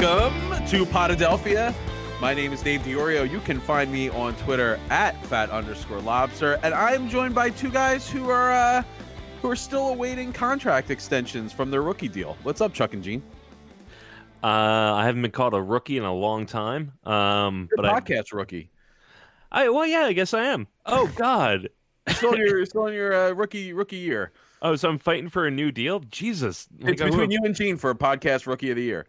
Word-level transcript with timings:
Welcome 0.00 0.64
to 0.68 0.86
Potadelphia. 0.86 1.74
My 2.20 2.32
name 2.32 2.52
is 2.52 2.62
Dave 2.62 2.82
Diorio. 2.82 3.28
You 3.28 3.40
can 3.40 3.58
find 3.58 3.90
me 3.90 4.10
on 4.10 4.36
Twitter 4.36 4.78
at 4.90 5.20
fat 5.26 5.50
underscore 5.50 5.98
lobster, 5.98 6.60
and 6.62 6.72
I'm 6.72 7.08
joined 7.08 7.34
by 7.34 7.50
two 7.50 7.68
guys 7.68 8.08
who 8.08 8.30
are 8.30 8.52
uh, 8.52 8.84
who 9.42 9.50
are 9.50 9.56
still 9.56 9.88
awaiting 9.88 10.32
contract 10.32 10.92
extensions 10.92 11.52
from 11.52 11.72
their 11.72 11.82
rookie 11.82 12.06
deal. 12.06 12.36
What's 12.44 12.60
up, 12.60 12.72
Chuck 12.72 12.92
and 12.94 13.02
Gene? 13.02 13.24
Uh, 14.40 14.46
I 14.46 15.04
haven't 15.04 15.20
been 15.22 15.32
called 15.32 15.54
a 15.54 15.60
rookie 15.60 15.96
in 15.96 16.04
a 16.04 16.14
long 16.14 16.46
time. 16.46 16.92
Um, 17.02 17.68
You're 17.68 17.82
but 17.82 17.84
a 17.86 18.00
podcast 18.00 18.32
rookie. 18.32 18.70
I, 19.50 19.64
I, 19.64 19.68
well, 19.70 19.84
yeah, 19.84 20.02
I 20.02 20.12
guess 20.12 20.32
I 20.32 20.44
am. 20.44 20.68
Oh 20.86 21.10
God. 21.16 21.70
Still 22.06 22.34
in 22.34 22.38
your 22.38 22.64
still 22.66 22.86
in 22.86 22.94
your 22.94 23.14
uh, 23.14 23.32
rookie 23.32 23.72
rookie 23.72 23.96
year. 23.96 24.30
Oh, 24.62 24.76
so 24.76 24.88
I'm 24.90 24.98
fighting 24.98 25.28
for 25.28 25.48
a 25.48 25.50
new 25.50 25.72
deal. 25.72 26.00
Jesus, 26.10 26.68
It's 26.78 27.00
Like, 27.00 27.10
between 27.10 27.32
you 27.32 27.40
and 27.44 27.54
Gene 27.54 27.76
for 27.76 27.90
a 27.90 27.96
podcast 27.96 28.46
rookie 28.46 28.70
of 28.70 28.76
the 28.76 28.82
year. 28.84 29.06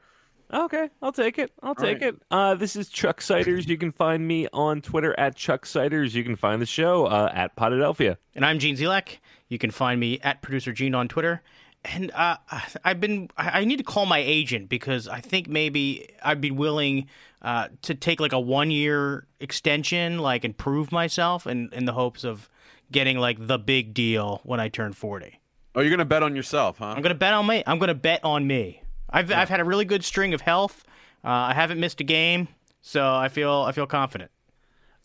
Okay, 0.51 0.89
I'll 1.01 1.11
take 1.11 1.37
it. 1.37 1.51
I'll 1.61 1.75
take 1.75 2.01
right. 2.01 2.13
it. 2.13 2.21
Uh, 2.31 2.55
this 2.55 2.75
is 2.75 2.89
Chuck 2.89 3.21
Siders. 3.21 3.67
You 3.67 3.77
can 3.77 3.91
find 3.91 4.27
me 4.27 4.47
on 4.51 4.81
Twitter 4.81 5.17
at 5.19 5.35
Chuck 5.35 5.65
Siders. 5.65 6.15
You 6.15 6.23
can 6.23 6.35
find 6.35 6.59
the 6.59 6.65
show 6.65 7.05
uh, 7.05 7.31
at 7.33 7.55
Potadelphia. 7.55 8.17
And 8.33 8.43
I'm 8.43 8.57
Gene 8.57 8.75
Zelak. 8.75 9.17
You 9.47 9.59
can 9.59 9.69
find 9.69 9.99
me 9.99 10.19
at 10.21 10.41
producer 10.41 10.73
Gene 10.73 10.95
on 10.95 11.07
Twitter. 11.07 11.43
And 11.85 12.11
uh, 12.11 12.37
I've 12.83 12.99
been, 12.99 13.29
I 13.37 13.61
I 13.61 13.65
need 13.65 13.77
to 13.77 13.83
call 13.83 14.05
my 14.05 14.17
agent 14.17 14.69
because 14.69 15.07
I 15.07 15.21
think 15.21 15.47
maybe 15.47 16.09
I'd 16.23 16.41
be 16.41 16.51
willing 16.51 17.07
uh, 17.41 17.69
to 17.83 17.93
take 17.93 18.19
like 18.19 18.33
a 18.33 18.39
one 18.39 18.71
year 18.71 19.27
extension, 19.39 20.17
like 20.17 20.43
and 20.43 20.57
prove 20.57 20.91
myself 20.91 21.45
in, 21.45 21.69
in 21.71 21.85
the 21.85 21.93
hopes 21.93 22.23
of 22.23 22.49
getting 22.91 23.19
like 23.19 23.45
the 23.45 23.59
big 23.59 23.93
deal 23.93 24.41
when 24.43 24.59
I 24.59 24.67
turn 24.67 24.93
40. 24.93 25.39
Oh, 25.75 25.81
you're 25.81 25.91
gonna 25.91 26.05
bet 26.05 26.23
on 26.23 26.35
yourself, 26.35 26.79
huh? 26.79 26.87
I'm 26.87 27.03
going 27.03 27.13
to 27.13 27.19
bet 27.19 27.33
on 27.33 27.45
me. 27.45 27.63
I'm 27.67 27.77
going 27.77 27.89
to 27.89 27.93
bet 27.93 28.25
on 28.25 28.47
me. 28.47 28.81
I've, 29.11 29.31
I've 29.31 29.49
had 29.49 29.59
a 29.59 29.63
really 29.63 29.85
good 29.85 30.03
string 30.03 30.33
of 30.33 30.41
health. 30.41 30.83
Uh, 31.23 31.29
I 31.29 31.53
haven't 31.53 31.79
missed 31.79 31.99
a 32.01 32.03
game. 32.03 32.47
So 32.81 33.13
I 33.13 33.27
feel, 33.29 33.51
I 33.67 33.71
feel 33.71 33.85
confident. 33.87 34.31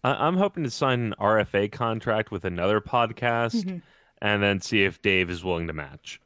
I- 0.04 0.26
I'm 0.26 0.36
hoping 0.36 0.62
to 0.64 0.70
sign 0.70 1.00
an 1.00 1.14
RFA 1.18 1.72
contract 1.72 2.30
with 2.30 2.44
another 2.44 2.80
podcast, 2.80 3.80
and 4.22 4.42
then 4.42 4.60
see 4.60 4.84
if 4.84 5.02
Dave 5.02 5.28
is 5.30 5.42
willing 5.42 5.66
to 5.66 5.72
match. 5.72 6.20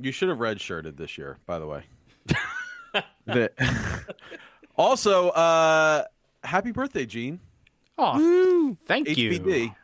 You 0.00 0.12
should 0.12 0.28
have 0.28 0.38
redshirted 0.38 0.96
this 0.96 1.16
year, 1.18 1.38
by 1.46 1.58
the 1.58 1.66
way. 1.66 1.84
The- 3.26 3.50
also, 4.76 5.28
uh, 5.30 6.04
happy 6.42 6.72
birthday, 6.72 7.04
Gene. 7.06 7.40
Oh, 7.98 8.76
thank 8.86 9.16
you. 9.16 9.30
HBD. 9.32 9.74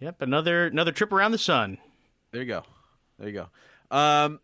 Yep, 0.00 0.22
another 0.22 0.66
another 0.66 0.92
trip 0.92 1.12
around 1.12 1.32
the 1.32 1.38
sun. 1.38 1.78
There 2.30 2.40
you 2.40 2.48
go. 2.48 2.62
There 3.18 3.28
you 3.28 3.34
go. 3.90 3.96
Um, 3.96 4.40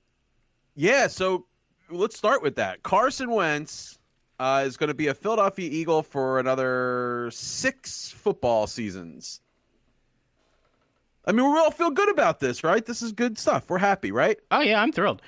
yeah. 0.76 1.06
So 1.08 1.46
let's 1.91 2.17
start 2.17 2.42
with 2.42 2.56
that. 2.56 2.83
Carson 2.83 3.31
Wentz 3.31 3.98
uh, 4.39 4.64
is 4.67 4.77
going 4.77 4.89
to 4.89 4.94
be 4.94 5.08
a 5.08 5.14
Philadelphia 5.14 5.69
Eagle 5.70 6.03
for 6.03 6.39
another 6.39 7.31
six 7.33 8.11
football 8.11 8.67
seasons. 8.67 9.41
I 11.25 11.33
mean, 11.33 11.50
we 11.50 11.59
all 11.59 11.70
feel 11.70 11.91
good 11.91 12.09
about 12.09 12.41
this, 12.41 12.64
right? 12.64 12.84
This 12.84 13.03
is 13.03 13.12
good 13.12 13.39
stuff. 13.39 13.69
We're 13.69 13.78
happy, 13.78 14.12
right? 14.12 14.39
Oh 14.50 14.61
yeah, 14.61 14.81
I'm 14.81 14.92
thrilled. 14.92 15.20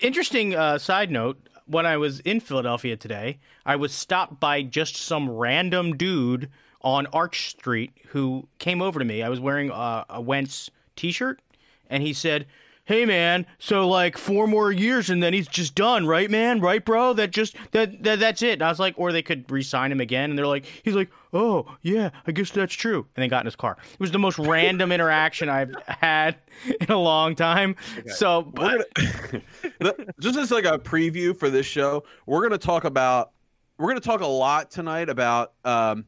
Interesting 0.00 0.54
uh, 0.54 0.78
side 0.78 1.10
note: 1.10 1.48
when 1.66 1.84
I 1.84 1.96
was 1.98 2.20
in 2.20 2.40
Philadelphia 2.40 2.96
today, 2.96 3.38
I 3.66 3.76
was 3.76 3.92
stopped 3.92 4.40
by 4.40 4.62
just 4.62 4.96
some 4.96 5.30
random 5.30 5.96
dude 5.96 6.48
on 6.80 7.06
Arch 7.06 7.50
Street 7.50 7.92
who 8.08 8.48
came 8.58 8.80
over 8.80 8.98
to 8.98 9.04
me. 9.04 9.22
I 9.22 9.28
was 9.28 9.40
wearing 9.40 9.70
a, 9.70 10.06
a 10.08 10.20
Wentz 10.20 10.70
T-shirt, 10.96 11.40
and 11.88 12.02
he 12.02 12.12
said. 12.12 12.46
Hey 12.84 13.06
man, 13.06 13.46
so 13.60 13.88
like 13.88 14.18
four 14.18 14.48
more 14.48 14.72
years 14.72 15.08
and 15.08 15.22
then 15.22 15.32
he's 15.32 15.46
just 15.46 15.76
done, 15.76 16.04
right, 16.04 16.28
man? 16.28 16.60
Right, 16.60 16.84
bro? 16.84 17.12
That 17.12 17.30
just 17.30 17.54
that, 17.70 18.02
that 18.02 18.18
that's 18.18 18.42
it. 18.42 18.54
And 18.54 18.62
I 18.62 18.70
was 18.70 18.80
like, 18.80 18.94
or 18.96 19.12
they 19.12 19.22
could 19.22 19.48
re-sign 19.48 19.92
him 19.92 20.00
again, 20.00 20.30
and 20.30 20.38
they're 20.38 20.48
like, 20.48 20.64
he's 20.82 20.96
like, 20.96 21.08
oh 21.32 21.76
yeah, 21.82 22.10
I 22.26 22.32
guess 22.32 22.50
that's 22.50 22.74
true. 22.74 23.06
And 23.14 23.22
they 23.22 23.28
got 23.28 23.42
in 23.42 23.46
his 23.46 23.54
car. 23.54 23.76
It 23.92 24.00
was 24.00 24.10
the 24.10 24.18
most 24.18 24.36
random 24.36 24.90
interaction 24.90 25.48
I've 25.48 25.72
had 25.86 26.38
in 26.80 26.90
a 26.90 26.98
long 26.98 27.36
time. 27.36 27.76
So, 28.08 28.42
but, 28.42 28.88
gonna, 29.80 29.94
just 30.18 30.36
as 30.36 30.50
like 30.50 30.64
a 30.64 30.76
preview 30.76 31.38
for 31.38 31.50
this 31.50 31.66
show, 31.66 32.02
we're 32.26 32.42
gonna 32.42 32.58
talk 32.58 32.82
about 32.82 33.30
we're 33.78 33.88
gonna 33.88 34.00
talk 34.00 34.22
a 34.22 34.26
lot 34.26 34.72
tonight 34.72 35.08
about 35.08 35.52
um, 35.64 36.06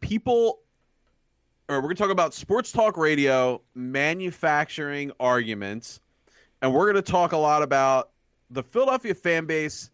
people, 0.00 0.58
or 1.68 1.76
we're 1.76 1.82
gonna 1.88 1.94
talk 1.96 2.10
about 2.10 2.34
sports 2.34 2.72
talk 2.72 2.96
radio 2.96 3.60
manufacturing 3.74 5.12
arguments, 5.20 6.00
and 6.62 6.72
we're 6.72 6.86
gonna 6.86 7.02
talk 7.02 7.32
a 7.32 7.36
lot 7.36 7.62
about 7.62 8.10
the 8.50 8.62
Philadelphia 8.62 9.14
fan 9.14 9.46
base 9.46 9.90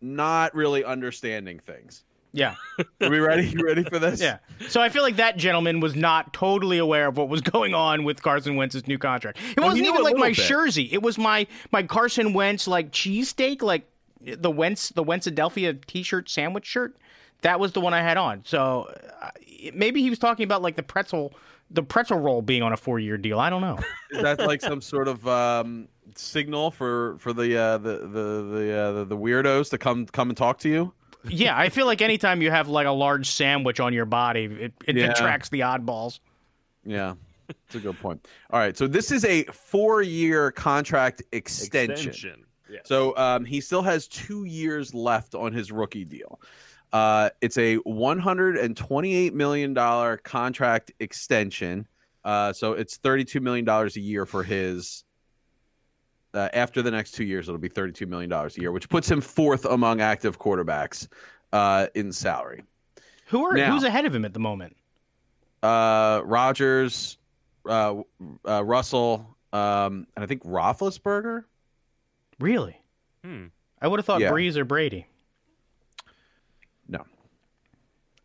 not 0.00 0.54
really 0.54 0.84
understanding 0.84 1.58
things. 1.58 2.04
yeah. 2.32 2.54
Are 3.02 3.10
we 3.10 3.18
ready? 3.18 3.48
You 3.48 3.64
ready 3.64 3.82
for 3.82 3.98
this? 3.98 4.20
Yeah. 4.20 4.38
So 4.68 4.80
I 4.80 4.88
feel 4.88 5.02
like 5.02 5.16
that 5.16 5.36
gentleman 5.36 5.80
was 5.80 5.94
not 5.96 6.32
totally 6.32 6.78
aware 6.78 7.08
of 7.08 7.16
what 7.16 7.28
was 7.28 7.40
going 7.40 7.74
on 7.74 8.04
with 8.04 8.22
Carson 8.22 8.56
Wentz's 8.56 8.86
new 8.86 8.98
contract. 8.98 9.38
It 9.38 9.58
Well, 9.58 9.66
wasn't 9.68 9.84
you 9.86 9.90
know 9.92 9.98
even 10.00 10.04
like 10.04 10.16
my 10.16 10.28
bit. 10.28 10.36
jersey. 10.36 10.88
It 10.92 11.02
was 11.02 11.18
my 11.18 11.46
my 11.72 11.82
Carson 11.82 12.32
Wentz 12.32 12.68
like 12.68 12.92
cheesesteak, 12.92 13.62
like 13.62 13.88
the 14.20 14.50
Wentz 14.50 14.90
the 14.90 15.02
Wentzadelphia 15.04 15.84
t-shirt 15.86 16.30
sandwich 16.30 16.66
shirt. 16.66 16.96
That 17.42 17.58
was 17.58 17.72
the 17.72 17.80
one 17.80 17.94
I 17.94 18.02
had 18.02 18.16
on. 18.16 18.42
So 18.44 18.90
uh, 19.22 19.30
maybe 19.74 20.02
he 20.02 20.10
was 20.10 20.18
talking 20.18 20.44
about 20.44 20.62
like 20.62 20.76
the 20.76 20.82
pretzel 20.82 21.34
the 21.70 21.82
pretzel 21.82 22.18
roll 22.18 22.42
being 22.42 22.62
on 22.62 22.72
a 22.72 22.76
4-year 22.76 23.16
deal. 23.16 23.38
I 23.38 23.48
don't 23.48 23.60
know. 23.60 23.78
Is 24.10 24.22
that 24.22 24.40
like 24.40 24.60
some 24.60 24.80
sort 24.80 25.06
of 25.06 25.26
um, 25.28 25.86
signal 26.16 26.70
for 26.70 27.16
for 27.18 27.32
the 27.32 27.56
uh, 27.56 27.78
the 27.78 27.98
the 27.98 28.58
the, 28.58 28.78
uh, 28.78 28.92
the 28.92 29.04
the 29.04 29.16
weirdos 29.16 29.70
to 29.70 29.78
come 29.78 30.06
come 30.06 30.30
and 30.30 30.36
talk 30.36 30.58
to 30.60 30.68
you? 30.68 30.92
yeah, 31.28 31.56
I 31.58 31.68
feel 31.68 31.86
like 31.86 32.00
anytime 32.00 32.40
you 32.42 32.50
have 32.50 32.68
like 32.68 32.86
a 32.86 32.90
large 32.92 33.30
sandwich 33.30 33.78
on 33.78 33.92
your 33.92 34.06
body, 34.06 34.44
it, 34.46 34.72
it 34.86 34.96
Yeah. 34.96 35.10
attracts 35.10 35.50
the 35.50 35.60
oddballs. 35.60 36.18
Yeah, 36.84 37.14
that's 37.46 37.74
a 37.74 37.80
good 37.80 38.00
point. 38.00 38.26
All 38.50 38.58
right, 38.58 38.74
so 38.76 38.86
this 38.86 39.12
is 39.12 39.24
a 39.26 39.44
four-year 39.44 40.50
contract 40.52 41.22
extension. 41.32 42.44
Yes. 42.70 42.82
So 42.86 43.16
um, 43.16 43.44
he 43.44 43.60
still 43.60 43.82
has 43.82 44.06
two 44.08 44.44
years 44.44 44.94
left 44.94 45.34
on 45.34 45.52
his 45.52 45.70
rookie 45.72 46.04
deal. 46.04 46.40
Uh, 46.92 47.30
it's 47.40 47.56
a 47.58 47.76
one 47.76 48.18
hundred 48.18 48.56
and 48.56 48.76
twenty-eight 48.76 49.32
million 49.34 49.74
dollar 49.74 50.16
contract 50.16 50.92
extension. 51.00 51.86
Uh, 52.24 52.52
so 52.52 52.72
it's 52.72 52.96
thirty-two 52.96 53.40
million 53.40 53.64
dollars 53.64 53.96
a 53.96 54.00
year 54.00 54.26
for 54.26 54.42
his. 54.42 55.04
Uh, 56.32 56.48
after 56.52 56.80
the 56.82 56.90
next 56.90 57.12
two 57.12 57.24
years, 57.24 57.48
it'll 57.48 57.58
be 57.60 57.68
thirty-two 57.68 58.06
million 58.06 58.28
dollars 58.30 58.56
a 58.56 58.60
year, 58.60 58.72
which 58.72 58.88
puts 58.88 59.10
him 59.10 59.20
fourth 59.20 59.64
among 59.64 60.00
active 60.00 60.38
quarterbacks 60.38 61.06
uh, 61.52 61.86
in 61.94 62.12
salary. 62.12 62.62
Who 63.26 63.44
are 63.44 63.54
Now- 63.54 63.72
who's 63.72 63.84
ahead 63.84 64.04
of 64.04 64.14
him 64.14 64.24
at 64.24 64.32
the 64.34 64.40
moment? 64.40 64.76
uh, 65.62 66.22
Rodgers, 66.24 67.18
uh, 67.66 67.96
uh, 68.48 68.64
Russell, 68.64 69.36
um, 69.52 70.06
and 70.16 70.24
I 70.24 70.26
think 70.26 70.42
Roethlisberger. 70.44 71.44
Really? 72.38 72.80
Hmm. 73.24 73.46
I 73.80 73.86
would 73.88 73.98
have 73.98 74.06
thought 74.06 74.20
Yeah. 74.20 74.30
Brees 74.30 74.56
or 74.56 74.64
Brady. 74.64 75.06
No. 76.90 77.04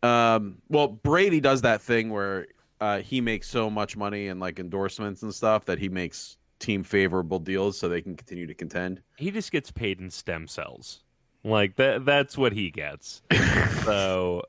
Um, 0.08 0.58
well, 0.68 0.88
Brady 0.88 1.40
does 1.40 1.62
that 1.62 1.80
thing 1.80 2.10
where 2.10 2.48
uh, 2.80 2.98
he 2.98 3.20
makes 3.20 3.48
so 3.48 3.70
much 3.70 3.96
money 3.96 4.28
and 4.28 4.38
like 4.40 4.58
endorsements 4.58 5.22
and 5.22 5.34
stuff 5.34 5.64
that 5.64 5.78
he 5.78 5.88
makes 5.88 6.36
team 6.58 6.82
favorable 6.82 7.38
deals 7.38 7.78
so 7.78 7.88
they 7.88 8.02
can 8.02 8.16
continue 8.16 8.46
to 8.46 8.54
contend. 8.54 9.02
he 9.16 9.30
just 9.30 9.52
gets 9.52 9.70
paid 9.70 10.00
in 10.00 10.10
stem 10.10 10.46
cells. 10.46 11.02
Like 11.44 11.76
that 11.76 12.04
that's 12.04 12.36
what 12.36 12.52
he 12.52 12.70
gets. 12.70 13.22
so 13.84 14.42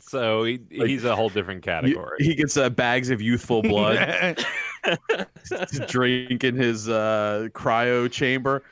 so 0.00 0.44
he, 0.44 0.60
he's 0.70 1.04
a 1.04 1.14
whole 1.14 1.28
different 1.28 1.62
category. 1.62 2.18
he 2.18 2.34
gets 2.34 2.56
uh, 2.56 2.70
bags 2.70 3.10
of 3.10 3.20
youthful 3.20 3.62
blood 3.62 4.38
to 4.84 5.86
drink 5.88 6.44
in 6.44 6.56
his 6.56 6.88
uh, 6.88 7.48
cryo 7.52 8.10
chamber. 8.10 8.62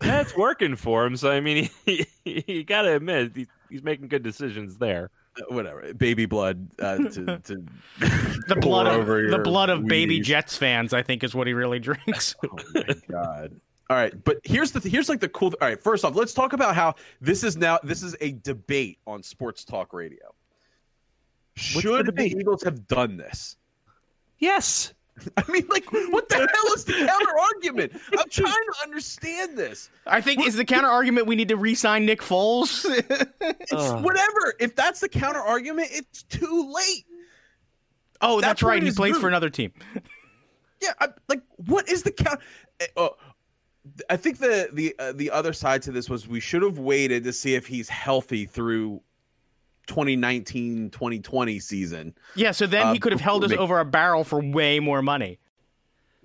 That's 0.00 0.36
working 0.36 0.76
for 0.76 1.04
him. 1.04 1.16
So 1.16 1.30
I 1.30 1.40
mean, 1.40 1.70
he, 1.86 2.06
you 2.24 2.64
got 2.64 2.82
to 2.82 2.96
admit 2.96 3.32
he, 3.34 3.46
he's 3.70 3.82
making 3.82 4.08
good 4.08 4.22
decisions 4.22 4.76
there. 4.78 5.10
Uh, 5.38 5.54
Whatever, 5.54 5.94
baby 5.94 6.26
blood 6.26 6.68
uh, 6.80 6.96
to, 6.96 7.08
to 7.44 7.64
the 8.48 8.54
pour 8.54 8.60
blood 8.60 8.86
over 8.88 9.24
of 9.26 9.30
the 9.30 9.38
blood 9.38 9.70
of 9.70 9.86
baby 9.86 10.20
Jets 10.20 10.56
fans, 10.56 10.92
I 10.92 11.02
think, 11.02 11.22
is 11.22 11.34
what 11.34 11.46
he 11.46 11.52
really 11.52 11.78
drinks. 11.78 12.34
Oh 12.44 12.56
my 12.74 12.94
god. 13.08 13.60
All 13.88 13.96
right, 13.96 14.12
but 14.22 14.38
here's 14.44 14.70
the 14.70 14.88
here's 14.88 15.08
like 15.08 15.18
the 15.18 15.28
cool. 15.28 15.52
All 15.60 15.68
right, 15.68 15.82
first 15.82 16.04
off, 16.04 16.14
let's 16.14 16.32
talk 16.32 16.52
about 16.52 16.76
how 16.76 16.94
this 17.20 17.42
is 17.42 17.56
now 17.56 17.78
this 17.82 18.04
is 18.04 18.16
a 18.20 18.32
debate 18.32 18.98
on 19.06 19.22
sports 19.22 19.64
talk 19.64 19.92
radio. 19.92 20.32
Should 21.56 21.84
the, 21.84 22.04
debate? 22.04 22.36
Eagles 22.38 22.62
have 22.62 22.86
done 22.86 23.16
this? 23.16 23.56
Yes. 24.38 24.92
I 25.36 25.44
mean, 25.50 25.66
like, 25.68 25.90
what 25.92 26.28
the 26.28 26.36
hell 26.36 26.74
is 26.74 26.84
the 26.84 26.92
counter 26.92 27.38
argument? 27.54 27.92
I'm 28.18 28.28
trying 28.30 28.52
to 28.52 28.74
understand 28.82 29.56
this. 29.56 29.90
I 30.06 30.20
think 30.20 30.46
is 30.46 30.56
the 30.56 30.64
counter 30.64 30.88
argument 30.88 31.26
we 31.26 31.36
need 31.36 31.48
to 31.48 31.56
re-sign 31.56 32.06
Nick 32.06 32.20
Foles. 32.20 32.84
It's 33.40 33.72
Ugh. 33.72 34.04
whatever. 34.04 34.54
If 34.58 34.74
that's 34.76 35.00
the 35.00 35.08
counter 35.08 35.40
argument, 35.40 35.88
it's 35.92 36.22
too 36.24 36.72
late. 36.74 37.04
oh, 38.20 38.40
That 38.40 38.46
that's 38.48 38.62
right. 38.62 38.82
He 38.82 38.90
plays 38.90 39.12
moot. 39.12 39.20
for 39.20 39.28
another 39.28 39.50
team. 39.50 39.72
Yeah, 40.82 40.92
I, 41.00 41.08
like, 41.28 41.42
what 41.66 41.88
is 41.88 42.02
the 42.02 42.10
count? 42.10 42.40
eh, 42.80 42.86
Uh, 42.96 43.08
I 44.08 44.16
think 44.16 44.38
the 44.38 44.68
the 44.72 44.94
uh, 44.98 45.12
the 45.12 45.30
other 45.30 45.52
side 45.52 45.82
to 45.82 45.92
this 45.92 46.08
was 46.10 46.26
we 46.28 46.40
should 46.40 46.62
have 46.62 46.78
waited 46.78 47.24
to 47.24 47.32
see 47.32 47.54
if 47.54 47.66
he's 47.66 47.88
healthy 47.88 48.44
through 48.46 49.00
2019 49.90 50.88
2020 50.90 51.58
season. 51.58 52.14
Yeah, 52.36 52.52
so 52.52 52.66
then 52.66 52.86
Uh, 52.86 52.92
he 52.92 53.00
could 53.00 53.10
have 53.12 53.20
held 53.20 53.42
us 53.44 53.50
make- 53.50 53.58
over 53.58 53.80
a 53.80 53.84
barrel 53.84 54.22
for 54.22 54.40
way 54.40 54.78
more 54.78 55.02
money. 55.02 55.38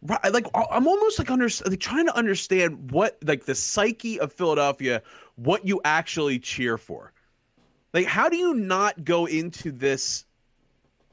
Right, 0.04 0.32
like 0.32 0.46
I'm 0.54 0.88
almost 0.88 1.18
like 1.18 1.32
under 1.32 1.50
like 1.66 1.80
trying 1.80 2.06
to 2.06 2.16
understand 2.16 2.92
what 2.92 3.18
like 3.24 3.46
the 3.46 3.56
psyche 3.56 4.20
of 4.20 4.32
Philadelphia, 4.32 5.02
what 5.36 5.66
you 5.66 5.82
actually 5.84 6.38
cheer 6.38 6.78
for. 6.78 7.12
Like, 7.92 8.06
how 8.06 8.30
do 8.30 8.38
you 8.38 8.54
not 8.54 9.04
go 9.04 9.26
into 9.26 9.72
this 9.72 10.26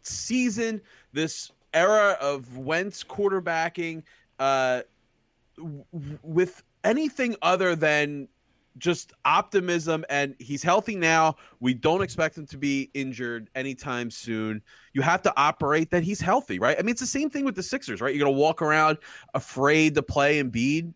season, 0.02 0.82
this 1.14 1.52
era 1.72 2.18
of 2.20 2.58
Wentz 2.58 3.02
quarterbacking, 3.02 4.02
uh, 4.38 4.82
w- 5.56 5.84
with 6.22 6.62
anything 6.84 7.34
other 7.40 7.74
than 7.74 8.28
just 8.78 9.12
optimism 9.24 10.04
and 10.08 10.34
he's 10.38 10.62
healthy 10.62 10.96
now. 10.96 11.36
We 11.60 11.74
don't 11.74 12.02
expect 12.02 12.38
him 12.38 12.46
to 12.46 12.56
be 12.56 12.90
injured 12.94 13.50
anytime 13.54 14.10
soon. 14.10 14.62
You 14.92 15.02
have 15.02 15.22
to 15.22 15.32
operate 15.36 15.90
that 15.90 16.02
he's 16.02 16.20
healthy, 16.20 16.58
right? 16.58 16.76
I 16.78 16.82
mean, 16.82 16.90
it's 16.90 17.00
the 17.00 17.06
same 17.06 17.30
thing 17.30 17.44
with 17.44 17.54
the 17.54 17.62
Sixers, 17.62 18.00
right? 18.00 18.14
You're 18.14 18.24
going 18.24 18.34
to 18.34 18.40
walk 18.40 18.62
around 18.62 18.98
afraid 19.34 19.94
to 19.96 20.02
play 20.02 20.42
Embiid 20.42 20.92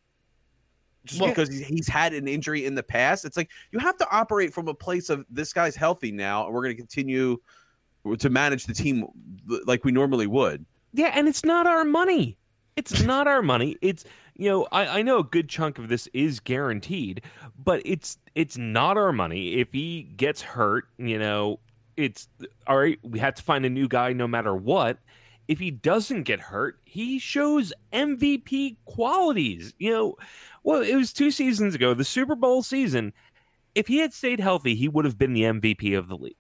just 1.05 1.21
Well- 1.21 1.31
because 1.31 1.49
he's, 1.49 1.67
he's 1.67 1.89
had 1.89 2.13
an 2.13 2.29
injury 2.29 2.65
in 2.65 2.75
the 2.75 2.83
past. 2.83 3.25
It's 3.25 3.37
like 3.37 3.51
you 3.71 3.79
have 3.79 3.97
to 3.99 4.11
operate 4.11 4.53
from 4.53 4.69
a 4.69 4.75
place 4.75 5.09
of 5.09 5.25
this 5.31 5.53
guy's 5.53 5.77
healthy 5.77 6.13
now, 6.13 6.47
and 6.47 6.55
we're 6.55 6.63
going 6.63 6.75
to 6.75 6.81
continue 6.81 7.39
to 8.19 8.31
manage 8.31 8.67
the 8.67 8.75
team 8.75 9.07
like 9.67 9.85
we 9.85 9.93
normally 9.93 10.27
would. 10.27 10.65
Yeah, 10.93 11.13
and 11.15 11.29
it's 11.29 11.45
not 11.45 11.67
our 11.67 11.85
money. 11.85 12.37
It's 12.77 13.03
not 13.03 13.27
our 13.27 13.43
money. 13.43 13.77
It's 13.81 14.05
you 14.39 14.51
know, 14.51 14.67
I, 14.71 14.99
I 14.99 15.03
know 15.03 15.19
a 15.19 15.25
good 15.25 15.49
chunk 15.49 15.79
of 15.79 15.89
this 15.89 16.09
is 16.13 16.41
guaranteed, 16.41 17.23
but 17.59 17.81
it's 17.85 18.19
it's 18.35 18.59
not 18.59 18.97
our 18.99 19.13
money. 19.13 19.55
If 19.55 19.73
he 19.73 20.03
gets 20.03 20.43
hurt, 20.43 20.89
you 20.99 21.19
know, 21.19 21.59
it's 21.97 22.29
all 22.67 22.79
right, 22.79 22.99
we 23.03 23.19
have 23.19 23.35
to 23.37 23.43
find 23.43 23.65
a 23.65 23.71
new 23.71 23.89
guy 23.89 24.13
no 24.13 24.29
matter 24.29 24.55
what. 24.55 24.99
If 25.49 25.59
he 25.59 25.71
doesn't 25.71 26.25
get 26.25 26.41
hurt, 26.41 26.79
he 26.85 27.19
shows 27.19 27.73
MVP 27.93 28.77
qualities. 28.85 29.73
You 29.79 29.91
know, 29.93 30.17
well, 30.65 30.83
it 30.83 30.97
was 30.97 31.13
two 31.13 31.31
seasons 31.31 31.75
ago, 31.75 31.95
the 31.95 32.05
Super 32.05 32.35
Bowl 32.35 32.63
season. 32.63 33.13
If 33.75 33.87
he 33.87 33.99
had 33.99 34.13
stayed 34.13 34.41
healthy, 34.41 34.75
he 34.75 34.89
would 34.89 35.05
have 35.05 35.19
been 35.19 35.35
the 35.35 35.43
MVP 35.43 35.97
of 35.97 36.09
the 36.09 36.17
league. 36.17 36.35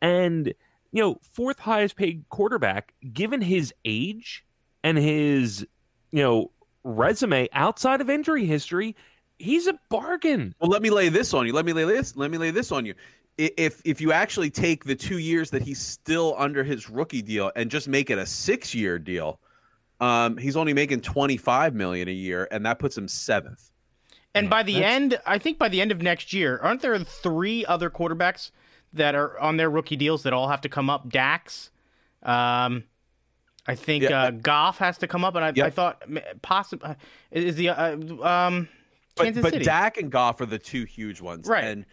And 0.00 0.54
you 0.92 1.02
know, 1.02 1.18
fourth 1.34 1.58
highest 1.58 1.96
paid 1.96 2.24
quarterback, 2.30 2.94
given 3.12 3.42
his 3.42 3.74
age 3.84 4.44
and 4.82 4.96
his, 4.96 5.66
you 6.12 6.22
know, 6.22 6.50
resume 6.86 7.48
outside 7.52 8.00
of 8.00 8.08
injury 8.08 8.46
history, 8.46 8.96
he's 9.38 9.66
a 9.66 9.78
bargain. 9.88 10.54
Well, 10.60 10.70
let 10.70 10.82
me 10.82 10.90
lay 10.90 11.08
this 11.08 11.34
on 11.34 11.46
you. 11.46 11.52
Let 11.52 11.66
me 11.66 11.72
lay 11.72 11.84
this. 11.84 12.16
Let 12.16 12.30
me 12.30 12.38
lay 12.38 12.50
this 12.50 12.72
on 12.72 12.86
you. 12.86 12.94
If 13.36 13.82
if 13.84 14.00
you 14.00 14.12
actually 14.12 14.48
take 14.48 14.84
the 14.84 14.94
two 14.94 15.18
years 15.18 15.50
that 15.50 15.60
he's 15.60 15.78
still 15.80 16.34
under 16.38 16.64
his 16.64 16.88
rookie 16.88 17.20
deal 17.20 17.52
and 17.54 17.70
just 17.70 17.86
make 17.86 18.08
it 18.08 18.16
a 18.16 18.24
six 18.24 18.74
year 18.74 18.98
deal, 18.98 19.40
um, 20.00 20.38
he's 20.38 20.56
only 20.56 20.72
making 20.72 21.02
twenty 21.02 21.36
five 21.36 21.74
million 21.74 22.08
a 22.08 22.12
year, 22.12 22.48
and 22.50 22.64
that 22.64 22.78
puts 22.78 22.96
him 22.96 23.08
seventh. 23.08 23.70
And 24.34 24.48
by 24.48 24.62
the 24.62 24.74
That's- 24.74 24.94
end, 24.94 25.20
I 25.26 25.38
think 25.38 25.58
by 25.58 25.68
the 25.68 25.80
end 25.80 25.92
of 25.92 26.00
next 26.00 26.32
year, 26.32 26.58
aren't 26.62 26.80
there 26.82 26.98
three 26.98 27.66
other 27.66 27.90
quarterbacks 27.90 28.50
that 28.92 29.14
are 29.14 29.38
on 29.38 29.56
their 29.58 29.68
rookie 29.68 29.96
deals 29.96 30.22
that 30.22 30.32
all 30.32 30.48
have 30.48 30.60
to 30.62 30.68
come 30.68 30.88
up? 30.88 31.08
Dax, 31.10 31.70
um, 32.22 32.84
I 33.68 33.74
think 33.74 34.04
Yeah. 34.04 34.22
uh, 34.24 34.30
Goff 34.30 34.78
has 34.78 34.98
to 34.98 35.06
come 35.08 35.24
up, 35.24 35.34
and 35.34 35.44
I, 35.44 35.66
I 35.66 35.70
thought 35.70 36.02
possibly 36.42 36.94
is 37.30 37.56
the 37.56 37.70
uh, 37.70 37.96
um, 38.22 38.68
But 39.16 39.24
Kansas 39.24 39.42
but 39.42 39.52
City. 39.54 39.64
Dak 39.64 39.96
and 39.98 40.10
Goff 40.10 40.40
are 40.40 40.46
the 40.46 40.58
two 40.58 40.84
huge 40.84 41.20
ones, 41.20 41.48
Right. 41.48 41.64
And 41.64 41.84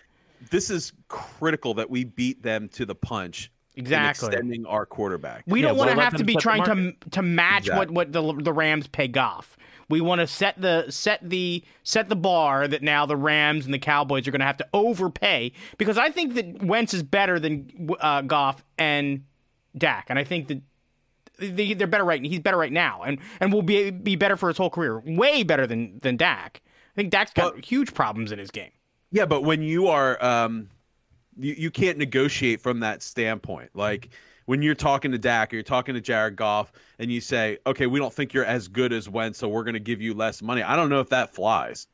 this 0.52 0.70
is 0.70 0.92
critical 1.08 1.74
that 1.76 1.90
we 1.90 2.04
beat 2.04 2.44
them 2.44 2.68
to 2.70 2.86
the 2.86 2.96
punch. 2.96 3.50
Exactly. 3.76 4.28
extending 4.28 4.68
our 4.68 4.86
quarterback. 4.86 5.44
We 5.48 5.62
Yeah, 5.62 5.70
don't 5.70 5.78
well, 5.78 5.88
want 5.88 5.92
to 5.92 5.98
let 5.98 6.04
have 6.12 6.18
to 6.20 6.24
be 6.24 6.36
trying 6.36 6.64
to 6.66 7.10
to 7.10 7.22
match 7.24 7.64
Exactly. 7.64 7.96
what 7.96 8.12
what 8.12 8.12
the 8.38 8.44
the 8.44 8.54
Rams 8.54 8.86
pay 8.88 9.08
Goff. 9.08 9.58
We 9.90 10.00
want 10.00 10.20
to 10.22 10.28
set 10.28 10.62
the 10.62 10.86
set 10.92 11.28
the 11.28 11.64
set 11.82 12.08
the 12.08 12.16
bar 12.16 12.68
that 12.68 12.84
now 12.84 13.08
the 13.08 13.18
Rams 13.18 13.66
and 13.66 13.74
the 13.74 13.80
Cowboys 13.80 14.28
are 14.28 14.32
going 14.32 14.42
to 14.42 14.46
have 14.46 14.58
to 14.58 14.68
overpay 14.76 15.54
because 15.80 15.98
I 15.98 16.12
think 16.12 16.36
that 16.36 16.62
Wentz 16.62 16.94
is 16.94 17.02
better 17.02 17.40
than 17.40 17.90
uh, 18.00 18.22
Goff 18.22 18.64
and 18.78 19.24
Dak, 19.76 20.06
and 20.10 20.20
I 20.20 20.24
think 20.24 20.50
that 20.50 20.62
they, 21.40 21.74
they're 21.74 21.88
better 21.88 22.04
right. 22.04 22.24
He's 22.24 22.40
better 22.40 22.58
right 22.58 22.72
now, 22.72 23.04
and 23.04 23.20
and 23.40 23.52
will 23.52 23.62
be 23.62 23.90
be 23.90 24.16
better 24.16 24.38
for 24.38 24.50
his 24.50 24.58
whole 24.58 24.70
career, 24.70 25.00
way 25.00 25.44
better 25.44 25.66
than 25.68 26.00
than 26.02 26.18
Dak. 26.18 26.62
I 26.66 26.96
think 26.96 27.10
Dak's 27.12 27.34
got 27.34 27.56
But- 27.56 27.66
huge 27.66 27.94
problems 27.94 28.32
in 28.32 28.40
his 28.40 28.52
game. 28.52 28.72
Yeah, 29.12 29.26
but 29.26 29.42
when 29.44 29.62
you 29.62 29.88
are, 29.90 30.24
um, 30.26 30.70
you, 31.38 31.54
you 31.54 31.72
can't 31.72 32.00
negotiate 32.00 32.62
from 32.62 32.80
that 32.80 33.04
standpoint. 33.04 33.70
Like 33.76 34.10
when 34.46 34.62
you're 34.64 34.74
talking 34.76 35.12
to 35.12 35.20
Dak 35.20 35.54
or 35.54 35.56
you're 35.56 35.64
talking 35.64 35.94
to 35.94 36.02
Jared 36.02 36.36
Goff 36.36 36.72
and 36.98 37.12
you 37.12 37.22
say, 37.22 37.60
okay, 37.68 37.86
we 37.86 38.00
don't 38.00 38.12
think 38.14 38.34
you're 38.34 38.44
as 38.46 38.68
good 38.68 38.92
as 38.92 39.08
Wentz, 39.08 39.38
so 39.40 39.48
we're 39.48 39.64
going 39.64 39.76
to 39.76 39.80
give 39.80 40.02
you 40.02 40.14
less 40.16 40.42
money. 40.42 40.64
I 40.64 40.76
don't 40.76 40.90
know 40.90 41.00
if 41.00 41.10
that 41.10 41.34
flies. 41.34 41.88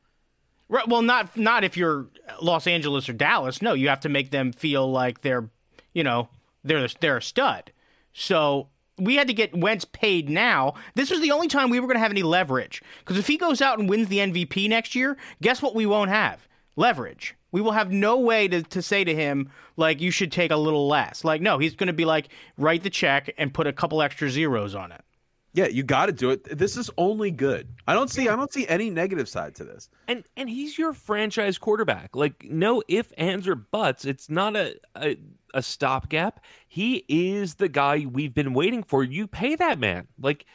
Right, 0.70 0.86
well, 0.88 1.02
not 1.02 1.36
not 1.36 1.62
if 1.64 1.76
you're 1.76 2.06
Los 2.40 2.66
Angeles 2.66 3.08
or 3.08 3.12
Dallas. 3.12 3.60
No, 3.60 3.74
you 3.74 3.88
have 3.88 4.00
to 4.00 4.08
make 4.08 4.30
them 4.30 4.52
feel 4.52 4.90
like 4.90 5.20
they're, 5.20 5.50
you 5.92 6.04
know, 6.04 6.28
they're 6.64 6.86
they're 7.00 7.16
a 7.18 7.22
stud. 7.22 7.72
So 8.12 8.68
we 9.00 9.16
had 9.16 9.26
to 9.28 9.34
get 9.34 9.56
Wentz 9.56 9.84
paid 9.84 10.28
now. 10.28 10.74
This 10.94 11.10
was 11.10 11.20
the 11.20 11.32
only 11.32 11.48
time 11.48 11.70
we 11.70 11.80
were 11.80 11.86
going 11.86 11.96
to 11.96 12.02
have 12.02 12.10
any 12.10 12.22
leverage. 12.22 12.82
Because 13.00 13.18
if 13.18 13.26
he 13.26 13.36
goes 13.36 13.60
out 13.60 13.78
and 13.78 13.88
wins 13.88 14.08
the 14.08 14.18
MVP 14.18 14.68
next 14.68 14.94
year, 14.94 15.16
guess 15.42 15.62
what? 15.62 15.74
We 15.74 15.86
won't 15.86 16.10
have 16.10 16.46
leverage. 16.76 17.36
We 17.52 17.60
will 17.60 17.72
have 17.72 17.90
no 17.90 18.18
way 18.18 18.48
to, 18.48 18.62
to 18.62 18.82
say 18.82 19.04
to 19.04 19.14
him 19.14 19.50
like 19.76 20.00
you 20.00 20.10
should 20.10 20.30
take 20.30 20.50
a 20.50 20.56
little 20.56 20.88
less. 20.88 21.24
Like 21.24 21.40
no, 21.40 21.58
he's 21.58 21.74
going 21.74 21.88
to 21.88 21.92
be 21.92 22.04
like 22.04 22.28
write 22.56 22.82
the 22.82 22.90
check 22.90 23.32
and 23.38 23.52
put 23.52 23.66
a 23.66 23.72
couple 23.72 24.02
extra 24.02 24.30
zeros 24.30 24.74
on 24.74 24.92
it. 24.92 25.02
Yeah, 25.52 25.66
you 25.66 25.82
got 25.82 26.06
to 26.06 26.12
do 26.12 26.30
it. 26.30 26.56
This 26.56 26.76
is 26.76 26.90
only 26.96 27.32
good. 27.32 27.68
I 27.88 27.94
don't 27.94 28.08
see. 28.08 28.28
I 28.28 28.36
don't 28.36 28.52
see 28.52 28.68
any 28.68 28.88
negative 28.88 29.28
side 29.28 29.56
to 29.56 29.64
this. 29.64 29.88
And 30.06 30.24
and 30.36 30.48
he's 30.48 30.78
your 30.78 30.92
franchise 30.92 31.58
quarterback. 31.58 32.14
Like 32.14 32.44
no 32.44 32.82
if, 32.86 33.12
ands, 33.18 33.48
or 33.48 33.56
buts. 33.56 34.04
It's 34.04 34.30
not 34.30 34.54
a, 34.54 34.76
a 34.96 35.16
a 35.54 35.62
stopgap. 35.62 36.44
He 36.68 37.04
is 37.08 37.56
the 37.56 37.68
guy 37.68 38.06
we've 38.10 38.34
been 38.34 38.54
waiting 38.54 38.82
for. 38.82 39.02
You 39.04 39.26
pay 39.26 39.56
that 39.56 39.78
man. 39.78 40.08
Like 40.20 40.46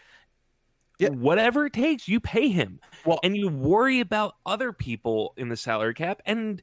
Yeah. 1.00 1.10
whatever 1.10 1.66
it 1.66 1.74
takes, 1.74 2.08
you 2.08 2.20
pay 2.20 2.50
him. 2.50 2.80
Well- 3.06 3.20
and 3.24 3.36
you 3.36 3.50
worry 3.50 4.00
about 4.00 4.36
other 4.46 4.72
people 4.72 5.34
in 5.38 5.50
the 5.50 5.58
salary 5.58 5.94
cap. 5.94 6.22
And 6.25 6.62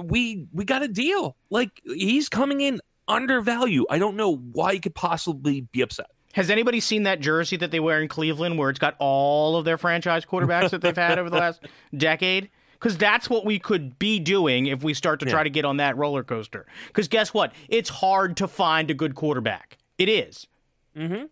we 0.00 0.46
we 0.52 0.64
got 0.64 0.82
a 0.82 0.88
deal. 0.88 1.36
Like 1.50 1.80
he's 1.84 2.28
coming 2.28 2.60
in 2.60 2.80
undervalue. 3.08 3.84
I 3.90 3.98
don't 3.98 4.16
know 4.16 4.34
why 4.36 4.74
he 4.74 4.80
could 4.80 4.94
possibly 4.94 5.62
be 5.62 5.82
upset. 5.82 6.06
Has 6.32 6.50
anybody 6.50 6.80
seen 6.80 7.04
that 7.04 7.20
jersey 7.20 7.56
that 7.58 7.70
they 7.70 7.78
wear 7.80 8.00
in 8.02 8.08
Cleveland 8.08 8.58
where 8.58 8.68
it's 8.70 8.78
got 8.78 8.96
all 8.98 9.56
of 9.56 9.64
their 9.64 9.78
franchise 9.78 10.24
quarterbacks 10.24 10.70
that 10.70 10.80
they've 10.80 10.96
had 10.96 11.18
over 11.18 11.30
the 11.30 11.36
last 11.36 11.64
decade? 11.96 12.50
Because 12.84 12.98
that's 12.98 13.30
what 13.30 13.46
we 13.46 13.58
could 13.58 13.98
be 13.98 14.20
doing 14.20 14.66
if 14.66 14.82
we 14.82 14.92
start 14.92 15.18
to 15.20 15.24
try 15.26 15.42
to 15.42 15.48
get 15.48 15.64
on 15.64 15.78
that 15.78 15.96
roller 15.96 16.22
coaster. 16.22 16.66
Because 16.88 17.08
guess 17.08 17.32
what? 17.32 17.54
It's 17.70 17.88
hard 17.88 18.36
to 18.36 18.46
find 18.46 18.90
a 18.90 18.94
good 18.94 19.14
quarterback. 19.14 19.78
It 19.96 20.10
is. 20.10 20.46
Mm-hmm. 20.94 21.24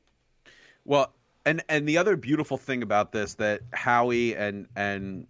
Well, 0.87 1.13
and 1.45 1.63
and 1.69 1.87
the 1.87 1.99
other 1.99 2.17
beautiful 2.17 2.57
thing 2.57 2.83
about 2.83 3.13
this 3.13 3.35
that 3.35 3.61
Howie 3.75 4.35
and 4.35 4.67
and 4.77 5.27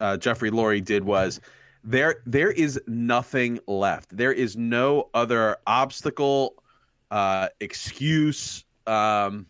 uh, 0.00 0.16
Jeffrey 0.16 0.50
Lurie 0.50 0.84
did 0.84 1.04
was 1.04 1.40
there 1.84 2.16
there 2.26 2.50
is 2.50 2.80
nothing 2.88 3.60
left. 3.68 4.16
There 4.16 4.32
is 4.32 4.56
no 4.56 5.08
other 5.14 5.58
obstacle, 5.68 6.60
uh, 7.12 7.46
excuse, 7.60 8.64
um, 8.88 9.46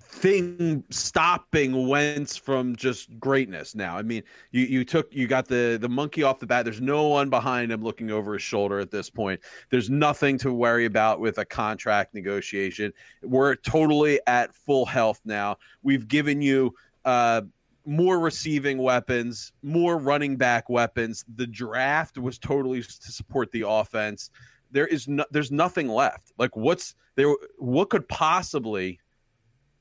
thing 0.00 0.84
stopping 0.90 1.88
Wentz 1.88 2.36
from 2.36 2.76
just 2.76 3.18
greatness. 3.18 3.74
Now, 3.74 3.96
I 3.96 4.02
mean, 4.02 4.22
you 4.50 4.62
you 4.64 4.84
took 4.84 5.12
you 5.12 5.26
got 5.26 5.48
the 5.48 5.78
the 5.80 5.88
monkey 5.88 6.22
off 6.22 6.38
the 6.38 6.46
bat. 6.46 6.64
There's 6.64 6.80
no 6.80 7.08
one 7.08 7.30
behind 7.30 7.72
him 7.72 7.82
looking 7.82 8.10
over 8.10 8.34
his 8.34 8.42
shoulder 8.42 8.78
at 8.78 8.90
this 8.90 9.10
point. 9.10 9.40
There's 9.70 9.90
nothing 9.90 10.38
to 10.38 10.52
worry 10.52 10.84
about 10.84 11.20
with 11.20 11.38
a 11.38 11.44
contract 11.44 12.14
negotiation. 12.14 12.92
We're 13.22 13.56
totally 13.56 14.20
at 14.26 14.54
full 14.54 14.86
health 14.86 15.20
now. 15.24 15.56
We've 15.82 16.06
given 16.06 16.40
you 16.40 16.74
uh, 17.04 17.42
more 17.84 18.20
receiving 18.20 18.78
weapons, 18.78 19.52
more 19.62 19.98
running 19.98 20.36
back 20.36 20.68
weapons. 20.68 21.24
The 21.36 21.46
draft 21.46 22.18
was 22.18 22.38
totally 22.38 22.82
to 22.82 23.12
support 23.12 23.50
the 23.52 23.64
offense. 23.66 24.30
There 24.72 24.86
is 24.86 25.06
no, 25.06 25.24
there's 25.30 25.52
nothing 25.52 25.88
left. 25.88 26.32
Like 26.38 26.56
what's 26.56 26.94
there? 27.14 27.32
What 27.58 27.90
could 27.90 28.08
possibly, 28.08 28.98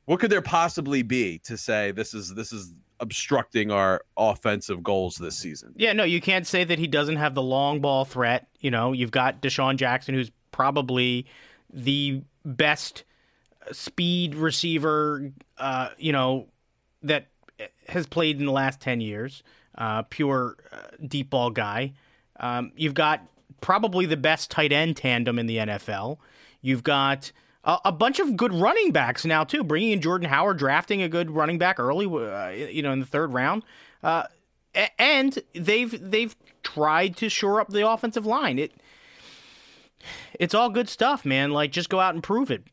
what 0.05 0.19
could 0.19 0.29
there 0.29 0.41
possibly 0.41 1.01
be 1.01 1.39
to 1.45 1.57
say 1.57 1.91
this 1.91 2.13
is 2.13 2.33
this 2.35 2.51
is 2.53 2.73
obstructing 2.99 3.71
our 3.71 4.03
offensive 4.15 4.83
goals 4.83 5.15
this 5.15 5.37
season? 5.37 5.73
Yeah, 5.75 5.93
no, 5.93 6.03
you 6.03 6.21
can't 6.21 6.45
say 6.45 6.63
that 6.63 6.77
he 6.77 6.87
doesn't 6.87 7.15
have 7.15 7.33
the 7.33 7.41
long 7.41 7.81
ball 7.81 8.05
threat. 8.05 8.47
You 8.59 8.69
know, 8.69 8.91
you've 8.91 9.11
got 9.11 9.41
DeSean 9.41 9.77
Jackson, 9.77 10.13
who's 10.13 10.31
probably 10.51 11.25
the 11.73 12.21
best 12.45 13.03
speed 13.71 14.35
receiver, 14.35 15.31
uh, 15.57 15.89
you 15.97 16.11
know, 16.11 16.47
that 17.03 17.27
has 17.87 18.05
played 18.05 18.39
in 18.39 18.45
the 18.45 18.51
last 18.51 18.81
ten 18.81 19.01
years. 19.01 19.43
Uh, 19.73 20.01
pure 20.03 20.57
uh, 20.71 20.77
deep 21.07 21.29
ball 21.29 21.49
guy. 21.49 21.93
Um, 22.39 22.73
you've 22.75 22.93
got 22.93 23.25
probably 23.61 24.05
the 24.05 24.17
best 24.17 24.51
tight 24.51 24.71
end 24.71 24.97
tandem 24.97 25.39
in 25.39 25.45
the 25.45 25.57
NFL. 25.57 26.17
You've 26.61 26.83
got 26.83 27.31
a, 27.63 27.77
a 27.85 27.91
bunch 27.91 28.19
of 28.19 28.35
good 28.35 28.53
running 28.53 28.91
backs 28.91 29.25
now 29.25 29.43
too. 29.43 29.63
Bringing 29.63 29.91
in 29.91 30.01
Jordan 30.01 30.29
Howard, 30.29 30.57
drafting 30.57 31.01
a 31.01 31.09
good 31.09 31.31
running 31.31 31.57
back 31.57 31.79
early, 31.79 32.05
uh, 32.05 32.49
you 32.49 32.81
know, 32.81 32.91
in 32.91 32.99
the 32.99 33.05
third 33.05 33.33
round, 33.33 33.63
uh, 34.03 34.23
and 34.97 35.39
they've 35.53 36.11
they've 36.11 36.35
tried 36.63 37.15
to 37.17 37.29
shore 37.29 37.61
up 37.61 37.69
the 37.69 37.87
offensive 37.87 38.25
line. 38.25 38.59
It 38.59 38.73
it's 40.39 40.53
all 40.53 40.69
good 40.69 40.89
stuff, 40.89 41.25
man. 41.25 41.51
Like 41.51 41.71
just 41.71 41.89
go 41.89 41.99
out 41.99 42.13
and 42.13 42.23
prove 42.23 42.51
it. 42.51 42.63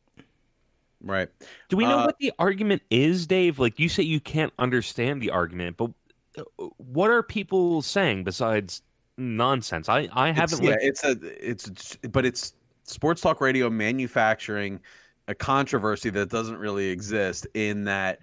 Right. 1.00 1.28
Do 1.68 1.76
we 1.76 1.84
know 1.84 1.98
Uh, 2.00 2.06
what 2.06 2.18
the 2.18 2.32
argument 2.38 2.82
is, 2.90 3.26
Dave? 3.26 3.58
Like 3.58 3.78
you 3.78 3.88
say, 3.88 4.02
you 4.02 4.20
can't 4.20 4.52
understand 4.58 5.22
the 5.22 5.30
argument, 5.30 5.76
but 5.76 5.90
uh, 6.36 6.42
what 6.78 7.10
are 7.10 7.22
people 7.22 7.82
saying 7.82 8.24
besides 8.24 8.82
nonsense? 9.18 9.88
I 9.88 10.08
I 10.12 10.30
It's, 10.30 10.38
haven't. 10.38 10.62
yeah, 10.62 10.70
looked- 10.70 10.84
it's 10.84 11.04
a 11.04 11.16
it's 11.50 11.96
but 12.10 12.24
it's 12.24 12.54
sports 12.84 13.20
talk 13.20 13.40
radio 13.40 13.68
manufacturing 13.68 14.80
a 15.26 15.34
controversy 15.34 16.08
that 16.10 16.30
doesn't 16.30 16.56
really 16.56 16.88
exist 16.88 17.46
in 17.52 17.84
that 17.84 18.20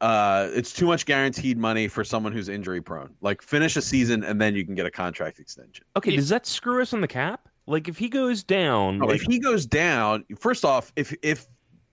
uh 0.00 0.48
it's 0.52 0.72
too 0.72 0.86
much 0.86 1.04
guaranteed 1.06 1.56
money 1.58 1.88
for 1.88 2.04
someone 2.04 2.32
who's 2.32 2.48
injury 2.48 2.80
prone. 2.80 3.12
Like 3.22 3.42
finish 3.42 3.76
a 3.76 3.82
season 3.82 4.22
and 4.22 4.40
then 4.40 4.54
you 4.54 4.64
can 4.64 4.74
get 4.74 4.86
a 4.86 4.90
contract 4.90 5.40
extension. 5.40 5.84
okay, 5.96 6.14
does 6.14 6.28
that 6.28 6.46
screw 6.46 6.80
us 6.82 6.92
on 6.92 7.00
the 7.00 7.08
cap? 7.08 7.48
Like 7.66 7.88
if 7.88 7.96
he 7.96 8.08
goes 8.08 8.44
down, 8.44 8.98
No, 8.98 9.06
like, 9.06 9.16
if 9.16 9.22
he 9.22 9.38
goes 9.38 9.64
down, 9.66 10.24
first 10.38 10.64
off, 10.64 10.92
if 10.96 11.14
if 11.22 11.46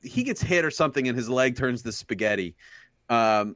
he 0.03 0.23
gets 0.23 0.41
hit 0.41 0.65
or 0.65 0.71
something 0.71 1.07
and 1.07 1.15
his 1.17 1.29
leg 1.29 1.55
turns 1.55 1.81
to 1.83 1.91
spaghetti, 1.91 2.55
um, 3.09 3.55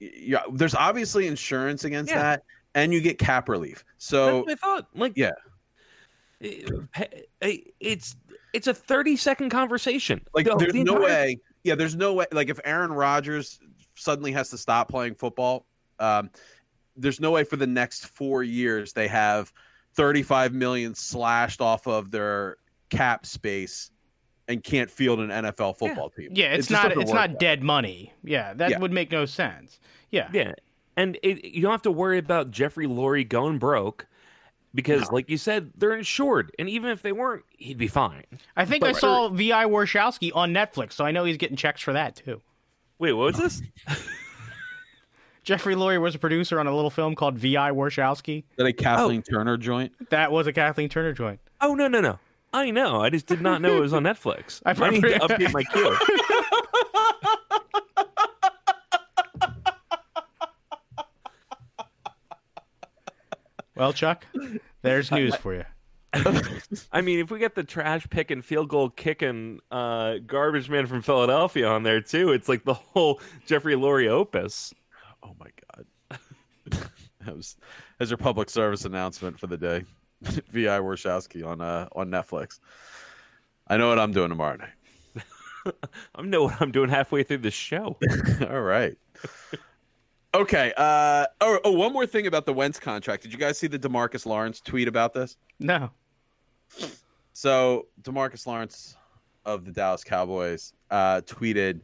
yeah, 0.00 0.40
there's 0.52 0.74
obviously 0.74 1.26
insurance 1.28 1.84
against 1.84 2.10
Yeah. 2.10 2.22
that, 2.22 2.42
and 2.74 2.92
you 2.92 3.00
get 3.00 3.18
cap 3.18 3.48
relief. 3.48 3.84
So 3.98 4.40
what 4.40 4.50
I 4.52 4.54
thought. 4.56 4.88
Like 4.94 5.12
yeah. 5.16 5.32
it- 6.40 6.70
it- 7.40 7.74
it's 7.80 8.16
it's 8.52 8.66
a 8.66 8.74
thirty 8.74 9.16
second 9.16 9.50
conversation. 9.50 10.20
like, 10.34 10.46
The- 10.46 10.54
there's 10.56 10.72
the 10.72 10.84
no 10.84 10.96
entire- 10.96 11.06
way. 11.08 11.38
Yeah, 11.64 11.74
there's 11.74 11.96
no 11.96 12.12
way. 12.14 12.26
Like, 12.30 12.50
if 12.50 12.60
Aaron 12.64 12.92
Rodgers 12.92 13.58
suddenly 13.94 14.30
has 14.32 14.50
to 14.50 14.58
stop 14.58 14.88
playing 14.88 15.14
football, 15.14 15.66
um, 15.98 16.30
there's 16.96 17.20
no 17.20 17.30
way 17.30 17.42
for 17.42 17.56
the 17.56 17.66
next 17.66 18.06
four 18.06 18.42
years 18.42 18.92
they 18.92 19.08
have 19.08 19.52
35 19.94 20.52
million 20.54 20.94
slashed 20.94 21.60
off 21.60 21.86
of 21.86 22.10
their 22.10 22.56
cap 22.90 23.24
space 23.26 23.90
and 24.46 24.62
can't 24.62 24.90
field 24.90 25.20
an 25.20 25.30
NFL 25.30 25.78
football 25.78 26.10
team. 26.10 26.28
Yeah, 26.32 26.52
it's 26.52 26.68
just 26.68 26.70
not 26.70 26.92
it's 27.00 27.12
not 27.12 27.30
that 27.30 27.40
dead 27.40 27.62
money. 27.62 28.12
Yeah, 28.22 28.52
that 28.54 28.70
Yeah. 28.70 28.78
would 28.78 28.92
make 28.92 29.10
no 29.10 29.24
sense. 29.24 29.80
Yeah. 30.10 30.28
Yeah, 30.32 30.52
and 30.96 31.18
it, 31.22 31.44
you 31.44 31.62
don't 31.62 31.70
have 31.70 31.82
to 31.82 31.90
worry 31.90 32.18
about 32.18 32.50
Jeffrey 32.50 32.86
Lurie 32.86 33.28
going 33.28 33.58
broke 33.58 34.06
because, 34.74 35.10
like 35.12 35.30
you 35.30 35.38
said, 35.38 35.70
they're 35.76 35.96
insured, 35.96 36.52
and 36.58 36.68
even 36.68 36.90
if 36.90 37.02
they 37.02 37.12
weren't, 37.12 37.44
he'd 37.58 37.78
be 37.78 37.86
fine. 37.86 38.24
I 38.56 38.64
think 38.64 38.80
But 38.80 38.90
I 38.90 38.92
for- 38.94 38.98
saw 38.98 39.28
V.I. 39.28 39.66
Warshawski 39.66 40.32
on 40.34 40.52
Netflix, 40.52 40.92
so 40.92 41.04
I 41.04 41.12
know 41.12 41.24
he's 41.24 41.36
getting 41.36 41.56
checks 41.56 41.80
for 41.80 41.92
that 41.92 42.16
too. 42.16 42.40
Wait, 42.98 43.12
what 43.12 43.34
was 43.34 43.36
this? 43.36 43.62
Jeffrey 45.44 45.74
Lurie 45.74 46.00
was 46.00 46.14
a 46.14 46.18
producer 46.18 46.58
on 46.58 46.66
a 46.66 46.74
little 46.74 46.90
film 46.90 47.14
called 47.14 47.38
V.I. 47.38 47.70
Warshawski. 47.70 48.38
Is 48.38 48.44
that 48.56 48.66
a 48.66 48.72
Kathleen 48.72 49.22
oh. 49.28 49.30
Turner 49.30 49.56
joint? 49.56 49.92
That 50.10 50.32
was 50.32 50.46
a 50.46 50.52
Kathleen 50.52 50.88
Turner 50.88 51.12
joint. 51.12 51.38
Oh 51.60 51.74
no, 51.74 51.86
no, 51.86 52.00
no! 52.00 52.18
I 52.52 52.70
know. 52.70 53.00
I 53.00 53.10
just 53.10 53.26
did 53.26 53.40
not 53.40 53.60
know 53.60 53.76
it 53.76 53.80
was 53.80 53.92
on 53.92 54.04
Netflix. 54.04 54.62
I 54.66 54.70
I 54.70 54.90
need 54.90 55.02
to 55.02 55.18
update 55.18 55.52
my 55.52 55.64
queue. 55.64 55.96
Well, 63.76 63.92
Chuck, 63.92 64.26
there's 64.82 65.10
news 65.10 65.34
for 65.36 65.54
you. 65.54 65.64
I 66.92 67.00
mean, 67.00 67.18
if 67.18 67.30
we 67.30 67.38
get 67.38 67.54
the 67.54 67.64
trash 67.64 68.06
picking, 68.08 68.42
field 68.42 68.68
goal 68.68 68.88
kicking, 68.88 69.60
uh, 69.70 70.18
garbage 70.26 70.68
man 70.68 70.86
from 70.86 71.02
Philadelphia 71.02 71.66
on 71.66 71.82
there 71.82 72.00
too, 72.00 72.32
it's 72.32 72.48
like 72.48 72.64
the 72.64 72.74
whole 72.74 73.20
Jeffrey 73.46 73.74
Lurie 73.74 74.08
opus. 74.08 74.72
Oh 75.22 75.34
my 75.40 75.48
god. 75.74 76.20
that 77.24 77.36
was 77.36 77.56
as 77.98 78.10
your 78.10 78.18
public 78.18 78.48
service 78.48 78.84
announcement 78.84 79.40
for 79.40 79.46
the 79.48 79.56
day. 79.56 79.84
V.I. 80.22 80.78
Warshawski 80.78 81.44
on 81.44 81.60
uh 81.60 81.88
on 81.96 82.10
Netflix. 82.10 82.60
I 83.66 83.76
know 83.76 83.88
what 83.88 83.98
I'm 83.98 84.12
doing 84.12 84.28
tomorrow 84.28 84.56
night. 84.56 85.24
I 86.14 86.22
know 86.22 86.44
what 86.44 86.60
I'm 86.60 86.70
doing 86.70 86.90
halfway 86.90 87.22
through 87.22 87.38
the 87.38 87.50
show. 87.50 87.96
All 88.48 88.60
right. 88.60 88.96
Okay. 90.34 90.72
Uh 90.76 91.26
oh, 91.40 91.58
oh, 91.64 91.70
one 91.72 91.92
more 91.92 92.06
thing 92.06 92.26
about 92.26 92.44
the 92.44 92.52
Wentz 92.52 92.78
contract. 92.80 93.22
Did 93.22 93.32
you 93.32 93.38
guys 93.38 93.56
see 93.58 93.66
the 93.68 93.78
Demarcus 93.78 94.26
Lawrence 94.26 94.60
tweet 94.60 94.88
about 94.88 95.14
this? 95.14 95.36
No. 95.60 95.90
So 97.32 97.86
Demarcus 98.02 98.46
Lawrence 98.46 98.96
of 99.44 99.64
the 99.64 99.70
Dallas 99.72 100.02
Cowboys 100.04 100.72
uh, 100.90 101.20
tweeted, 101.22 101.80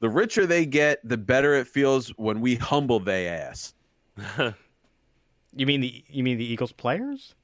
"The 0.00 0.08
richer 0.08 0.46
they 0.46 0.64
get, 0.66 1.00
the 1.08 1.16
better 1.16 1.54
it 1.54 1.66
feels 1.66 2.08
when 2.10 2.40
we 2.40 2.54
humble 2.54 3.00
they 3.00 3.28
ass." 3.28 3.74
You 5.58 5.64
mean 5.64 5.80
the 5.80 6.04
you 6.10 6.22
mean 6.22 6.36
the 6.36 6.44
Eagles 6.44 6.72
players? 6.72 7.34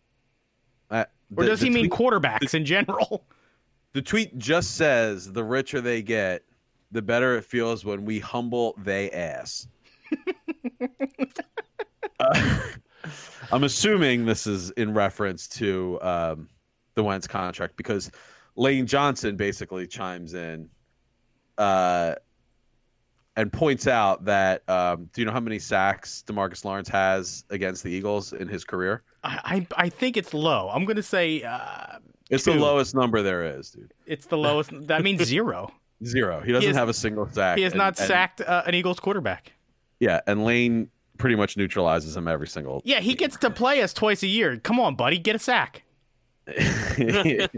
Uh, 0.90 1.06
Or 1.34 1.44
does 1.46 1.60
the 1.60 1.66
he 1.68 1.70
mean 1.72 1.88
tweet- 1.88 1.98
quarterbacks 1.98 2.52
in 2.52 2.62
general? 2.66 3.24
the 3.94 4.02
tweet 4.02 4.36
just 4.36 4.76
says, 4.76 5.32
"The 5.32 5.42
richer 5.42 5.80
they 5.80 6.02
get, 6.02 6.42
the 6.90 7.00
better 7.00 7.38
it 7.38 7.44
feels 7.46 7.86
when 7.86 8.04
we 8.04 8.18
humble 8.18 8.74
they 8.84 9.10
ass." 9.12 9.66
Uh, 12.20 12.58
I'm 13.52 13.64
assuming 13.64 14.24
this 14.24 14.46
is 14.46 14.70
in 14.72 14.94
reference 14.94 15.48
to 15.48 15.98
um, 16.02 16.48
the 16.94 17.02
Wentz 17.02 17.26
contract 17.26 17.76
because 17.76 18.10
Lane 18.56 18.86
Johnson 18.86 19.36
basically 19.36 19.86
chimes 19.86 20.34
in 20.34 20.68
uh, 21.58 22.14
and 23.36 23.52
points 23.52 23.86
out 23.86 24.24
that 24.26 24.62
um, 24.68 25.08
do 25.12 25.20
you 25.20 25.24
know 25.26 25.32
how 25.32 25.40
many 25.40 25.58
sacks 25.58 26.22
Demarcus 26.26 26.64
Lawrence 26.64 26.88
has 26.88 27.44
against 27.50 27.82
the 27.82 27.90
Eagles 27.90 28.32
in 28.32 28.46
his 28.48 28.64
career? 28.64 29.02
I 29.24 29.66
I, 29.76 29.84
I 29.84 29.88
think 29.88 30.16
it's 30.16 30.32
low. 30.32 30.70
I'm 30.72 30.84
gonna 30.84 31.02
say 31.02 31.42
uh, 31.42 31.98
It's 32.30 32.44
Two. 32.44 32.52
the 32.54 32.60
lowest 32.60 32.94
number 32.94 33.22
there 33.22 33.58
is, 33.58 33.70
dude. 33.70 33.92
it's 34.06 34.26
the 34.26 34.38
lowest. 34.38 34.70
That 34.86 35.02
means 35.02 35.22
zero. 35.24 35.72
Zero. 36.04 36.40
He 36.40 36.52
doesn't 36.52 36.68
has- 36.68 36.76
have 36.76 36.88
a 36.88 36.94
single 36.94 37.28
sack. 37.28 37.56
He 37.58 37.64
has 37.64 37.72
and- 37.72 37.78
not 37.78 37.96
sacked 37.96 38.40
uh, 38.42 38.62
an 38.66 38.74
Eagles 38.74 39.00
quarterback. 39.00 39.52
Yeah, 40.02 40.20
and 40.26 40.44
Lane 40.44 40.90
pretty 41.16 41.36
much 41.36 41.56
neutralizes 41.56 42.16
him 42.16 42.26
every 42.26 42.48
single. 42.48 42.82
Yeah, 42.84 42.98
he 42.98 43.14
gets 43.14 43.36
to 43.36 43.50
play 43.50 43.82
us 43.82 43.94
twice 43.94 44.24
a 44.24 44.26
year. 44.26 44.56
Come 44.56 44.80
on, 44.80 44.96
buddy, 44.96 45.16
get 45.16 45.36
a 45.36 45.38
sack. 45.38 45.84
I 46.48 47.48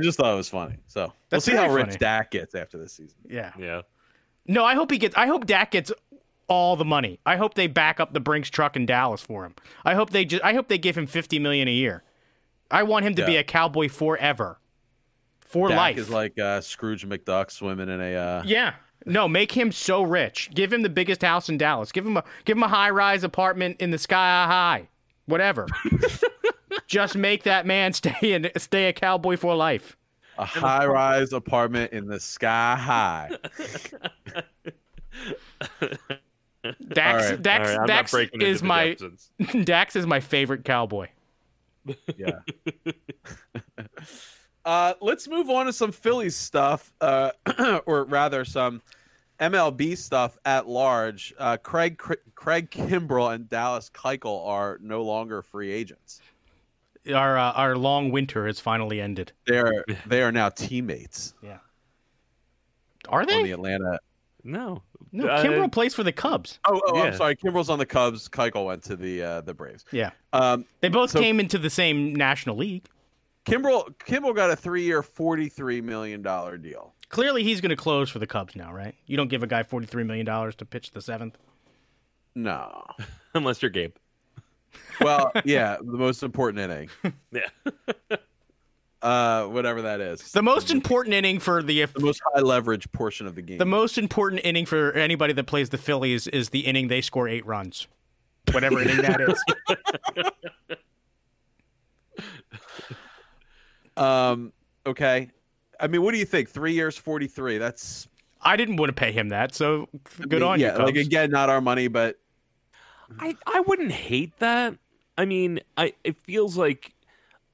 just 0.00 0.18
thought 0.18 0.32
it 0.32 0.36
was 0.36 0.48
funny. 0.48 0.76
So 0.86 1.12
That's 1.28 1.44
we'll 1.44 1.56
see 1.56 1.60
how 1.60 1.66
very 1.66 1.82
rich 1.82 1.86
funny. 1.86 1.98
Dak 1.98 2.30
gets 2.30 2.54
after 2.54 2.78
this 2.78 2.92
season. 2.92 3.16
Yeah. 3.28 3.50
yeah. 3.58 3.82
No, 4.46 4.64
I 4.64 4.76
hope 4.76 4.92
he 4.92 4.98
gets. 4.98 5.16
I 5.16 5.26
hope 5.26 5.46
Dak 5.46 5.72
gets 5.72 5.90
all 6.46 6.76
the 6.76 6.84
money. 6.84 7.18
I 7.26 7.34
hope 7.34 7.54
they 7.54 7.66
back 7.66 7.98
up 7.98 8.12
the 8.12 8.20
Brinks 8.20 8.48
truck 8.48 8.76
in 8.76 8.86
Dallas 8.86 9.20
for 9.20 9.44
him. 9.44 9.56
I 9.84 9.94
hope 9.94 10.10
they 10.10 10.24
just. 10.24 10.44
I 10.44 10.54
hope 10.54 10.68
they 10.68 10.78
give 10.78 10.96
him 10.96 11.08
fifty 11.08 11.40
million 11.40 11.66
a 11.66 11.72
year. 11.72 12.04
I 12.70 12.84
want 12.84 13.04
him 13.04 13.16
to 13.16 13.26
be 13.26 13.36
a 13.36 13.42
cowboy 13.42 13.88
forever, 13.88 14.60
for 15.40 15.70
Dak 15.70 15.76
life. 15.76 15.98
is 15.98 16.08
like 16.08 16.38
uh, 16.38 16.60
Scrooge 16.60 17.04
McDuck 17.04 17.50
swimming 17.50 17.88
in 17.88 18.00
a. 18.00 18.14
Uh, 18.14 18.42
yeah. 18.46 18.74
No, 19.06 19.28
make 19.28 19.52
him 19.52 19.70
so 19.70 20.02
rich. 20.02 20.50
Give 20.52 20.72
him 20.72 20.82
the 20.82 20.88
biggest 20.88 21.22
house 21.22 21.48
in 21.48 21.56
Dallas. 21.56 21.92
Give 21.92 22.04
him 22.04 22.16
a 22.16 22.24
give 22.44 22.56
him 22.56 22.64
a 22.64 22.68
high 22.68 22.90
rise 22.90 23.22
apartment 23.22 23.80
in 23.80 23.92
the 23.92 23.98
sky 23.98 24.46
high. 24.46 24.88
Whatever. 25.26 25.66
just 26.88 27.16
make 27.16 27.44
that 27.44 27.66
man 27.66 27.92
stay 27.92 28.16
in 28.22 28.50
stay 28.56 28.88
a 28.88 28.92
cowboy 28.92 29.36
for 29.36 29.54
life. 29.54 29.96
a 30.38 30.44
high 30.44 30.86
rise 30.86 31.32
apartment 31.32 31.92
in 31.92 32.06
the 32.06 32.18
sky 32.18 32.74
high. 32.76 33.30
Dax 36.88 37.24
All 37.24 37.30
right, 37.30 37.42
Dax 37.42 37.72
All 37.74 37.78
right, 37.78 37.80
I'm 37.80 37.86
Dax 37.86 38.14
is 38.40 38.62
my 38.62 38.96
Jetsons. 38.96 39.64
Dax 39.64 39.94
is 39.94 40.04
my 40.04 40.18
favorite 40.18 40.64
cowboy. 40.64 41.08
Yeah. 42.16 42.40
Uh, 44.66 44.94
let's 45.00 45.28
move 45.28 45.48
on 45.48 45.66
to 45.66 45.72
some 45.72 45.92
Phillies 45.92 46.34
stuff, 46.34 46.92
uh, 47.00 47.30
or 47.86 48.04
rather, 48.04 48.44
some 48.44 48.82
MLB 49.40 49.96
stuff 49.96 50.36
at 50.44 50.68
large. 50.68 51.32
Uh, 51.38 51.56
Craig 51.56 51.96
Craig 52.34 52.70
Kimbrel 52.70 53.32
and 53.34 53.48
Dallas 53.48 53.88
Keuchel 53.94 54.44
are 54.46 54.78
no 54.82 55.02
longer 55.02 55.40
free 55.40 55.70
agents. 55.70 56.20
Our 57.14 57.38
uh, 57.38 57.52
our 57.52 57.76
long 57.76 58.10
winter 58.10 58.46
has 58.48 58.58
finally 58.58 59.00
ended. 59.00 59.30
They 59.46 59.58
are 59.58 59.84
they 60.06 60.22
are 60.22 60.32
now 60.32 60.48
teammates 60.48 61.34
Yeah. 61.42 61.58
Are 63.08 63.24
they 63.24 63.36
on 63.36 63.44
the 63.44 63.52
Atlanta. 63.52 64.00
No. 64.42 64.82
No, 65.12 65.28
Uh, 65.28 65.42
Kimbrel 65.44 65.70
plays 65.70 65.94
for 65.94 66.02
the 66.02 66.10
Cubs. 66.12 66.58
Oh, 66.66 66.80
oh 66.88 66.98
I'm 67.00 67.14
sorry. 67.14 67.36
Kimbrel's 67.36 67.70
on 67.70 67.78
the 67.78 67.86
Cubs. 67.86 68.28
Keuchel 68.28 68.66
went 68.66 68.82
to 68.84 68.96
the 68.96 69.22
uh, 69.22 69.40
the 69.42 69.54
Braves. 69.54 69.84
Yeah, 69.92 70.10
Um, 70.32 70.64
they 70.80 70.88
both 70.88 71.10
So- 71.12 71.20
came 71.20 71.38
into 71.38 71.58
the 71.58 71.70
same 71.70 72.12
National 72.14 72.56
League. 72.56 72.84
Kimbrel 73.46 73.94
Kimbrel 73.98 74.34
got 74.34 74.50
a 74.50 74.56
three-year, 74.56 75.02
forty-three 75.02 75.80
million 75.80 76.22
dollar 76.22 76.56
deal. 76.58 76.94
Clearly, 77.08 77.44
he's 77.44 77.60
going 77.60 77.70
to 77.70 77.76
close 77.76 78.10
for 78.10 78.18
the 78.18 78.26
Cubs 78.26 78.56
now, 78.56 78.72
right? 78.72 78.94
You 79.06 79.16
don't 79.16 79.28
give 79.28 79.42
a 79.42 79.46
guy 79.46 79.62
forty-three 79.62 80.04
million 80.04 80.26
dollars 80.26 80.54
to 80.56 80.64
pitch 80.64 80.90
the 80.90 81.00
seventh. 81.00 81.38
No. 82.34 82.84
Unless 83.34 83.62
you're 83.62 83.70
Gabe. 83.70 83.94
Well, 85.00 85.32
yeah, 85.44 85.76
the 85.76 85.84
most 85.96 86.22
important 86.22 86.60
inning. 86.70 86.90
Yeah. 87.32 87.48
Uh, 89.02 89.46
whatever 89.46 89.82
that 89.82 90.00
is. 90.00 90.32
The 90.32 90.42
most 90.42 90.70
important 90.70 91.14
inning 91.14 91.38
for 91.38 91.62
the 91.62 91.84
the 91.84 92.00
most 92.00 92.20
high 92.34 92.40
leverage 92.40 92.90
portion 92.90 93.26
of 93.26 93.36
the 93.36 93.42
game. 93.42 93.58
the 93.58 93.66
most 93.66 93.98
important 93.98 94.40
inning 94.42 94.66
for 94.66 94.90
anybody 94.94 95.32
that 95.34 95.44
plays 95.44 95.68
the 95.68 95.78
Phillies 95.78 96.26
is 96.26 96.48
the 96.48 96.60
inning 96.60 96.88
they 96.88 97.02
score 97.02 97.28
eight 97.28 97.46
runs, 97.46 97.86
whatever 98.50 98.80
inning 98.80 98.96
that 99.02 99.20
is. 99.20 99.44
Um. 103.96 104.52
Okay. 104.86 105.30
I 105.78 105.88
mean, 105.88 106.02
what 106.02 106.12
do 106.12 106.18
you 106.18 106.24
think? 106.24 106.48
Three 106.48 106.72
years, 106.72 106.96
forty-three. 106.96 107.58
That's 107.58 108.08
I 108.40 108.56
didn't 108.56 108.76
want 108.76 108.88
to 108.90 108.94
pay 108.94 109.12
him 109.12 109.30
that, 109.30 109.54
so 109.54 109.88
good 110.28 110.42
on 110.42 110.60
yeah. 110.60 110.76
you. 110.78 110.84
Like 110.84 110.96
again, 110.96 111.30
not 111.30 111.48
our 111.48 111.60
money, 111.60 111.88
but 111.88 112.18
I 113.18 113.36
I 113.46 113.60
wouldn't 113.60 113.92
hate 113.92 114.38
that. 114.38 114.76
I 115.18 115.24
mean, 115.24 115.60
I 115.76 115.94
it 116.04 116.16
feels 116.16 116.56
like 116.56 116.94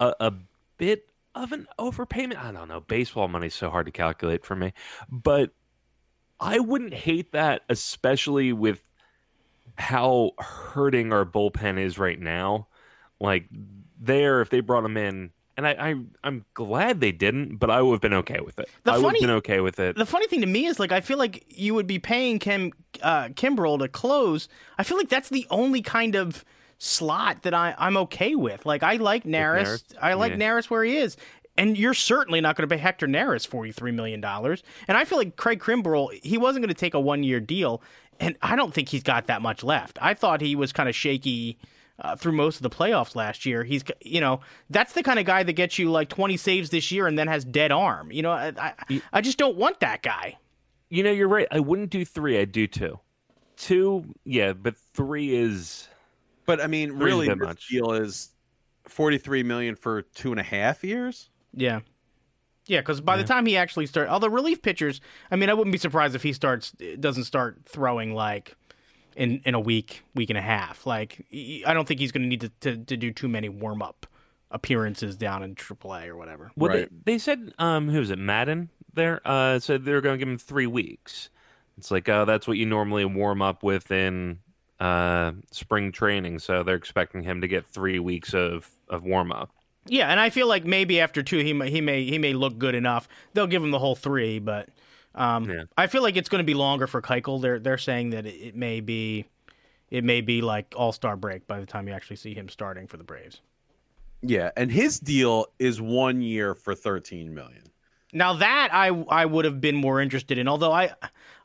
a, 0.01 0.15
a 0.21 0.33
bit 0.77 1.09
of 1.35 1.53
an 1.53 1.67
overpayment. 1.79 2.37
I 2.37 2.53
don't 2.53 2.69
know. 2.69 2.81
Baseball 2.81 3.29
money's 3.29 3.55
so 3.55 3.71
hard 3.71 3.87
to 3.87 3.93
calculate 3.93 4.45
for 4.45 4.55
me, 4.55 4.73
but 5.11 5.51
I 6.41 6.59
wouldn't 6.59 6.95
hate 6.95 7.33
that, 7.33 7.63
especially 7.69 8.53
with 8.53 8.85
how 9.77 10.33
hurting 10.39 11.13
our 11.13 11.25
bullpen 11.25 11.79
is 11.79 11.99
right 11.99 12.21
now. 12.21 12.67
Like 13.21 13.47
there, 14.01 14.41
if 14.41 14.51
they 14.51 14.61
brought 14.61 14.85
him 14.85 14.97
in, 14.97 15.31
and 15.57 15.67
I, 15.67 15.71
I 15.73 15.95
I'm 16.25 16.45
glad 16.55 17.01
they 17.01 17.13
didn't, 17.13 17.57
but 17.57 17.71
I 17.71 17.83
would 17.83 17.93
have 17.95 18.01
been 18.01 18.15
okay 18.15 18.41
with 18.41 18.59
it. 18.59 18.69
The 18.85 18.93
I 18.93 18.97
would 18.97 19.03
funny- 19.05 19.21
have 19.21 19.29
been 19.29 19.37
okay 19.37 19.61
with 19.61 19.79
it. 19.81 19.97
the 19.97 20.07
funny 20.07 20.27
thing 20.27 20.41
to 20.41 20.47
me 20.47 20.67
is 20.67 20.79
like 20.81 20.93
I 20.93 21.01
feel 21.01 21.19
like 21.19 21.45
you 21.49 21.75
would 21.75 21.87
be 21.87 21.99
paying 21.99 22.39
Kim 22.39 22.73
uh, 23.03 23.29
Kimbrel 23.29 23.79
to 23.81 23.89
close. 23.89 24.49
I 24.79 24.83
feel 24.85 24.97
like 24.97 25.09
that's 25.09 25.29
the 25.29 25.47
only 25.51 25.83
kind 25.83 26.15
of 26.15 26.45
slot 26.79 27.43
that 27.43 27.55
I 27.55 27.75
I'm 27.79 27.97
okay 27.99 28.35
with. 28.35 28.67
Like 28.67 28.83
I 28.83 28.97
like 28.97 29.25
Neris. 29.25 29.63
Neris? 29.65 29.83
I 30.01 30.15
like 30.15 30.33
Yeah. 30.33 30.39
Neris 30.39 30.71
where 30.71 30.85
he 30.85 30.97
is. 30.97 31.17
And 31.59 31.77
you're 31.77 31.93
certainly 31.93 32.41
not 32.41 32.57
going 32.57 32.67
to 32.67 32.75
pay 32.75 32.81
Hector 32.81 33.07
Neris 33.07 33.47
$43 33.47 33.93
million. 33.93 34.25
And 34.25 34.97
I 34.97 35.05
feel 35.05 35.19
like 35.19 35.37
Craig 35.37 35.61
Kimbrel, 35.61 36.09
he 36.23 36.39
wasn't 36.39 36.63
going 36.65 36.75
to 36.75 36.81
take 36.81 36.95
a 36.95 37.01
one 37.01 37.23
year 37.23 37.41
deal. 37.41 37.83
And 38.19 38.37
I 38.41 38.57
don't 38.57 38.73
think 38.73 38.89
he's 38.89 39.03
got 39.03 39.27
that 39.27 39.43
much 39.43 39.63
left. 39.63 39.99
I 40.01 40.15
thought 40.15 40.41
he 40.41 40.57
was 40.57 40.73
kind 40.73 40.89
of 40.89 40.95
shaky 40.95 41.59
uh, 42.03 42.17
through 42.17 42.33
most 42.33 42.57
of 42.57 42.63
the 42.63 42.71
playoffs 42.71 43.17
last 43.17 43.47
year. 43.47 43.65
He's, 43.65 43.83
you 44.01 44.21
know, 44.21 44.41
that's 44.69 44.93
the 44.93 45.03
kind 45.03 45.19
of 45.19 45.25
guy 45.25 45.43
that 45.43 45.53
gets 45.55 45.79
you 45.79 45.91
like 45.91 46.09
20 46.09 46.37
saves 46.37 46.71
this 46.71 46.93
year 46.93 47.07
and 47.07 47.19
then 47.19 47.29
has 47.29 47.45
dead 47.45 47.73
arm. 47.73 48.13
You 48.13 48.23
know, 48.23 48.33
I, 48.33 48.53
I, 48.59 49.03
I 49.13 49.21
just 49.21 49.39
don't 49.39 49.57
want 49.57 49.81
that 49.81 50.03
guy. 50.03 50.39
You 50.91 51.03
know, 51.03 51.11
you're 51.11 51.29
right. 51.29 51.49
I 51.51 51.61
wouldn't 51.61 51.91
do 51.91 52.05
three. 52.05 52.39
I'd 52.39 52.53
do 52.53 52.67
two. 52.67 52.99
Two, 53.57 54.05
yeah, 54.25 54.53
but 54.53 54.77
three 54.95 55.35
is 55.35 55.89
but 56.47 56.61
I 56.61 56.67
mean, 56.67 56.93
really, 56.93 57.29
bit 57.29 57.39
this 57.39 57.47
much. 57.47 57.69
deal 57.69 57.93
is 57.93 58.31
forty-three 58.85 59.43
million 59.43 59.77
for 59.77 60.03
two 60.03 60.33
and 60.33 60.41
a 60.41 60.45
half 60.45 60.85
years. 60.85 61.31
Yeah. 61.55 61.81
Yeah, 62.67 62.81
because 62.81 63.01
by 63.01 63.17
the 63.17 63.25
time 63.25 63.45
he 63.47 63.57
actually 63.57 63.87
starts, 63.87 64.09
all 64.09 64.21
the 64.21 64.31
relief 64.31 64.63
pitchers, 64.63 65.01
I 65.33 65.37
mean, 65.37 65.51
I 65.51 65.55
wouldn't 65.55 65.73
be 65.73 65.79
surprised 65.79 66.15
if 66.15 66.23
he 66.23 66.33
starts 66.33 66.73
doesn't 67.01 67.25
start 67.25 67.63
throwing 67.65 68.15
like 68.15 68.55
in 69.17 69.41
in 69.45 69.55
a 69.55 69.61
week, 69.61 70.03
week 70.15 70.31
and 70.31 70.39
a 70.39 70.43
half. 70.43 70.87
Like, 70.87 71.27
I 71.67 71.73
don't 71.75 71.87
think 71.87 72.01
he's 72.01 72.13
going 72.13 72.23
to 72.23 72.29
need 72.29 72.41
to, 72.43 72.49
to 72.61 72.77
to 72.77 72.97
do 72.97 73.13
too 73.13 73.29
many 73.29 73.49
warm 73.49 73.83
up 73.83 74.07
appearances 74.51 75.17
down 75.17 75.43
in 75.43 75.55
AAA 75.55 76.09
or 76.09 76.17
whatever. 76.17 76.51
Well, 76.57 76.71
Right. 76.71 76.89
they, 77.05 77.13
they 77.15 77.19
said, 77.19 77.55
um, 77.59 77.89
who 77.89 77.99
was 78.01 78.11
it, 78.11 78.19
Madden? 78.19 78.69
There, 78.93 79.23
uh, 79.25 79.59
said 79.59 79.85
they 79.87 79.93
were 79.95 80.03
going 80.03 80.19
to 80.19 80.25
give 80.25 80.31
him 80.31 80.37
three 80.39 80.67
weeks. 80.67 81.31
It's 81.79 81.91
like, 81.91 82.07
oh, 82.11 82.27
that's 82.27 82.47
what 82.47 82.59
you 82.59 82.67
normally 82.67 83.07
warm 83.07 83.41
up 83.41 83.63
with 83.63 83.91
in 83.91 84.41
uh, 84.79 85.33
spring 85.51 85.91
training. 85.91 86.39
So 86.41 86.63
they're 86.63 86.75
expecting 86.77 87.23
him 87.23 87.41
to 87.41 87.49
get 87.49 87.67
three 87.67 87.99
weeks 87.99 88.35
of 88.35 88.69
of 88.89 89.05
warm 89.05 89.33
up. 89.33 89.51
Yeah, 89.87 90.09
and 90.09 90.21
I 90.21 90.29
feel 90.31 90.47
like 90.47 90.65
maybe 90.65 91.01
after 91.01 91.23
two, 91.23 91.39
he 91.39 91.53
may 91.55 91.71
he 91.71 91.81
may 91.81 92.05
he 92.05 92.19
may 92.19 92.35
look 92.35 92.59
good 92.59 92.75
enough. 92.75 93.09
They'll 93.33 93.47
give 93.47 93.63
him 93.65 93.71
the 93.71 93.79
whole 93.79 93.97
three, 93.97 94.39
but 94.39 94.69
um, 95.15 95.49
Yeah. 95.49 95.65
I 95.77 95.87
feel 95.87 96.03
like 96.03 96.17
it's 96.17 96.29
going 96.29 96.41
to 96.41 96.47
be 96.47 96.55
longer 96.55 96.87
for 96.87 97.03
Keuchel. 97.03 97.41
They're 97.41 97.59
they're 97.59 97.79
saying 97.79 98.11
that 98.11 98.27
it, 98.27 98.35
it 98.35 98.57
may 98.57 98.81
be 98.81 99.27
it 99.91 100.05
may 100.05 100.21
be 100.21 100.41
like 100.41 100.75
All 100.77 100.93
Star 100.93 101.17
break 101.17 101.47
by 101.47 101.61
the 101.61 101.67
time 101.67 101.89
you 101.89 101.95
actually 101.95 102.17
see 102.17 102.35
him 102.35 102.49
starting 102.49 102.87
for 102.87 102.97
the 102.97 103.05
Braves. 103.05 103.41
Yeah, 104.23 104.51
and 104.57 104.71
his 104.71 105.01
deal 105.01 105.47
is 105.59 105.81
one 105.81 106.23
year 106.23 106.55
for 106.55 106.75
thirteen 106.75 107.35
million. 107.35 107.65
Now 108.13 108.35
that 108.35 108.69
I 108.73 108.89
I 108.89 109.27
would 109.27 109.45
have 109.45 109.61
been 109.61 109.77
more 109.77 110.01
interested 110.01 110.39
in, 110.39 110.49
although 110.49 110.73
I 110.73 110.93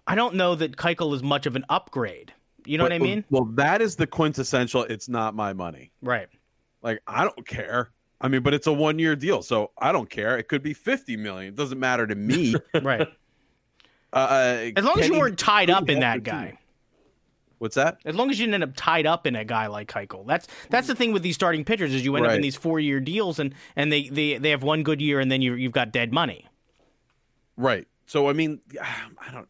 I 0.06 0.16
don't 0.16 0.36
know 0.36 0.56
that 0.56 0.78
Keuchel 0.78 1.14
is 1.14 1.24
much 1.24 1.46
of 1.46 1.56
an 1.56 1.66
upgrade. 1.70 2.34
You 2.66 2.78
know 2.78 2.84
what 2.84 2.94
I 2.94 3.00
mean? 3.00 3.24
Well, 3.30 3.46
that 3.56 3.82
is 3.82 3.96
the 3.96 4.08
quintessential. 4.08 4.84
It's 4.84 5.08
not 5.08 5.36
my 5.36 5.54
money. 5.54 5.92
Right. 6.02 6.28
Like 6.82 7.02
I 7.08 7.24
don't 7.24 7.48
care. 7.48 7.92
I 8.20 8.28
mean, 8.28 8.42
but 8.42 8.54
it's 8.54 8.68
a 8.68 8.74
one-year 8.74 9.16
deal, 9.16 9.42
so 9.44 9.72
I 9.78 9.92
don't 9.92 10.10
care. 10.10 10.38
It 10.38 10.48
could 10.48 10.64
be 10.64 10.74
fifty 10.74 11.16
million. 11.18 11.54
It 11.54 11.56
doesn't 11.56 11.80
matter 11.80 12.06
to 12.08 12.16
me. 12.16 12.56
Right. 12.82 13.08
Uh, 14.14 14.72
As 14.76 14.84
long 14.84 15.00
as 15.00 15.08
you 15.08 15.20
weren't 15.20 15.38
tied 15.38 15.70
up 15.70 15.90
in 15.90 16.00
that 16.00 16.24
guy. 16.24 16.58
What's 17.60 17.76
that? 17.76 17.98
As 18.06 18.16
long 18.16 18.30
as 18.30 18.40
you 18.40 18.46
didn't 18.46 18.62
end 18.62 18.64
up 18.64 18.76
tied 18.76 19.08
up 19.08 19.26
in 19.26 19.36
a 19.36 19.44
guy 19.44 19.68
like 19.68 19.90
Keuchel. 19.90 20.28
That's 20.28 20.48
that's 20.70 20.88
the 20.88 20.96
thing 20.96 21.12
with 21.12 21.24
these 21.24 21.36
starting 21.36 21.66
pitchers 21.66 21.94
is 21.94 22.06
you 22.06 22.16
end 22.16 22.28
up 22.28 22.34
in 22.34 22.42
these 22.42 22.56
four 22.56 22.80
year 22.80 23.00
deals 23.00 23.40
and 23.40 23.54
and 23.76 23.92
they, 23.92 24.10
they 24.10 24.38
they 24.38 24.52
have 24.52 24.62
one 24.64 24.84
good 24.84 25.02
year 25.02 25.20
and 25.20 25.32
then 25.32 25.42
you 25.42 25.56
you've 25.56 25.72
got 25.72 25.92
dead 25.92 26.14
money. 26.14 26.46
Right. 27.56 27.88
So 28.06 28.30
I 28.30 28.34
mean, 28.34 28.62
I 28.82 29.32
don't. 29.32 29.48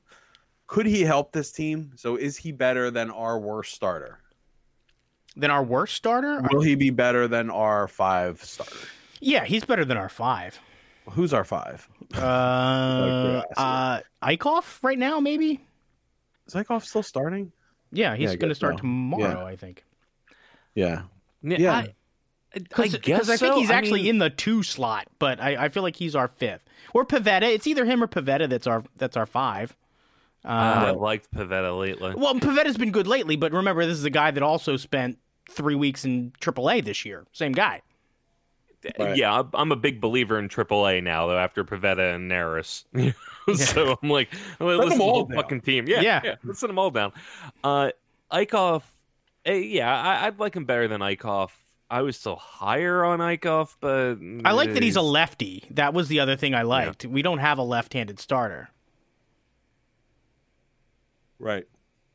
Could 0.67 0.85
he 0.85 1.01
help 1.01 1.31
this 1.31 1.51
team? 1.51 1.93
So 1.95 2.15
is 2.15 2.37
he 2.37 2.51
better 2.51 2.91
than 2.91 3.09
our 3.09 3.39
worst 3.39 3.73
starter? 3.73 4.19
Than 5.35 5.51
our 5.51 5.63
worst 5.63 5.95
starter? 5.95 6.41
Will 6.51 6.61
he 6.61 6.75
be 6.75 6.89
better 6.89 7.27
than 7.27 7.49
our 7.49 7.87
five 7.87 8.43
starter? 8.43 8.75
Yeah, 9.19 9.45
he's 9.45 9.63
better 9.63 9.85
than 9.85 9.97
our 9.97 10.09
five. 10.09 10.59
Who's 11.11 11.33
our 11.33 11.45
five? 11.45 11.87
Uh, 12.13 13.21
curiosity. 13.21 13.53
uh 13.57 13.99
Eickhoff 14.23 14.83
right 14.83 14.97
now, 14.97 15.19
maybe? 15.19 15.61
Is 16.47 16.53
Eickhoff 16.53 16.85
still 16.85 17.03
starting? 17.03 17.51
Yeah, 17.91 18.15
he's 18.15 18.31
Yeah, 18.31 18.35
going 18.37 18.49
to 18.49 18.55
start 18.55 18.75
so. 18.75 18.79
tomorrow, 18.79 19.45
I 19.45 19.55
think. 19.55 19.83
Yeah. 20.75 21.03
Yeah, 21.41 21.57
Yeah. 21.59 21.73
I, 21.73 21.77
I 22.55 22.59
Because 22.59 22.95
I 22.95 22.99
think 22.99 23.37
so. 23.39 23.59
he's 23.59 23.69
actually 23.69 24.01
mean, 24.03 24.09
in 24.11 24.17
the 24.19 24.29
two 24.29 24.63
slot, 24.63 25.07
but 25.19 25.39
I, 25.39 25.65
I 25.65 25.69
feel 25.69 25.83
like 25.83 25.95
he's 25.95 26.15
our 26.15 26.27
fifth. 26.27 26.63
Or 26.93 27.05
Pivetta. 27.05 27.43
It's 27.43 27.67
either 27.67 27.85
him 27.85 28.01
or 28.01 28.07
Pivetta 28.07 28.49
that's 28.49 28.67
our 28.67 28.83
that's 28.97 29.15
our 29.17 29.25
five. 29.25 29.75
Uh, 30.45 30.47
I 30.49 30.89
Uh, 30.89 30.93
liked 30.93 31.29
Pivetta 31.31 31.77
lately. 31.77 32.13
well, 32.15 32.35
Pivetta's 32.35 32.77
been 32.77 32.91
good 32.91 33.07
lately, 33.07 33.35
but 33.35 33.51
remember, 33.51 33.85
this 33.85 33.97
is 33.97 34.05
a 34.05 34.09
guy 34.09 34.31
that 34.31 34.41
also 34.43 34.77
spent 34.77 35.17
three 35.49 35.75
weeks 35.75 36.05
in 36.05 36.31
AAA 36.39 36.83
this 36.83 37.03
year. 37.05 37.25
Same 37.33 37.51
guy. 37.51 37.81
Right. 38.99 39.15
Yeah, 39.17 39.33
I'm- 39.33 39.49
I'm 39.53 39.71
a 39.71 39.75
big 39.75 39.99
believer 40.01 40.37
in 40.39 40.49
AAA 40.49 41.01
now, 41.03 41.27
though. 41.27 41.37
After 41.37 41.63
Pivetta 41.63 42.15
and 42.15 42.29
Neris, 42.31 42.85
so 43.55 43.97
I'm 44.01 44.09
like, 44.09 44.29
well, 44.59 44.77
listen 44.77 44.89
them 44.89 44.91
to 44.91 44.97
the 44.97 45.03
whole 45.03 45.23
down. 45.25 45.35
fucking 45.37 45.61
team. 45.61 45.87
Yeah, 45.87 46.01
Yeah. 46.01 46.21
yeah, 46.23 46.35
let's 46.43 46.59
send 46.59 46.69
them 46.69 46.79
all 46.79 46.91
down. 46.91 47.11
Uh, 47.63 47.91
Eickhoff, 48.31 48.83
eh, 49.45 49.53
yeah, 49.55 49.95
I, 50.01 50.27
I'd 50.27 50.39
like 50.39 50.55
him 50.55 50.65
better 50.65 50.87
than 50.87 51.01
Eickhoff. 51.01 51.49
I 51.89 52.01
was 52.01 52.17
still 52.17 52.35
higher 52.35 53.05
on 53.05 53.19
Eickhoff, 53.19 53.75
but 53.79 54.17
I 54.45 54.51
like 54.51 54.73
that 54.73 54.83
he's 54.83 54.97
a 54.97 55.01
lefty. 55.01 55.63
That 55.71 55.93
was 55.93 56.09
the 56.09 56.19
other 56.19 56.35
thing 56.35 56.53
I 56.53 56.63
liked. 56.63 57.05
We 57.05 57.21
don't 57.21 57.37
have 57.37 57.57
a 57.57 57.63
left-handed 57.63 58.19
starter. 58.19 58.69
Right. 61.39 61.65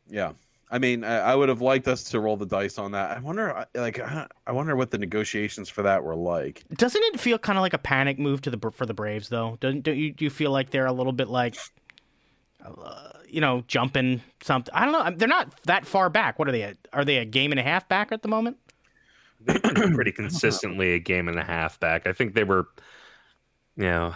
Yeah. 0.09 0.33
I 0.73 0.79
mean, 0.79 1.05
I, 1.05 1.19
I 1.19 1.35
would 1.35 1.51
have 1.51 1.61
liked 1.61 1.87
us 1.87 2.03
to 2.05 2.19
roll 2.19 2.39
the 2.39 2.47
dice 2.47 2.79
on 2.79 2.93
that. 2.93 3.15
I 3.15 3.21
wonder, 3.21 3.67
like, 3.75 4.01
I 4.01 4.27
I 4.47 4.53
wonder 4.53 4.75
what 4.75 4.91
the 4.91 4.97
negotiations 4.97 5.69
for 5.69 5.83
that 5.83 6.03
were 6.03 6.17
like. 6.17 6.65
Doesn't 6.75 7.03
it 7.03 7.21
feel 7.21 7.39
kind 7.39 7.59
of 7.59 7.63
like 7.63 7.75
a 7.75 7.79
panic 7.79 8.19
move 8.19 8.41
to 8.41 8.51
the 8.51 8.71
for 8.71 8.87
the 8.87 8.95
Braves 8.95 9.29
though? 9.29 9.59
Doesn't 9.61 9.83
don't 9.83 9.99
you 9.99 10.13
do 10.13 10.25
you 10.25 10.31
feel 10.31 10.51
like 10.51 10.71
they're 10.71 10.87
a 10.87 10.93
little 10.93 11.13
bit 11.13 11.29
like, 11.29 11.59
uh, 12.65 13.11
you 13.29 13.43
know, 13.43 13.63
jumping 13.69 14.23
something? 14.43 14.73
I 14.75 14.87
don't 14.87 14.93
know. 14.93 15.15
They're 15.15 15.29
not 15.29 15.55
that 15.65 15.85
far 15.85 16.09
back. 16.09 16.39
What 16.39 16.49
are 16.49 16.53
they? 16.53 16.63
At? 16.63 16.79
Are 16.95 17.05
they 17.05 17.19
a 17.19 17.27
game 17.27 17.53
and 17.53 17.61
a 17.61 17.63
half 17.63 17.87
back 17.91 18.11
at 18.11 18.23
the 18.23 18.29
moment? 18.29 18.57
Pretty 19.45 20.13
consistently 20.13 20.95
a 20.95 20.99
game 20.99 21.29
and 21.29 21.39
a 21.39 21.45
half 21.45 21.79
back. 21.81 22.07
I 22.07 22.15
think 22.15 22.33
they 22.33 22.45
were, 22.45 22.69
you 23.77 23.85
know, 23.85 24.15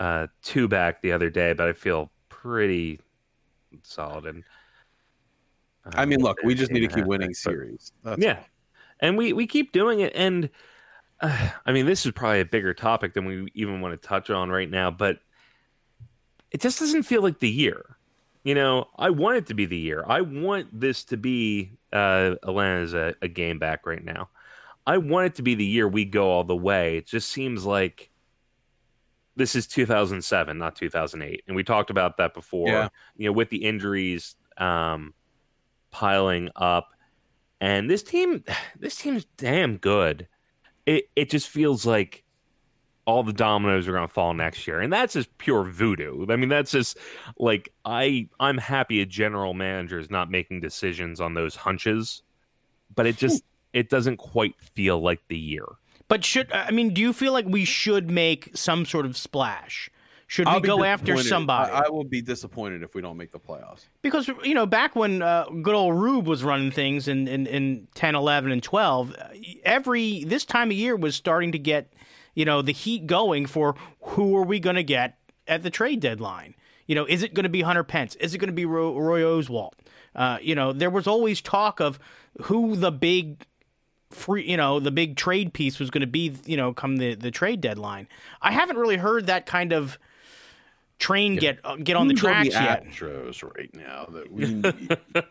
uh, 0.00 0.26
two 0.42 0.66
back 0.66 1.00
the 1.00 1.12
other 1.12 1.30
day, 1.30 1.52
but 1.52 1.68
I 1.68 1.74
feel 1.74 2.10
pretty 2.28 2.98
solid. 3.82 4.24
And 4.24 4.42
I 5.94 6.04
mean, 6.04 6.20
look, 6.20 6.38
we 6.42 6.54
just 6.54 6.70
need 6.70 6.80
to 6.80 6.88
keep 6.88 7.06
winning 7.06 7.34
series. 7.34 7.92
That's 8.02 8.20
yeah, 8.22 8.40
and 9.00 9.16
we 9.16 9.32
we 9.32 9.46
keep 9.46 9.72
doing 9.72 10.00
it. 10.00 10.12
And 10.14 10.50
uh, 11.20 11.50
I 11.66 11.72
mean, 11.72 11.86
this 11.86 12.06
is 12.06 12.12
probably 12.12 12.40
a 12.40 12.44
bigger 12.44 12.74
topic 12.74 13.14
than 13.14 13.24
we 13.24 13.48
even 13.54 13.80
want 13.80 14.00
to 14.00 14.08
touch 14.08 14.30
on 14.30 14.50
right 14.50 14.70
now, 14.70 14.90
but 14.90 15.18
it 16.50 16.60
just 16.60 16.78
doesn't 16.78 17.04
feel 17.04 17.22
like 17.22 17.38
the 17.38 17.50
year. 17.50 17.96
You 18.44 18.54
know, 18.54 18.86
I 18.96 19.10
want 19.10 19.38
it 19.38 19.46
to 19.46 19.54
be 19.54 19.66
the 19.66 19.76
year. 19.76 20.04
I 20.06 20.20
want 20.20 20.68
this 20.72 21.02
to 21.04 21.16
be 21.16 21.72
uh, 21.92 22.36
Atlanta's 22.44 22.94
a, 22.94 23.14
a 23.20 23.26
game 23.26 23.58
back 23.58 23.86
right 23.86 24.04
now. 24.04 24.28
I 24.86 24.98
want 24.98 25.26
it 25.26 25.34
to 25.36 25.42
be 25.42 25.56
the 25.56 25.64
year 25.64 25.88
we 25.88 26.04
go 26.04 26.30
all 26.30 26.44
the 26.44 26.54
way. 26.54 26.98
It 26.98 27.06
just 27.06 27.30
seems 27.30 27.64
like 27.64 28.08
this 29.34 29.56
is 29.56 29.66
2007, 29.66 30.56
not 30.58 30.76
2008, 30.76 31.42
and 31.48 31.56
we 31.56 31.64
talked 31.64 31.90
about 31.90 32.18
that 32.18 32.34
before. 32.34 32.68
Yeah. 32.68 32.88
You 33.16 33.26
know, 33.26 33.32
with 33.32 33.50
the 33.50 33.64
injuries 33.64 34.36
um, 34.58 35.12
piling 35.90 36.50
up, 36.56 36.90
and 37.60 37.90
this 37.90 38.02
team, 38.02 38.44
this 38.78 38.96
team's 38.96 39.26
damn 39.36 39.76
good. 39.76 40.28
It 40.84 41.08
it 41.16 41.30
just 41.30 41.48
feels 41.48 41.84
like 41.84 42.24
all 43.06 43.22
the 43.22 43.32
dominoes 43.32 43.86
are 43.86 43.92
going 43.92 44.06
to 44.06 44.12
fall 44.12 44.34
next 44.34 44.66
year, 44.66 44.80
and 44.80 44.92
that's 44.92 45.14
just 45.14 45.36
pure 45.38 45.62
voodoo. 45.64 46.26
I 46.28 46.36
mean, 46.36 46.48
that's 46.48 46.72
just 46.72 46.98
like 47.38 47.72
I 47.84 48.28
I'm 48.40 48.58
happy 48.58 49.00
a 49.00 49.06
general 49.06 49.54
manager 49.54 49.98
is 49.98 50.10
not 50.10 50.30
making 50.30 50.60
decisions 50.60 51.20
on 51.20 51.34
those 51.34 51.54
hunches, 51.54 52.22
but 52.94 53.06
it 53.06 53.16
just 53.16 53.42
it 53.72 53.88
doesn't 53.88 54.16
quite 54.18 54.54
feel 54.60 55.00
like 55.00 55.20
the 55.28 55.38
year. 55.38 55.66
But 56.08 56.24
should 56.24 56.52
I 56.52 56.70
mean, 56.70 56.94
do 56.94 57.00
you 57.00 57.12
feel 57.12 57.32
like 57.32 57.46
we 57.46 57.64
should 57.64 58.10
make 58.10 58.50
some 58.54 58.84
sort 58.84 59.06
of 59.06 59.16
splash? 59.16 59.90
Should 60.28 60.48
I'll 60.48 60.60
we 60.60 60.66
go 60.66 60.82
after 60.82 61.16
somebody? 61.18 61.72
I, 61.72 61.82
I 61.86 61.88
will 61.88 62.04
be 62.04 62.20
disappointed 62.20 62.82
if 62.82 62.94
we 62.94 63.00
don't 63.00 63.16
make 63.16 63.30
the 63.30 63.38
playoffs. 63.38 63.86
because 64.02 64.28
you 64.42 64.54
know, 64.54 64.66
back 64.66 64.96
when 64.96 65.22
uh, 65.22 65.44
good 65.62 65.74
old 65.74 65.94
Rube 65.94 66.26
was 66.26 66.42
running 66.42 66.72
things 66.72 67.06
in, 67.06 67.28
in 67.28 67.46
in 67.46 67.86
10, 67.94 68.16
11, 68.16 68.50
and 68.50 68.62
twelve, 68.62 69.14
uh, 69.14 69.28
every 69.64 70.24
this 70.24 70.44
time 70.44 70.70
of 70.70 70.76
year 70.76 70.96
was 70.96 71.14
starting 71.14 71.52
to 71.52 71.58
get 71.58 71.92
you 72.34 72.44
know 72.44 72.60
the 72.60 72.72
heat 72.72 73.06
going 73.06 73.46
for 73.46 73.76
who 74.00 74.36
are 74.36 74.42
we 74.42 74.58
going 74.58 74.76
to 74.76 74.82
get 74.82 75.18
at 75.46 75.62
the 75.62 75.70
trade 75.70 76.00
deadline. 76.00 76.54
You 76.86 76.94
know, 76.94 77.04
is 77.04 77.22
it 77.22 77.34
going 77.34 77.44
to 77.44 77.50
be 77.50 77.62
Hunter 77.62 77.84
Pence? 77.84 78.14
Is 78.16 78.34
it 78.34 78.38
going 78.38 78.48
to 78.48 78.54
be 78.54 78.64
Roy, 78.64 78.92
Roy 78.98 79.20
Oswalt? 79.22 79.72
Uh, 80.14 80.38
you 80.40 80.54
know, 80.54 80.72
there 80.72 80.90
was 80.90 81.06
always 81.06 81.40
talk 81.40 81.80
of 81.80 81.98
who 82.42 82.74
the 82.76 82.92
big 82.92 83.44
free, 84.10 84.48
you 84.48 84.56
know, 84.56 84.80
the 84.80 84.90
big 84.90 85.16
trade 85.16 85.52
piece 85.52 85.78
was 85.78 85.90
going 85.90 86.00
to 86.00 86.06
be, 86.06 86.34
you 86.46 86.56
know, 86.56 86.72
come 86.72 86.96
the, 86.96 87.14
the 87.14 87.30
trade 87.30 87.60
deadline. 87.60 88.08
I 88.40 88.52
haven't 88.52 88.76
really 88.76 88.96
heard 88.96 89.26
that 89.26 89.46
kind 89.46 89.72
of 89.72 89.98
train 90.98 91.36
get 91.36 91.58
uh, 91.64 91.76
get 91.76 91.96
on 91.96 92.08
the 92.08 92.14
Who's 92.14 92.20
tracks 92.20 92.48
the 92.48 92.54
yet. 92.62 92.84
Astros 92.86 93.42
right 93.56 93.70
now 93.74 94.06
that 94.12 94.30
we 94.32 94.46
need. 94.54 94.98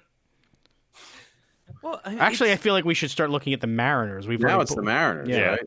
Well, 1.82 2.02
Actually, 2.06 2.52
I 2.52 2.56
feel 2.56 2.74
like 2.74 2.86
we 2.86 2.96
should 2.96 3.12
start 3.12 3.30
looking 3.30 3.54
at 3.54 3.62
the 3.62 3.68
Mariners. 3.68 4.28
We've 4.28 4.40
now 4.40 4.60
it's 4.62 4.72
put- 4.72 4.78
the 4.78 4.82
Mariners, 4.86 5.30
Yeah. 5.30 5.58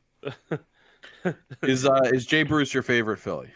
right? 1.23 1.35
is 1.63 1.87
uh, 1.87 2.01
is 2.13 2.27
Jay 2.27 2.43
Bruce 2.43 2.75
your 2.75 2.83
favorite 2.83 3.19
Philly? 3.19 3.51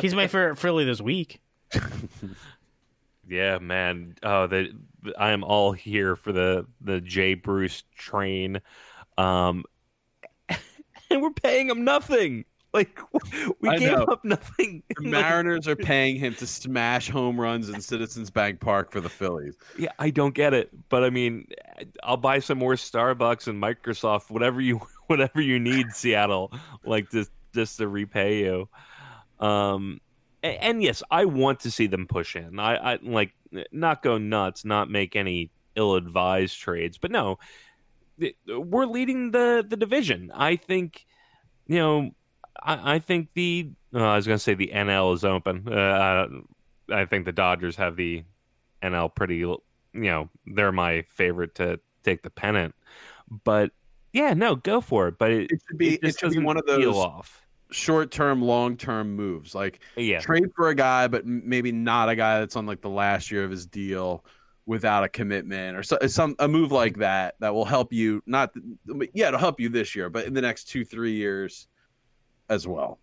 he's 0.00 0.14
my 0.14 0.26
favorite 0.26 0.56
Philly 0.58 0.84
this 0.84 1.00
week. 1.00 1.40
Yeah, 3.30 3.58
man. 3.58 4.14
Oh, 4.22 4.46
the 4.46 4.72
I 5.18 5.32
am 5.32 5.44
all 5.44 5.72
here 5.72 6.16
for 6.16 6.32
the 6.32 6.64
the 6.80 6.98
Jay 7.02 7.34
Bruce 7.34 7.82
train, 7.94 8.62
um, 9.18 9.64
and 11.10 11.20
we're 11.20 11.32
paying 11.32 11.68
him 11.68 11.84
nothing. 11.84 12.46
Like 12.74 12.98
we 13.60 13.68
I 13.70 13.78
gave 13.78 13.92
know. 13.92 14.04
up 14.04 14.24
nothing. 14.24 14.82
The 14.96 15.02
Like, 15.04 15.10
Mariners 15.10 15.66
are 15.66 15.74
paying 15.76 16.16
him 16.16 16.34
to 16.34 16.46
smash 16.46 17.08
home 17.08 17.40
runs 17.40 17.70
in 17.70 17.80
Citizens 17.80 18.28
Bank 18.30 18.60
Park 18.60 18.92
for 18.92 19.00
the 19.00 19.08
Phillies. 19.08 19.56
yeah, 19.78 19.92
I 19.98 20.10
don't 20.10 20.34
get 20.34 20.52
it, 20.52 20.70
but 20.90 21.02
I 21.02 21.08
mean, 21.10 21.48
I'll 22.02 22.18
buy 22.18 22.40
some 22.40 22.58
more 22.58 22.74
Starbucks 22.74 23.46
and 23.48 23.60
Microsoft, 23.62 24.30
whatever 24.30 24.60
you 24.60 24.80
whatever 25.06 25.40
you 25.40 25.58
need, 25.58 25.92
Seattle, 25.92 26.52
like 26.84 27.10
just 27.10 27.30
just 27.54 27.78
to 27.78 27.88
repay 27.88 28.40
you. 28.40 28.68
Um, 29.40 30.00
a- 30.42 30.62
and, 30.62 30.82
yes, 30.82 31.02
I 31.10 31.24
want 31.24 31.60
to 31.60 31.70
see 31.70 31.86
them 31.86 32.06
push 32.06 32.36
in. 32.36 32.58
I, 32.60 32.94
I 32.94 32.98
like 33.02 33.32
not 33.72 34.02
go 34.02 34.18
nuts, 34.18 34.64
not 34.66 34.90
make 34.90 35.16
any 35.16 35.50
ill-advised 35.74 36.58
trades, 36.58 36.98
but 36.98 37.10
no, 37.10 37.38
we're 38.46 38.84
leading 38.86 39.30
the 39.30 39.64
the 39.66 39.76
division. 39.76 40.30
I 40.34 40.56
think, 40.56 41.06
you 41.66 41.76
know, 41.76 42.10
I, 42.62 42.94
I 42.94 42.98
think 42.98 43.28
the 43.34 43.70
uh, 43.94 44.02
I 44.02 44.16
was 44.16 44.26
going 44.26 44.36
to 44.38 44.42
say 44.42 44.54
the 44.54 44.70
NL 44.74 45.14
is 45.14 45.24
open. 45.24 45.68
Uh, 45.68 46.26
I 46.90 47.04
think 47.04 47.24
the 47.24 47.32
Dodgers 47.32 47.76
have 47.76 47.96
the 47.96 48.24
NL 48.82 49.14
pretty. 49.14 49.36
You 49.36 49.60
know, 49.94 50.28
they're 50.46 50.72
my 50.72 51.02
favorite 51.08 51.54
to 51.56 51.80
take 52.02 52.22
the 52.22 52.30
pennant, 52.30 52.74
but 53.44 53.72
yeah, 54.12 54.34
no, 54.34 54.56
go 54.56 54.80
for 54.80 55.08
it. 55.08 55.18
But 55.18 55.30
it, 55.32 55.50
It 55.50 55.60
should 55.68 55.78
be 55.78 55.94
it 55.94 56.00
it 56.02 56.18
should 56.18 56.32
be 56.32 56.38
one 56.38 56.56
of 56.56 56.66
those 56.66 56.94
off. 56.94 57.46
short 57.70 58.10
term, 58.10 58.42
long 58.42 58.76
term 58.76 59.14
moves. 59.16 59.54
Like 59.54 59.80
Yeah, 59.96 60.20
trade 60.20 60.50
for 60.54 60.68
a 60.68 60.74
guy, 60.74 61.08
but 61.08 61.26
maybe 61.26 61.72
not 61.72 62.08
a 62.08 62.16
guy 62.16 62.40
that's 62.40 62.56
on 62.56 62.66
like 62.66 62.80
the 62.80 62.90
last 62.90 63.30
year 63.30 63.44
of 63.44 63.50
his 63.50 63.66
deal 63.66 64.24
without 64.66 65.02
a 65.02 65.08
commitment 65.08 65.76
or 65.78 65.82
so, 65.82 65.98
some 66.08 66.36
a 66.38 66.46
move 66.46 66.70
like 66.72 66.98
that 66.98 67.34
that 67.40 67.54
will 67.54 67.64
help 67.64 67.92
you. 67.92 68.22
Not 68.26 68.52
yeah, 69.14 69.28
it'll 69.28 69.40
help 69.40 69.60
you 69.60 69.68
this 69.68 69.94
year, 69.96 70.10
but 70.10 70.26
in 70.26 70.34
the 70.34 70.42
next 70.42 70.64
two 70.64 70.84
three 70.84 71.12
years 71.12 71.68
as 72.48 72.66
well. 72.66 72.98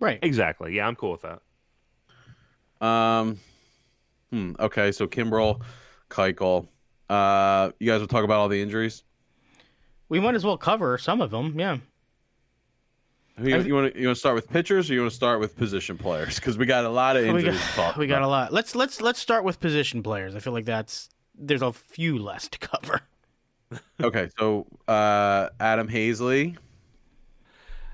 Right. 0.00 0.18
exactly. 0.22 0.74
Yeah, 0.74 0.86
I'm 0.86 0.96
cool 0.96 1.12
with 1.12 1.22
that. 1.22 2.86
Um, 2.86 3.38
hmm, 4.30 4.52
okay, 4.58 4.92
so 4.92 5.06
Kimbrel, 5.06 5.62
Keuchel. 6.10 6.68
Uh, 7.08 7.70
you 7.78 7.90
guys 7.90 8.00
will 8.00 8.08
talk 8.08 8.24
about 8.24 8.40
all 8.40 8.48
the 8.48 8.60
injuries. 8.60 9.04
We 10.08 10.20
might 10.20 10.34
as 10.34 10.44
well 10.44 10.58
cover 10.58 10.98
some 10.98 11.20
of 11.20 11.30
them. 11.30 11.58
Yeah. 11.58 11.78
Who 13.38 13.48
you, 13.48 13.60
you 13.62 13.74
want 13.74 13.94
to 13.94 14.00
you 14.00 14.06
want 14.06 14.16
to 14.16 14.20
start 14.20 14.36
with 14.36 14.48
pitchers 14.48 14.90
or 14.90 14.94
you 14.94 15.00
want 15.00 15.10
to 15.10 15.16
start 15.16 15.40
with 15.40 15.56
position 15.56 15.98
players? 15.98 16.36
Because 16.36 16.56
we 16.56 16.66
got 16.66 16.84
a 16.84 16.88
lot 16.88 17.16
of 17.16 17.24
We 17.24 17.30
injuries 17.30 17.58
got, 17.58 17.68
to 17.68 17.74
talk 17.74 17.96
we 17.98 18.06
got 18.06 18.22
a 18.22 18.28
lot. 18.28 18.52
Let's 18.52 18.76
let's 18.76 19.00
let's 19.00 19.18
start 19.18 19.42
with 19.42 19.58
position 19.58 20.02
players. 20.02 20.36
I 20.36 20.38
feel 20.38 20.52
like 20.52 20.66
that's 20.66 21.08
there's 21.34 21.62
a 21.62 21.72
few 21.72 22.18
less 22.18 22.48
to 22.48 22.58
cover. 22.58 23.00
Okay, 24.00 24.28
so 24.38 24.66
uh, 24.86 25.48
Adam 25.58 25.88
Haseley. 25.88 26.56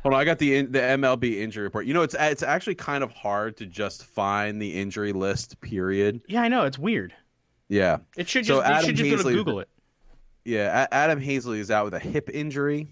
Hold 0.02 0.14
on, 0.14 0.20
I 0.20 0.24
got 0.24 0.38
the 0.38 0.62
the 0.62 0.78
MLB 0.78 1.40
injury 1.40 1.64
report. 1.64 1.84
You 1.86 1.94
know, 1.94 2.02
it's 2.02 2.16
it's 2.18 2.42
actually 2.42 2.74
kind 2.76 3.04
of 3.04 3.12
hard 3.12 3.56
to 3.58 3.66
just 3.66 4.04
find 4.06 4.60
the 4.60 4.80
injury 4.80 5.12
list. 5.12 5.60
Period. 5.60 6.20
Yeah, 6.26 6.42
I 6.42 6.48
know 6.48 6.64
it's 6.64 6.78
weird. 6.78 7.12
Yeah, 7.68 7.98
It 8.16 8.28
should 8.28 8.44
just 8.44 8.56
you 8.56 8.62
Adam 8.62 8.84
should 8.86 8.96
just 8.96 9.10
go 9.10 9.16
to 9.18 9.22
Haseley- 9.22 9.32
Google 9.34 9.60
it. 9.60 9.68
yeah. 10.44 10.86
Adam 10.90 11.20
Haseley 11.20 11.58
is 11.58 11.70
out 11.70 11.84
with 11.84 11.94
a 11.94 12.00
hip 12.00 12.28
injury. 12.32 12.88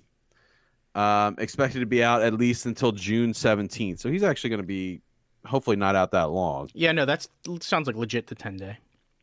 Um, 0.94 1.34
expected 1.38 1.80
to 1.80 1.86
be 1.86 2.02
out 2.04 2.22
at 2.22 2.34
least 2.34 2.66
until 2.66 2.92
June 2.92 3.32
seventeenth. 3.34 4.00
So 4.00 4.10
he's 4.10 4.22
actually 4.22 4.50
going 4.50 4.60
to 4.62 4.66
be 4.66 5.00
hopefully 5.44 5.76
not 5.76 5.96
out 5.96 6.10
that 6.12 6.30
long. 6.30 6.68
Yeah, 6.74 6.92
no, 6.92 7.04
that's 7.06 7.28
sounds 7.60 7.86
like 7.86 7.96
legit 7.96 8.26
the 8.26 8.34
ten 8.34 8.56
day. 8.56 8.78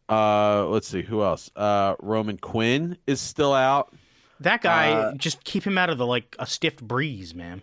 Uh, 0.10 0.66
let's 0.68 0.88
see 0.88 1.02
who 1.02 1.24
else. 1.24 1.50
Uh, 1.56 1.96
Roman 2.02 2.38
Quinn 2.38 2.98
is 3.08 3.20
still 3.22 3.54
out. 3.54 3.94
That 4.42 4.62
guy, 4.62 4.92
Uh, 4.92 5.14
just 5.16 5.44
keep 5.44 5.64
him 5.64 5.78
out 5.78 5.90
of 5.90 5.98
the 5.98 6.06
like 6.06 6.36
a 6.40 6.46
stiff 6.46 6.78
breeze, 6.78 7.34
man. 7.34 7.62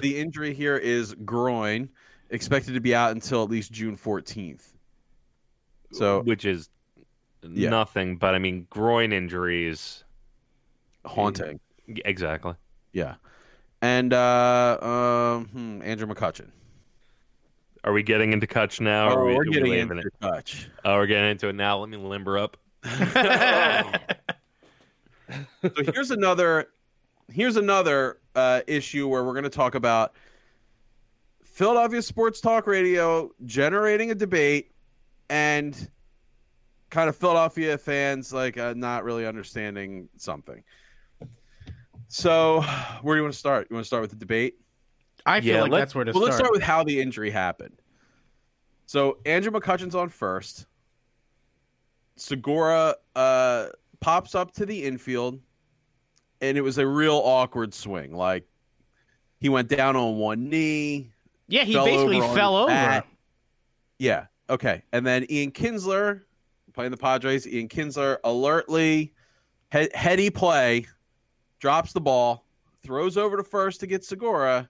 The 0.00 0.18
injury 0.18 0.54
here 0.54 0.76
is 0.76 1.14
groin, 1.24 1.88
expected 2.30 2.74
to 2.74 2.80
be 2.80 2.94
out 2.94 3.12
until 3.12 3.42
at 3.42 3.50
least 3.50 3.72
June 3.72 3.96
fourteenth. 3.96 4.72
So 5.92 6.22
which 6.22 6.44
is 6.44 6.68
Yeah. 7.42 7.70
nothing. 7.70 8.16
But 8.16 8.34
I 8.34 8.38
mean, 8.38 8.66
groin 8.70 9.12
injuries. 9.12 10.04
haunting. 11.04 11.60
Exactly. 11.88 12.54
Yeah. 12.92 13.14
And 13.82 14.12
uh, 14.12 14.78
um, 14.82 15.46
hmm, 15.48 15.82
Andrew 15.82 16.06
McCutchen. 16.06 16.50
Are 17.84 17.92
we 17.92 18.02
getting 18.02 18.32
into 18.32 18.46
Cutch 18.48 18.80
now? 18.80 19.10
Oh, 19.10 19.14
are 19.16 19.24
we, 19.24 19.34
we're 19.34 19.42
are 19.42 19.44
we 19.46 19.52
getting 19.52 19.70
leaving 19.70 19.96
into 19.98 20.08
it? 20.08 20.14
touch. 20.20 20.68
Oh, 20.84 20.96
we're 20.96 21.06
getting 21.06 21.30
into 21.30 21.48
it 21.48 21.54
now. 21.54 21.78
Let 21.78 21.88
me 21.88 21.96
limber 21.96 22.38
up. 22.38 22.56
So 25.62 25.82
here's 25.92 26.12
another. 26.12 26.68
Here's 27.28 27.56
another 27.56 28.18
uh, 28.36 28.60
issue 28.68 29.08
where 29.08 29.24
we're 29.24 29.32
going 29.32 29.44
to 29.44 29.50
talk 29.50 29.74
about 29.74 30.14
Philadelphia 31.42 32.02
Sports 32.02 32.40
Talk 32.40 32.66
Radio 32.66 33.30
generating 33.44 34.10
a 34.12 34.14
debate 34.14 34.70
and 35.28 35.90
kind 36.90 37.08
of 37.08 37.16
Philadelphia 37.16 37.76
fans 37.78 38.32
like 38.32 38.58
uh, 38.58 38.74
not 38.76 39.02
really 39.02 39.26
understanding 39.26 40.08
something. 40.16 40.62
So, 42.08 42.60
where 43.02 43.16
do 43.16 43.18
you 43.18 43.22
want 43.24 43.32
to 43.32 43.38
start? 43.38 43.66
You 43.68 43.74
want 43.74 43.84
to 43.84 43.86
start 43.88 44.02
with 44.02 44.10
the 44.10 44.16
debate? 44.16 44.60
I 45.24 45.40
feel 45.40 45.54
Yeah, 45.56 45.62
like 45.62 45.72
that's 45.72 45.94
where 45.94 46.04
to 46.04 46.12
well, 46.12 46.20
start. 46.20 46.24
let's 46.26 46.36
start 46.36 46.52
with 46.52 46.62
how 46.62 46.84
the 46.84 47.00
injury 47.00 47.30
happened. 47.30 47.80
So 48.86 49.18
Andrew 49.26 49.50
McCutchen's 49.50 49.96
on 49.96 50.08
first. 50.08 50.66
Segura 52.14 52.94
uh, 53.16 53.66
pops 54.00 54.34
up 54.36 54.52
to 54.52 54.64
the 54.64 54.84
infield, 54.84 55.40
and 56.40 56.56
it 56.58 56.60
was 56.62 56.78
a 56.78 56.86
real 56.86 57.16
awkward 57.24 57.74
swing. 57.74 58.14
Like 58.14 58.44
he 59.40 59.48
went 59.48 59.68
down 59.68 59.96
on 59.96 60.16
one 60.16 60.48
knee. 60.48 61.10
yeah, 61.48 61.64
he 61.64 61.72
fell 61.74 61.84
basically 61.84 62.20
over 62.20 62.34
fell 62.34 62.56
over. 62.56 62.66
back. 62.68 63.06
Yeah. 63.98 64.26
Okay. 64.48 64.82
And 64.92 65.06
then 65.06 65.26
Ian 65.30 65.50
Kinsler 65.50 66.22
playing 66.72 66.90
the 66.90 66.96
Padres. 66.96 67.46
Ian 67.46 67.68
Kinsler 67.68 68.18
alertly, 68.24 69.12
he- 69.72 69.90
heady 69.94 70.30
play, 70.30 70.86
drops 71.58 71.92
the 71.92 72.00
ball, 72.00 72.44
throws 72.82 73.16
over 73.16 73.36
to 73.36 73.42
first 73.44 73.80
to 73.80 73.86
get 73.86 74.04
Segura, 74.04 74.68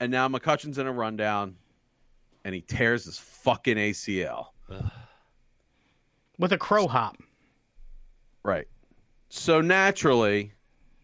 and 0.00 0.10
now 0.10 0.28
McCutchen's 0.28 0.78
in 0.78 0.86
a 0.86 0.92
rundown, 0.92 1.56
and 2.44 2.54
he 2.54 2.60
tears 2.62 3.04
his 3.04 3.18
fucking 3.18 3.76
ACL. 3.76 4.46
with 6.38 6.52
a 6.52 6.58
crow 6.58 6.86
hop. 6.86 7.16
Right. 8.44 8.66
So 9.28 9.60
naturally, 9.60 10.51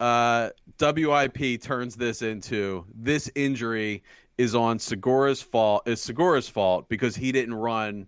uh, 0.00 0.50
WIP 0.80 1.60
turns 1.62 1.96
this 1.96 2.22
into 2.22 2.84
this 2.94 3.30
injury 3.34 4.02
is 4.36 4.54
on 4.54 4.78
Segura's 4.78 5.42
fault. 5.42 5.86
Is 5.88 6.00
Segura's 6.00 6.48
fault 6.48 6.88
because 6.88 7.16
he 7.16 7.32
didn't 7.32 7.54
run 7.54 8.06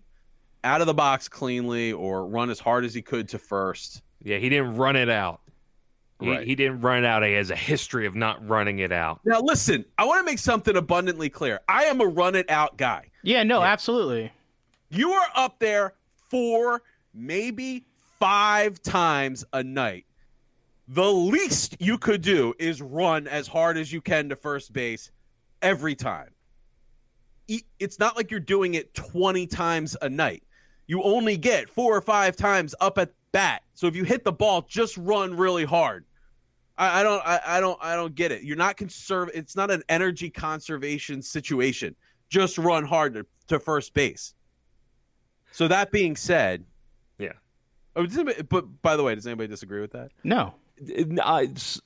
out 0.63 0.79
of 0.81 0.87
the 0.87 0.93
box 0.93 1.27
cleanly 1.27 1.91
or 1.91 2.25
run 2.25 2.49
as 2.49 2.59
hard 2.59 2.85
as 2.85 2.93
he 2.93 3.01
could 3.01 3.27
to 3.29 3.39
first. 3.39 4.01
Yeah, 4.23 4.37
he 4.37 4.47
didn't 4.49 4.75
run 4.75 4.95
it 4.95 5.09
out. 5.09 5.41
He, 6.19 6.29
Right. 6.29 6.45
he 6.45 6.53
didn't 6.53 6.81
run 6.81 7.03
it 7.03 7.07
out. 7.07 7.23
He 7.23 7.33
has 7.33 7.49
a 7.49 7.55
history 7.55 8.05
of 8.05 8.13
not 8.15 8.47
running 8.47 8.77
it 8.79 8.91
out. 8.91 9.19
Now, 9.25 9.41
listen, 9.41 9.83
I 9.97 10.05
want 10.05 10.19
to 10.19 10.31
make 10.31 10.37
something 10.37 10.77
abundantly 10.77 11.29
clear. 11.29 11.61
I 11.67 11.85
am 11.85 11.99
a 11.99 12.05
run 12.05 12.35
it 12.35 12.47
out 12.49 12.77
guy. 12.77 13.09
Yeah, 13.23 13.41
no, 13.41 13.63
absolutely. 13.63 14.31
You 14.91 15.11
are 15.13 15.27
up 15.35 15.57
there 15.57 15.95
four, 16.29 16.83
maybe 17.15 17.85
five 18.19 18.81
times 18.83 19.43
a 19.53 19.63
night. 19.63 20.05
The 20.93 21.09
least 21.09 21.77
you 21.79 21.97
could 21.97 22.21
do 22.21 22.53
is 22.59 22.81
run 22.81 23.25
as 23.25 23.47
hard 23.47 23.77
as 23.77 23.93
you 23.93 24.01
can 24.01 24.27
to 24.27 24.35
first 24.35 24.73
base 24.73 25.09
every 25.61 25.95
time. 25.95 26.31
It's 27.79 27.97
not 27.97 28.17
like 28.17 28.29
you're 28.29 28.41
doing 28.41 28.73
it 28.73 28.93
20 28.93 29.47
times 29.47 29.95
a 30.01 30.09
night. 30.09 30.43
You 30.87 31.01
only 31.03 31.37
get 31.37 31.69
four 31.69 31.95
or 31.95 32.01
five 32.01 32.35
times 32.35 32.75
up 32.81 32.97
at 32.97 33.13
bat. 33.31 33.61
So 33.73 33.87
if 33.87 33.95
you 33.95 34.03
hit 34.03 34.25
the 34.25 34.33
ball, 34.33 34.65
just 34.67 34.97
run 34.97 35.33
really 35.37 35.63
hard. 35.63 36.03
I, 36.77 36.99
I 36.99 37.03
don't 37.03 37.25
I, 37.25 37.39
I 37.45 37.59
don't 37.61 37.79
I 37.81 37.95
don't 37.95 38.13
get 38.13 38.33
it. 38.33 38.43
You're 38.43 38.57
not 38.57 38.75
conserve 38.75 39.29
it's 39.33 39.55
not 39.55 39.71
an 39.71 39.83
energy 39.87 40.29
conservation 40.29 41.21
situation. 41.21 41.95
Just 42.27 42.57
run 42.57 42.83
hard 42.83 43.13
to, 43.13 43.25
to 43.47 43.61
first 43.61 43.93
base. 43.93 44.33
So 45.53 45.69
that 45.69 45.89
being 45.91 46.17
said, 46.17 46.65
Yeah. 47.17 47.31
Oh, 47.95 48.05
does 48.05 48.17
anybody, 48.17 48.41
but 48.41 48.81
by 48.81 48.97
the 48.97 49.03
way, 49.03 49.15
does 49.15 49.25
anybody 49.25 49.47
disagree 49.47 49.79
with 49.79 49.91
that? 49.93 50.11
No. 50.25 50.55
S- 51.55 51.81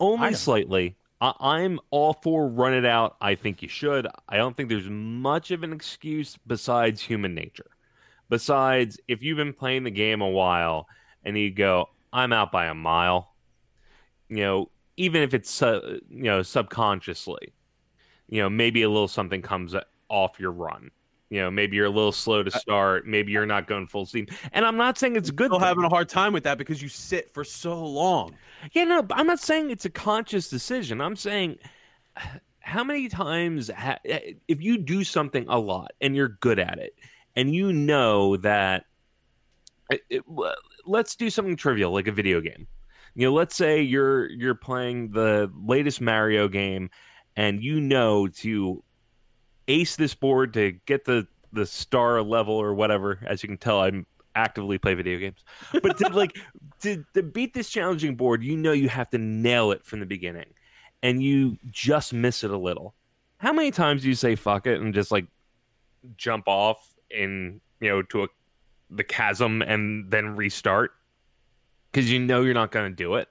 only 0.00 0.28
I 0.28 0.32
slightly. 0.32 0.96
I, 1.20 1.32
I'm 1.40 1.80
all 1.90 2.14
for 2.22 2.48
run 2.48 2.74
it 2.74 2.84
out. 2.84 3.16
I 3.20 3.34
think 3.34 3.62
you 3.62 3.68
should. 3.68 4.06
I 4.28 4.36
don't 4.36 4.56
think 4.56 4.68
there's 4.68 4.88
much 4.88 5.50
of 5.50 5.62
an 5.62 5.72
excuse 5.72 6.38
besides 6.46 7.02
human 7.02 7.34
nature. 7.34 7.70
Besides, 8.28 9.00
if 9.08 9.22
you've 9.22 9.38
been 9.38 9.54
playing 9.54 9.84
the 9.84 9.90
game 9.90 10.20
a 10.20 10.28
while 10.28 10.86
and 11.24 11.36
you 11.36 11.50
go, 11.50 11.88
I'm 12.12 12.32
out 12.32 12.52
by 12.52 12.66
a 12.66 12.74
mile, 12.74 13.34
you 14.28 14.38
know, 14.38 14.70
even 14.96 15.22
if 15.22 15.32
it's, 15.32 15.62
uh, 15.62 15.98
you 16.10 16.24
know, 16.24 16.42
subconsciously, 16.42 17.52
you 18.28 18.42
know, 18.42 18.50
maybe 18.50 18.82
a 18.82 18.88
little 18.88 19.08
something 19.08 19.42
comes 19.42 19.74
off 20.08 20.38
your 20.38 20.52
run. 20.52 20.90
You 21.30 21.40
know, 21.42 21.50
maybe 21.50 21.76
you're 21.76 21.86
a 21.86 21.90
little 21.90 22.12
slow 22.12 22.42
to 22.42 22.50
start. 22.50 23.06
Maybe 23.06 23.32
you're 23.32 23.44
not 23.44 23.66
going 23.66 23.86
full 23.86 24.06
steam. 24.06 24.26
And 24.52 24.64
I'm 24.64 24.76
not 24.78 24.96
saying 24.96 25.16
it's 25.16 25.30
good. 25.30 25.48
Still 25.48 25.58
thing. 25.58 25.68
having 25.68 25.84
a 25.84 25.88
hard 25.88 26.08
time 26.08 26.32
with 26.32 26.44
that 26.44 26.56
because 26.56 26.80
you 26.80 26.88
sit 26.88 27.32
for 27.34 27.44
so 27.44 27.84
long. 27.84 28.34
Yeah, 28.72 28.84
no, 28.84 29.02
but 29.02 29.18
I'm 29.18 29.26
not 29.26 29.40
saying 29.40 29.70
it's 29.70 29.84
a 29.84 29.90
conscious 29.90 30.48
decision. 30.48 31.00
I'm 31.02 31.16
saying 31.16 31.58
how 32.60 32.82
many 32.84 33.08
times 33.08 33.70
ha- 33.70 33.98
eh, 34.06 34.32
if 34.48 34.62
you 34.62 34.78
do 34.78 35.04
something 35.04 35.44
a 35.48 35.58
lot 35.58 35.92
and 36.00 36.16
you're 36.16 36.28
good 36.40 36.58
at 36.58 36.78
it 36.78 36.94
and 37.36 37.54
you 37.54 37.72
know 37.72 38.36
that 38.38 38.84
eh, 39.90 39.94
eh, 39.94 39.98
it, 40.10 40.22
it- 40.26 40.54
let's 40.86 41.14
do 41.14 41.28
something 41.28 41.56
trivial 41.56 41.92
like 41.92 42.08
a 42.08 42.12
video 42.12 42.40
game. 42.40 42.66
You 43.14 43.26
know, 43.26 43.34
let's 43.34 43.54
say 43.56 43.82
you're 43.82 44.30
you're 44.30 44.54
playing 44.54 45.10
the 45.10 45.50
latest 45.66 46.00
Mario 46.00 46.48
game 46.48 46.88
and 47.36 47.62
you 47.62 47.80
know 47.80 48.28
to 48.28 48.82
ace 49.68 49.96
this 49.96 50.14
board 50.14 50.54
to 50.54 50.72
get 50.86 51.04
the 51.04 51.26
the 51.52 51.66
star 51.66 52.22
level 52.22 52.54
or 52.54 52.74
whatever. 52.74 53.20
As 53.26 53.42
you 53.42 53.48
can 53.48 53.58
tell, 53.58 53.80
I'm 53.80 54.06
actively 54.34 54.78
play 54.78 54.94
video 54.94 55.18
games. 55.18 55.44
But 55.72 55.98
to 55.98 56.08
like 56.08 56.36
to, 56.82 57.04
to 57.14 57.22
beat 57.22 57.54
this 57.54 57.70
challenging 57.70 58.16
board, 58.16 58.42
you 58.42 58.56
know 58.56 58.72
you 58.72 58.88
have 58.88 59.10
to 59.10 59.18
nail 59.18 59.70
it 59.72 59.84
from 59.84 60.00
the 60.00 60.06
beginning, 60.06 60.54
and 61.02 61.22
you 61.22 61.58
just 61.70 62.12
miss 62.12 62.44
it 62.44 62.50
a 62.50 62.58
little. 62.58 62.94
How 63.38 63.52
many 63.52 63.70
times 63.70 64.02
do 64.02 64.08
you 64.08 64.14
say 64.14 64.34
fuck 64.34 64.66
it 64.66 64.80
and 64.80 64.92
just 64.92 65.10
like 65.12 65.26
jump 66.16 66.44
off 66.46 66.94
in 67.10 67.60
you 67.80 67.88
know 67.88 68.02
to 68.02 68.24
a 68.24 68.28
the 68.90 69.04
chasm 69.04 69.60
and 69.60 70.10
then 70.10 70.34
restart 70.34 70.92
because 71.92 72.10
you 72.10 72.18
know 72.18 72.42
you're 72.42 72.54
not 72.54 72.70
going 72.70 72.90
to 72.90 72.96
do 72.96 73.14
it, 73.14 73.28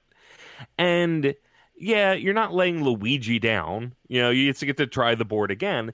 and 0.76 1.34
yeah, 1.76 2.12
you're 2.12 2.34
not 2.34 2.54
laying 2.54 2.82
Luigi 2.82 3.38
down. 3.38 3.94
You 4.08 4.22
know, 4.22 4.30
you 4.30 4.50
just 4.50 4.64
get 4.64 4.76
to 4.78 4.86
try 4.86 5.14
the 5.14 5.24
board 5.24 5.50
again. 5.50 5.92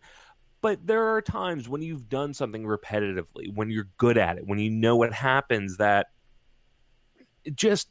But 0.65 0.87
there 0.87 1.09
are 1.15 1.21
times 1.21 1.69
when 1.69 1.83
you've 1.83 2.09
done 2.09 2.33
something 2.33 2.65
repetitively, 2.65 3.53
when 3.55 3.69
you're 3.69 3.89
good 3.99 4.17
at 4.17 4.39
it, 4.39 4.47
when 4.47 4.59
you 4.59 4.71
know 4.71 4.97
what 4.97 5.13
happens, 5.13 5.77
that 5.77 6.07
just 7.55 7.91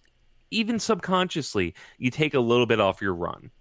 even 0.49 0.79
subconsciously, 0.79 1.75
you 1.99 2.09
take 2.09 2.33
a 2.33 2.39
little 2.39 2.65
bit 2.65 2.79
off 2.79 2.99
your 2.99 3.13
run. 3.13 3.51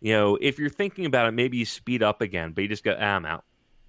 You 0.00 0.12
know, 0.12 0.38
if 0.40 0.60
you're 0.60 0.70
thinking 0.70 1.06
about 1.06 1.26
it, 1.26 1.32
maybe 1.32 1.56
you 1.56 1.64
speed 1.64 2.04
up 2.04 2.20
again, 2.20 2.52
but 2.52 2.62
you 2.62 2.68
just 2.68 2.84
go, 2.84 2.96
ah, 2.96 3.02
I'm 3.16 3.26
out. 3.26 3.42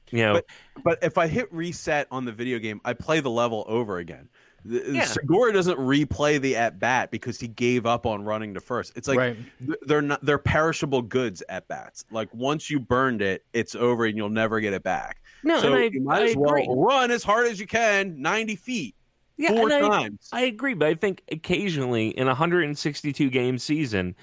You 0.10 0.24
know, 0.24 0.34
But- 0.34 0.84
But 0.84 1.04
if 1.04 1.20
I 1.20 1.28
hit 1.28 1.54
reset 1.54 2.08
on 2.10 2.26
the 2.26 2.32
video 2.32 2.58
game, 2.58 2.82
I 2.84 2.94
play 2.94 3.20
the 3.20 3.30
level 3.30 3.66
over 3.68 4.00
again. 4.00 4.28
The- 4.66 4.84
Yeah. 4.94 5.06
Segura 5.06 5.52
doesn't 5.54 5.78
replay 5.78 6.40
the 6.40 6.56
at 6.56 6.80
bat 6.80 7.12
because 7.12 7.40
he 7.40 7.48
gave 7.48 7.86
up 7.86 8.06
on 8.06 8.24
running 8.24 8.54
to 8.54 8.60
first. 8.60 8.94
It's 8.96 9.08
like 9.08 9.18
right. 9.18 9.38
they're 9.86 10.02
not 10.02 10.24
they're 10.26 10.38
perishable 10.38 11.02
goods 11.02 11.44
at 11.50 11.68
bats. 11.68 12.06
Like 12.12 12.34
once 12.34 12.70
you 12.70 12.80
burned 12.80 13.22
it, 13.22 13.46
it's 13.54 13.76
over 13.76 14.06
and 14.06 14.16
you'll 14.18 14.30
never 14.30 14.60
get 14.60 14.74
it 14.74 14.84
back. 14.84 15.22
no, 15.44 15.60
so 15.60 15.68
and 15.74 15.76
I, 15.76 15.84
you 15.92 16.02
might 16.02 16.22
I 16.24 16.26
as 16.30 16.36
well 16.36 16.52
agree. 16.52 16.68
run 16.70 17.12
as 17.12 17.24
hard 17.24 17.48
as 17.48 17.60
you 17.60 17.68
can, 17.68 18.22
ninety 18.22 18.56
feet, 18.56 18.96
Yeah, 19.38 19.50
four 19.50 19.70
and 19.72 19.86
I, 19.86 19.90
times. 19.90 20.30
I 20.32 20.42
agree, 20.44 20.74
but 20.74 20.88
I 20.88 20.94
think 20.96 21.24
occasionally 21.32 22.10
in 22.10 22.24
a 22.28 22.32
162 22.32 23.30
game 23.30 23.58
season, 23.58 24.16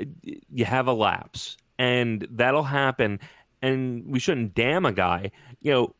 uh, 0.00 0.04
you 0.52 0.64
have 0.64 0.86
a 0.86 0.92
lapse, 0.92 1.56
and 1.78 2.26
that'll 2.30 2.62
happen. 2.62 3.18
And 3.62 4.04
we 4.06 4.18
shouldn't 4.18 4.54
damn 4.54 4.84
a 4.86 4.92
guy. 4.92 5.30
You 5.60 5.70
know, 5.72 5.94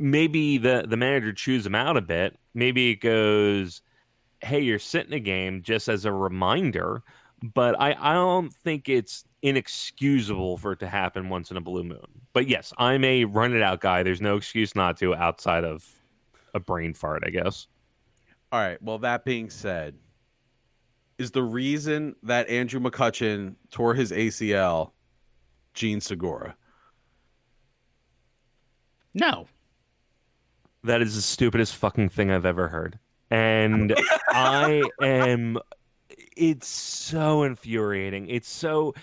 maybe 0.00 0.58
the 0.58 0.84
the 0.88 0.96
manager 0.96 1.32
chews 1.32 1.66
him 1.66 1.74
out 1.74 1.96
a 1.96 2.00
bit. 2.00 2.38
Maybe 2.54 2.90
it 2.90 2.96
goes, 2.96 3.82
"Hey, 4.40 4.60
you're 4.60 4.78
sitting 4.78 5.12
a 5.12 5.20
game," 5.20 5.62
just 5.62 5.88
as 5.88 6.04
a 6.04 6.12
reminder. 6.12 7.02
But 7.54 7.80
I 7.80 7.94
I 7.98 8.14
don't 8.14 8.52
think 8.52 8.88
it's 8.88 9.24
inexcusable 9.42 10.58
for 10.58 10.72
it 10.72 10.80
to 10.80 10.88
happen 10.88 11.28
once 11.28 11.50
in 11.50 11.56
a 11.56 11.60
blue 11.60 11.84
moon. 11.84 12.06
But 12.32 12.48
yes, 12.48 12.72
I'm 12.78 13.04
a 13.04 13.24
run 13.24 13.54
it 13.54 13.62
out 13.62 13.80
guy. 13.80 14.02
There's 14.02 14.20
no 14.20 14.36
excuse 14.36 14.74
not 14.74 14.96
to 14.98 15.14
outside 15.14 15.64
of 15.64 15.86
a 16.54 16.60
brain 16.60 16.94
fart, 16.94 17.22
I 17.24 17.30
guess. 17.30 17.66
All 18.52 18.60
right. 18.60 18.82
Well, 18.82 18.98
that 18.98 19.24
being 19.24 19.48
said, 19.48 19.94
is 21.18 21.30
the 21.30 21.42
reason 21.42 22.16
that 22.22 22.48
Andrew 22.48 22.80
McCutchen 22.80 23.54
tore 23.70 23.94
his 23.94 24.10
ACL 24.10 24.92
Jean 25.74 26.00
Segura? 26.00 26.56
No. 29.14 29.46
That 30.84 31.02
is 31.02 31.14
the 31.14 31.22
stupidest 31.22 31.76
fucking 31.76 32.08
thing 32.08 32.30
I've 32.30 32.46
ever 32.46 32.68
heard. 32.68 32.98
And 33.30 33.94
I 34.28 34.82
am 35.00 35.58
it's 36.36 36.66
so 36.66 37.42
infuriating. 37.42 38.28
It's 38.28 38.48
so 38.48 38.94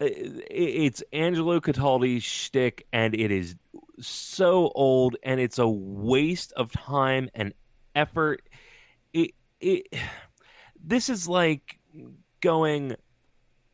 uh, 0.00 0.06
it's 0.50 1.02
Angelo 1.12 1.60
Cataldi's 1.60 2.24
shtick 2.24 2.86
and 2.92 3.14
it 3.14 3.30
is 3.30 3.54
so 4.00 4.72
old 4.74 5.16
and 5.22 5.38
it's 5.38 5.58
a 5.58 5.68
waste 5.68 6.52
of 6.52 6.72
time 6.72 7.28
and 7.34 7.52
effort. 7.94 8.42
It 9.12 9.32
it 9.60 9.86
this 10.84 11.08
is 11.08 11.28
like 11.28 11.78
going 12.40 12.96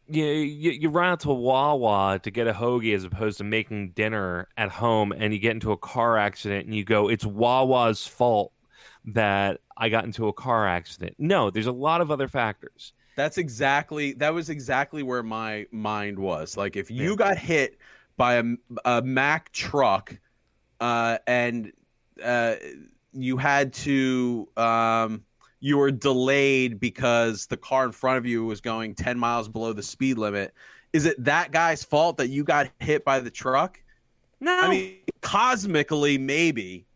you, 0.09 0.25
you 0.25 0.71
you 0.73 0.89
run 0.91 1.11
out 1.13 1.21
to 1.21 1.31
Wawa 1.33 2.21
to 2.23 2.31
get 2.31 2.47
a 2.47 2.53
hoagie 2.53 2.95
as 2.95 3.05
opposed 3.05 3.39
to 3.39 3.45
making 3.45 3.91
dinner 3.93 4.49
at 4.57 4.71
home, 4.71 5.13
and 5.13 5.33
you 5.33 5.39
get 5.39 5.53
into 5.53 5.73
a 5.73 5.77
car 5.77 6.17
accident, 6.19 6.67
and 6.67 6.75
you 6.75 6.85
go, 6.85 7.09
"It's 7.09 7.27
Wawa's 7.27 8.07
fault 8.07 8.53
that 9.05 9.61
I 9.77 9.89
got 9.89 10.05
into 10.05 10.29
a 10.29 10.33
car 10.33 10.67
accident." 10.67 11.17
No, 11.19 11.51
there's 11.51 11.67
a 11.67 11.73
lot 11.73 12.01
of 12.01 12.11
other 12.11 12.29
factors. 12.29 12.93
That's 13.17 13.39
exactly 13.39 14.13
that 14.15 14.33
was 14.33 14.49
exactly 14.49 15.03
where 15.03 15.23
my 15.23 15.67
mind 15.73 16.19
was. 16.19 16.57
Like 16.57 16.77
if 16.77 16.91
you 16.91 17.17
Yeah. 17.17 17.17
got 17.17 17.37
hit 17.37 17.79
by 18.17 18.35
a, 18.35 18.45
a 18.85 19.03
Mack 19.03 19.51
truck 19.53 20.17
uh, 20.81 21.19
and 21.27 21.73
uh, 22.23 22.57
you 23.13 23.39
had 23.39 23.73
to 23.75 24.49
um, 24.57 25.25
you 25.61 25.77
were 25.79 25.91
delayed 25.91 26.79
because 26.79 27.47
the 27.47 27.57
car 27.57 27.85
in 27.85 27.93
front 27.93 28.19
of 28.19 28.27
you 28.27 28.45
was 28.45 28.61
going 28.61 28.95
10 28.95 29.19
miles 29.19 29.49
below 29.49 29.73
the 29.73 29.83
speed 29.83 30.19
limit. 30.19 30.55
Is 30.93 31.05
it 31.05 31.23
that 31.25 31.51
guy's 31.51 31.83
fault 31.83 32.17
that 32.19 32.29
you 32.29 32.45
got 32.45 32.71
hit 32.81 33.05
by 33.05 33.21
the 33.21 33.31
truck? 33.31 33.81
No, 34.41 34.59
I 34.59 34.69
mean, 34.69 34.97
cosmically, 35.21 36.17
maybe. 36.17 36.87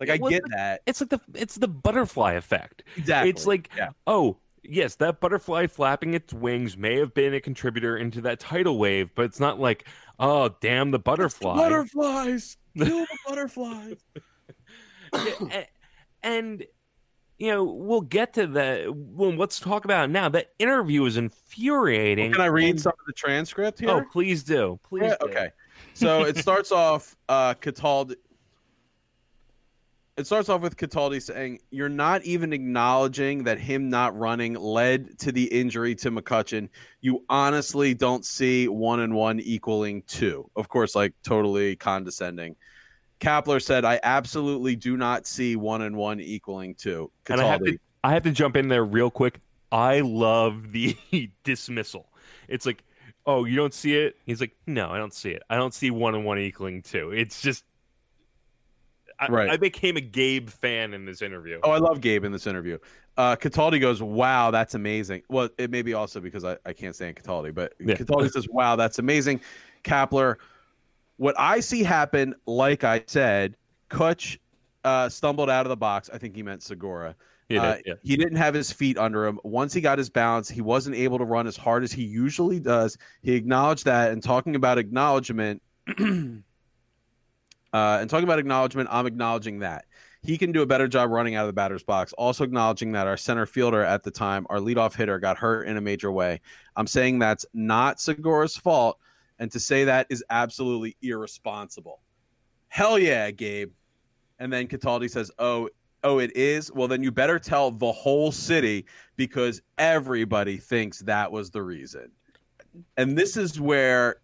Like, 0.00 0.10
I 0.10 0.16
get 0.16 0.42
that. 0.50 0.82
it's 0.86 1.00
like 1.00 1.10
the 1.10 1.20
it's 1.34 1.56
the 1.56 1.66
butterfly 1.66 2.34
effect. 2.34 2.84
Exactly. 2.96 3.30
It's 3.30 3.46
like, 3.46 3.68
yeah. 3.76 3.90
oh, 4.06 4.38
yes, 4.62 4.94
that 4.96 5.20
butterfly 5.20 5.66
flapping 5.66 6.14
its 6.14 6.32
wings 6.32 6.76
may 6.76 6.96
have 6.98 7.12
been 7.14 7.34
a 7.34 7.40
contributor 7.40 7.96
into 7.96 8.20
that 8.22 8.38
tidal 8.38 8.78
wave, 8.78 9.10
but 9.16 9.24
it's 9.24 9.40
not 9.40 9.58
like, 9.58 9.88
oh, 10.20 10.50
damn 10.60 10.92
the 10.92 11.00
butterfly. 11.00 11.56
Butterflies. 11.56 12.56
Kill 12.76 13.00
the 13.00 13.18
butterflies. 13.28 13.96
A- 15.12 15.66
and 16.22 16.64
you 17.38 17.50
know, 17.50 17.64
we'll 17.64 18.00
get 18.00 18.34
to 18.34 18.46
the. 18.46 18.92
Well, 18.94 19.34
let's 19.34 19.60
talk 19.60 19.84
about 19.84 20.04
it 20.04 20.12
now. 20.12 20.28
That 20.28 20.50
interview 20.58 21.04
is 21.04 21.16
infuriating. 21.16 22.32
Can 22.32 22.40
I 22.40 22.46
read 22.46 22.70
and- 22.70 22.80
some 22.80 22.92
of 22.92 23.06
the 23.06 23.12
transcript 23.12 23.80
here? 23.80 23.90
Oh, 23.90 24.04
please 24.12 24.42
do. 24.42 24.78
Please. 24.88 25.04
Yeah, 25.04 25.16
do. 25.20 25.28
okay. 25.28 25.48
So 25.94 26.24
it 26.24 26.36
starts 26.38 26.72
off 26.72 27.16
uh 27.28 27.54
Cataldi 27.54 28.16
it 30.18 30.26
starts 30.26 30.48
off 30.48 30.62
with 30.62 30.76
Cataldi 30.76 31.22
saying, 31.22 31.60
You're 31.70 31.88
not 31.88 32.24
even 32.24 32.52
acknowledging 32.52 33.44
that 33.44 33.60
him 33.60 33.88
not 33.88 34.18
running 34.18 34.54
led 34.54 35.16
to 35.20 35.30
the 35.30 35.44
injury 35.44 35.94
to 35.94 36.10
McCutchen. 36.10 36.68
You 37.00 37.24
honestly 37.28 37.94
don't 37.94 38.24
see 38.24 38.66
one 38.66 38.98
and 38.98 39.14
one 39.14 39.38
equaling 39.38 40.02
two. 40.08 40.50
Of 40.56 40.68
course, 40.68 40.96
like 40.96 41.14
totally 41.22 41.76
condescending. 41.76 42.56
Kapler 43.20 43.62
said, 43.62 43.84
I 43.84 43.98
absolutely 44.02 44.76
do 44.76 44.96
not 44.96 45.26
see 45.26 45.56
one 45.56 45.82
and 45.82 45.96
one 45.96 46.20
equaling 46.20 46.74
two. 46.74 47.10
And 47.28 47.40
I 47.40 47.44
have 47.46 47.64
to, 47.64 47.78
I 48.04 48.12
have 48.12 48.22
to 48.24 48.30
jump 48.30 48.56
in 48.56 48.68
there 48.68 48.84
real 48.84 49.10
quick. 49.10 49.40
I 49.72 50.00
love 50.00 50.72
the 50.72 50.96
dismissal. 51.44 52.06
It's 52.46 52.64
like, 52.64 52.84
oh, 53.26 53.44
you 53.44 53.56
don't 53.56 53.74
see 53.74 53.96
it? 53.96 54.16
He's 54.24 54.40
like, 54.40 54.56
no, 54.66 54.90
I 54.90 54.98
don't 54.98 55.12
see 55.12 55.30
it. 55.30 55.42
I 55.50 55.56
don't 55.56 55.74
see 55.74 55.90
one 55.90 56.14
and 56.14 56.24
one 56.24 56.38
equaling 56.38 56.82
two. 56.82 57.10
It's 57.10 57.42
just, 57.42 57.64
I, 59.20 59.26
Right. 59.26 59.50
I 59.50 59.56
became 59.56 59.96
a 59.96 60.00
Gabe 60.00 60.48
fan 60.48 60.94
in 60.94 61.04
this 61.04 61.22
interview. 61.22 61.58
Oh, 61.64 61.72
I 61.72 61.78
love 61.78 62.00
Gabe 62.00 62.24
in 62.24 62.30
this 62.30 62.46
interview. 62.46 62.78
Uh, 63.16 63.34
Cataldi 63.34 63.80
goes, 63.80 64.00
"Wow, 64.00 64.52
that's 64.52 64.74
amazing." 64.74 65.22
Well, 65.28 65.48
it 65.58 65.72
may 65.72 65.82
be 65.82 65.92
also 65.92 66.20
because 66.20 66.44
I, 66.44 66.56
I 66.64 66.72
can't 66.72 66.94
stand 66.94 67.16
Cataldi, 67.16 67.52
but 67.52 67.74
Yeah. 67.80 67.96
Cataldi 67.96 68.30
says, 68.30 68.46
"Wow, 68.48 68.76
that's 68.76 69.00
amazing." 69.00 69.40
Kapler, 69.82 70.36
what 71.18 71.34
I 71.38 71.60
see 71.60 71.82
happen, 71.82 72.34
like 72.46 72.82
I 72.84 73.04
said, 73.06 73.56
Cutch 73.88 74.40
uh, 74.84 75.08
stumbled 75.08 75.50
out 75.50 75.66
of 75.66 75.70
the 75.70 75.76
box. 75.76 76.08
I 76.12 76.18
think 76.18 76.34
he 76.34 76.42
meant 76.42 76.62
Segura. 76.62 77.14
You 77.48 77.58
know, 77.58 77.64
Uh, 77.64 77.76
yeah. 77.84 77.94
He 78.02 78.16
didn't 78.16 78.36
have 78.36 78.54
his 78.54 78.72
feet 78.72 78.98
under 78.98 79.26
him. 79.26 79.38
Once 79.42 79.72
he 79.72 79.80
got 79.80 79.98
his 79.98 80.10
balance, 80.10 80.48
he 80.48 80.60
wasn't 80.60 80.96
able 80.96 81.18
to 81.18 81.24
run 81.24 81.46
as 81.46 81.56
hard 81.56 81.82
as 81.82 81.92
he 81.92 82.02
usually 82.04 82.60
does. 82.60 82.96
He 83.22 83.34
acknowledged 83.34 83.84
that. 83.86 84.12
And 84.12 84.22
talking 84.22 84.54
about 84.54 84.78
acknowledgement, 84.78 85.62
uh, 85.88 85.92
and 87.72 88.10
talking 88.10 88.24
about 88.24 88.38
acknowledgement, 88.38 88.88
I'm 88.92 89.06
acknowledging 89.06 89.60
that 89.60 89.86
he 90.22 90.36
can 90.36 90.52
do 90.52 90.62
a 90.62 90.66
better 90.66 90.88
job 90.88 91.10
running 91.10 91.36
out 91.36 91.42
of 91.42 91.46
the 91.48 91.52
batter's 91.54 91.82
box. 91.82 92.12
Also 92.14 92.44
acknowledging 92.44 92.92
that 92.92 93.06
our 93.06 93.16
center 93.16 93.46
fielder 93.46 93.82
at 93.82 94.02
the 94.02 94.10
time, 94.10 94.46
our 94.50 94.58
leadoff 94.58 94.94
hitter, 94.94 95.18
got 95.18 95.38
hurt 95.38 95.66
in 95.66 95.76
a 95.76 95.80
major 95.80 96.12
way. 96.12 96.40
I'm 96.76 96.86
saying 96.86 97.18
that's 97.18 97.46
not 97.54 98.00
Segura's 98.00 98.56
fault, 98.56 98.98
and 99.38 99.50
to 99.52 99.60
say 99.60 99.84
that 99.84 100.06
is 100.10 100.24
absolutely 100.30 100.96
irresponsible. 101.02 102.00
Hell 102.68 102.98
yeah, 102.98 103.30
Gabe. 103.30 103.72
And 104.38 104.52
then 104.52 104.68
Cataldi 104.68 105.10
says, 105.10 105.30
"Oh, 105.38 105.68
oh, 106.04 106.18
it 106.18 106.36
is. 106.36 106.70
Well, 106.72 106.88
then 106.88 107.02
you 107.02 107.10
better 107.10 107.38
tell 107.38 107.70
the 107.70 107.92
whole 107.92 108.30
city 108.30 108.86
because 109.16 109.62
everybody 109.78 110.56
thinks 110.56 111.00
that 111.00 111.30
was 111.30 111.50
the 111.50 111.62
reason." 111.62 112.10
And 112.96 113.16
this 113.16 113.36
is 113.36 113.60
where 113.60 114.20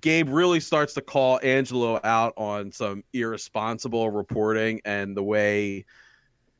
Gabe 0.00 0.28
really 0.28 0.60
starts 0.60 0.94
to 0.94 1.00
call 1.00 1.40
Angelo 1.42 2.00
out 2.04 2.32
on 2.36 2.70
some 2.70 3.02
irresponsible 3.12 4.10
reporting 4.10 4.80
and 4.84 5.16
the 5.16 5.22
way 5.22 5.84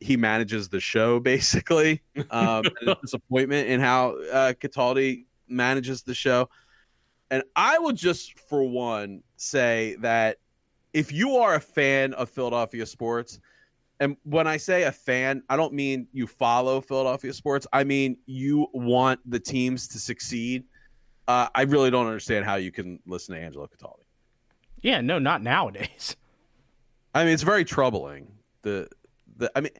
he 0.00 0.16
manages 0.16 0.68
the 0.68 0.80
show, 0.80 1.20
basically. 1.20 2.02
Um, 2.30 2.64
disappointment 3.02 3.68
in 3.68 3.80
how 3.80 4.16
uh, 4.32 4.52
Cataldi 4.54 5.26
manages 5.48 6.02
the 6.02 6.14
show. 6.14 6.48
And 7.30 7.42
I 7.54 7.78
will 7.78 7.92
just, 7.92 8.38
for 8.38 8.64
one, 8.64 9.22
say 9.36 9.96
that 10.00 10.38
if 10.92 11.12
you 11.12 11.36
are 11.36 11.54
a 11.54 11.60
fan 11.60 12.12
of 12.14 12.28
Philadelphia 12.28 12.84
sports, 12.86 13.38
and 14.00 14.16
when 14.24 14.46
I 14.46 14.56
say 14.56 14.84
a 14.84 14.92
fan, 14.92 15.42
I 15.48 15.56
don't 15.56 15.74
mean 15.74 16.08
you 16.12 16.26
follow 16.26 16.80
Philadelphia 16.80 17.32
sports. 17.32 17.66
I 17.72 17.84
mean 17.84 18.16
you 18.26 18.66
want 18.72 19.20
the 19.30 19.38
teams 19.38 19.86
to 19.88 19.98
succeed. 19.98 20.64
Uh, 21.28 21.48
I 21.54 21.62
really 21.62 21.90
don't 21.90 22.06
understand 22.06 22.46
how 22.46 22.56
you 22.56 22.72
can 22.72 22.98
listen 23.06 23.34
to 23.34 23.40
Angelo 23.40 23.68
Cataldi. 23.68 24.02
Yeah, 24.80 25.02
no, 25.02 25.18
not 25.18 25.42
nowadays. 25.42 26.16
I 27.14 27.24
mean, 27.24 27.34
it's 27.34 27.42
very 27.42 27.64
troubling. 27.64 28.32
The 28.62 28.88
the 29.36 29.50
I 29.54 29.60
mean, 29.60 29.72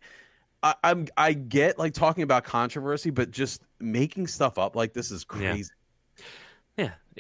I, 0.63 0.75
I'm 0.85 1.07
I 1.17 1.33
get 1.33 1.79
like 1.79 1.95
talking 1.95 2.23
about 2.23 2.45
controversy, 2.45 3.11
but 3.11 3.31
just 3.31 3.63
making 3.79 4.27
stuff 4.27 4.59
up 4.59 4.77
like 4.77 4.93
this 4.93 5.11
is 5.11 5.25
crazy. 5.25 5.47
Yeah, 5.47 5.80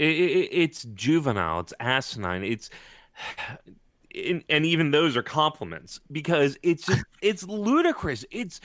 it, 0.00 0.16
it, 0.16 0.48
it's 0.50 0.84
juvenile. 0.94 1.60
It's 1.60 1.74
asinine. 1.78 2.42
It's 2.42 2.70
and, 4.14 4.42
and 4.48 4.64
even 4.64 4.90
those 4.90 5.16
are 5.16 5.22
compliments 5.22 6.00
because 6.10 6.56
it's 6.62 6.86
just 6.86 7.04
it's 7.22 7.42
ludicrous. 7.44 8.24
It's 8.30 8.60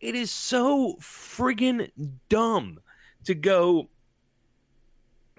it 0.00 0.14
is 0.14 0.30
so 0.30 0.96
friggin' 1.00 1.90
dumb 2.28 2.80
to 3.24 3.34
go 3.34 3.88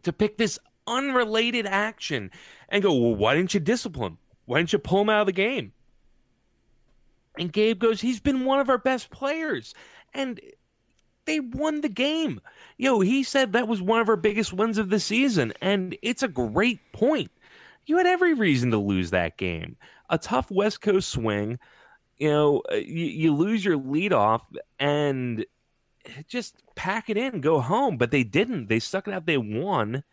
to 0.01 0.11
pick 0.11 0.37
this 0.37 0.57
unrelated 0.87 1.67
action 1.67 2.31
and 2.69 2.81
go, 2.81 2.93
well, 2.93 3.15
why 3.15 3.35
didn't 3.35 3.53
you 3.53 3.59
discipline? 3.59 4.17
Why 4.45 4.57
didn't 4.57 4.73
you 4.73 4.79
pull 4.79 5.01
him 5.01 5.09
out 5.09 5.21
of 5.21 5.27
the 5.27 5.33
game? 5.33 5.73
And 7.37 7.51
Gabe 7.51 7.79
goes, 7.79 8.01
he's 8.01 8.19
been 8.19 8.45
one 8.45 8.59
of 8.59 8.69
our 8.69 8.77
best 8.77 9.11
players. 9.11 9.75
And 10.13 10.39
they 11.25 11.39
won 11.39 11.81
the 11.81 11.89
game. 11.89 12.41
Yo, 12.77 12.99
he 12.99 13.23
said 13.23 13.53
that 13.53 13.67
was 13.67 13.81
one 13.81 13.99
of 14.01 14.09
our 14.09 14.15
biggest 14.15 14.53
wins 14.53 14.77
of 14.77 14.89
the 14.89 14.99
season, 14.99 15.53
and 15.61 15.97
it's 16.01 16.23
a 16.23 16.27
great 16.27 16.79
point. 16.91 17.31
You 17.85 17.97
had 17.97 18.07
every 18.07 18.33
reason 18.33 18.71
to 18.71 18.77
lose 18.77 19.11
that 19.11 19.37
game. 19.37 19.77
A 20.09 20.17
tough 20.17 20.49
West 20.51 20.81
Coast 20.81 21.09
swing, 21.09 21.59
you 22.17 22.29
know, 22.29 22.61
uh, 22.71 22.75
you, 22.75 23.05
you 23.05 23.33
lose 23.35 23.63
your 23.65 23.77
lead 23.77 24.13
off 24.13 24.41
and 24.79 25.45
just 26.27 26.55
pack 26.75 27.09
it 27.09 27.17
in, 27.17 27.41
go 27.41 27.59
home. 27.59 27.97
But 27.97 28.11
they 28.11 28.23
didn't. 28.23 28.67
They 28.67 28.79
stuck 28.79 29.07
it 29.07 29.13
out. 29.13 29.25
They 29.25 29.37
won, 29.37 30.03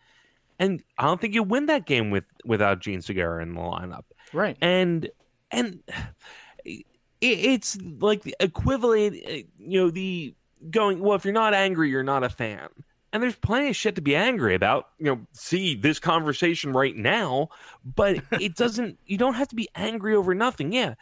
and 0.58 0.82
I 0.98 1.04
don't 1.04 1.20
think 1.20 1.34
you 1.34 1.42
win 1.42 1.66
that 1.66 1.86
game 1.86 2.10
with 2.10 2.24
without 2.44 2.80
Jean 2.80 3.02
Segura 3.02 3.42
in 3.42 3.54
the 3.54 3.60
lineup 3.60 4.04
Right. 4.32 4.56
and 4.60 5.08
and 5.50 5.82
it, 6.64 6.84
it's 7.20 7.76
like 8.00 8.22
the 8.22 8.34
equivalent 8.40 9.16
uh, 9.26 9.30
you 9.58 9.80
know 9.80 9.90
the 9.90 10.34
going 10.70 11.00
well 11.00 11.16
if 11.16 11.24
you're 11.24 11.34
not 11.34 11.54
angry 11.54 11.90
you're 11.90 12.02
not 12.02 12.24
a 12.24 12.28
fan. 12.28 12.68
And 13.14 13.22
there's 13.22 13.36
plenty 13.36 13.68
of 13.68 13.76
shit 13.76 13.96
to 13.96 14.00
be 14.00 14.16
angry 14.16 14.54
about 14.54 14.88
you 14.98 15.06
know 15.06 15.20
see 15.32 15.74
this 15.74 15.98
conversation 15.98 16.72
right 16.72 16.96
now 16.96 17.48
but 17.84 18.22
it 18.40 18.56
doesn't 18.56 18.98
you 19.06 19.18
don't 19.18 19.34
have 19.34 19.48
to 19.48 19.56
be 19.56 19.68
angry 19.74 20.14
over 20.14 20.34
nothing. 20.34 20.72
Yeah 20.72 20.94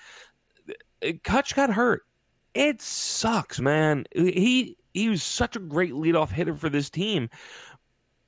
Uh, 1.05 1.13
Cutch 1.25 1.55
got 1.55 1.71
hurt. 1.71 2.03
It 2.55 2.83
sucks 2.83 3.61
man. 3.61 4.07
He 4.13 4.77
he 4.93 5.09
was 5.09 5.23
such 5.23 5.55
a 5.57 5.61
great 5.61 5.93
leadoff 5.93 6.31
hitter 6.31 6.57
for 6.57 6.69
this 6.69 6.91
team 6.91 7.31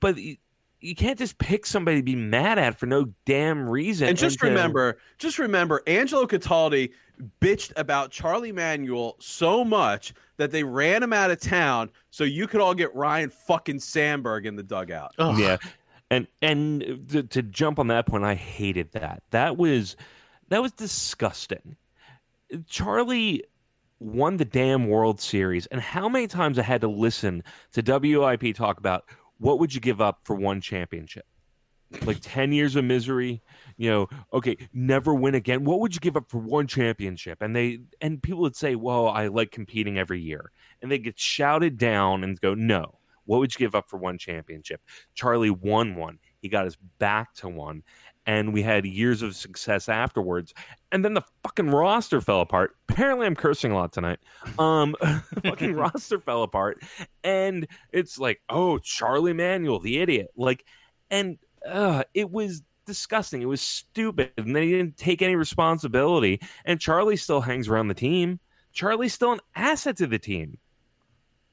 but 0.01 0.18
you, 0.83 0.88
you 0.88 0.95
can't 0.95 1.18
just 1.18 1.38
pick 1.38 1.64
somebody 1.66 1.99
to 1.99 2.03
be 2.03 2.16
mad 2.16 2.59
at 2.59 2.79
for 2.79 2.87
no 2.87 3.07
damn 3.25 3.68
reason 3.68 4.09
And 4.09 4.18
just 4.18 4.40
to- 4.40 4.47
remember, 4.47 4.99
just 5.18 5.38
remember, 5.38 5.83
Angelo 5.87 6.27
Cataldi 6.27 6.92
bitched 7.40 7.73
about 7.77 8.11
Charlie 8.11 8.53
Manuel 8.53 9.16
so 9.21 9.64
much 9.64 10.12
that 10.37 10.51
they 10.51 10.64
ran 10.64 11.03
him 11.03 11.12
out 11.12 11.31
of 11.31 11.40
town 11.40 11.90
so 12.11 12.25
you 12.25 12.47
could 12.47 12.61
all 12.61 12.75
get 12.75 12.95
Ryne 12.95 13.31
fucking 13.31 13.79
Sandberg 13.81 14.47
in 14.47 14.57
the 14.57 14.62
dugout. 14.62 15.12
Ugh. 15.18 15.38
Yeah, 15.38 15.57
and 16.11 16.27
and 16.40 17.05
to, 17.11 17.23
to 17.23 17.42
jump 17.42 17.79
on 17.79 17.87
that 17.88 18.07
point, 18.07 18.25
I 18.25 18.35
hated 18.35 18.92
that. 18.92 19.23
That 19.31 19.57
was 19.57 19.97
that 20.49 20.61
was 20.62 20.73
disgusting. 20.73 21.77
Charlie 22.66 23.45
won 24.01 24.37
the 24.37 24.45
damn 24.45 24.88
World 24.88 25.21
Series, 25.21 25.66
and 25.66 25.81
how 25.81 26.09
many 26.09 26.27
times 26.27 26.59
I 26.59 26.62
had 26.62 26.81
to 26.81 26.88
listen 26.88 27.42
to 27.73 27.83
WIP 27.83 28.55
talk 28.57 28.79
about 28.79 29.05
what 29.42 29.59
would 29.59 29.74
you 29.74 29.81
give 29.81 30.00
up 30.00 30.20
for 30.24 30.37
one 30.37 30.61
championship? 30.61 31.26
Like 32.07 32.18
ten 32.22 32.52
years 32.52 32.76
of 32.76 32.85
misery, 32.85 33.42
you 33.76 33.90
know. 33.90 34.09
Okay, 34.33 34.57
never 34.72 35.14
win 35.14 35.35
again. 35.35 35.64
What 35.64 35.81
would 35.81 35.94
you 35.94 36.00
give 36.00 36.16
up 36.16 36.31
for 36.31 36.38
one 36.38 36.66
championship? 36.66 37.42
And 37.42 37.55
they 37.55 37.81
and 38.00 38.22
people 38.22 38.40
would 38.42 38.57
say, 38.57 38.76
"Well, 38.76 39.09
I 39.09 39.26
like 39.26 39.50
competing 39.50 39.98
every 39.98 40.20
year," 40.20 40.52
and 40.81 40.90
they 40.90 40.99
get 40.99 41.18
shouted 41.18 41.76
down 41.76 42.24
and 42.24 42.40
go, 42.40 42.55
"No, 42.55 42.99
what 43.24 43.40
would 43.40 43.53
you 43.55 43.59
give 43.59 43.74
up 43.74 43.90
for 43.90 43.99
one 43.99 44.16
championship? 44.16 44.80
Charlie 45.14 45.51
won 45.51 45.97
one. 45.97 46.18
He 46.40 46.49
got 46.49 46.64
his 46.64 46.76
back 46.99 47.34
to 47.34 47.49
one. 47.49 47.82
And 48.27 48.53
we 48.53 48.62
had 48.62 48.85
years 48.87 49.23
of 49.23 49.35
success 49.35 49.89
afterwards. 49.89 50.55
And 50.93 51.05
then 51.05 51.14
the 51.14 51.23
fucking 51.43 51.70
roster 51.70 52.20
fell 52.20 52.41
apart. 52.41 52.77
Apparently, 52.89 53.27
I'm 53.27 53.35
cursing 53.35 53.73
a 53.73 53.75
lot 53.75 53.93
tonight. 53.93 54.20
Um, 54.59 54.95
fucking 55.45 55.75
roster 55.77 56.20
fell 56.20 56.43
apart. 56.45 56.83
And 57.25 57.66
it's 57.93 58.18
like, 58.18 58.41
oh, 58.49 58.79
Charlie 58.79 59.33
Manuel, 59.33 59.81
the 59.81 59.99
idiot. 59.99 60.29
Like, 60.37 60.64
and 61.11 61.39
uh, 61.68 62.05
it 62.14 62.31
was 62.31 62.62
disgusting. 62.87 63.43
It 63.43 63.47
was 63.47 63.61
stupid. 63.61 64.33
And 64.37 64.55
they 64.55 64.68
didn't 64.68 64.97
take 64.97 65.20
any 65.23 65.35
responsibility. 65.35 66.41
And 66.64 66.81
Charlie 66.81 67.16
still 67.16 67.41
hangs 67.41 67.68
around 67.68 67.89
the 67.89 67.95
team. 67.95 68.39
Charlie's 68.73 69.12
still 69.12 69.33
an 69.33 69.41
asset 69.55 69.97
to 69.99 70.07
the 70.07 70.18
team. 70.18 70.59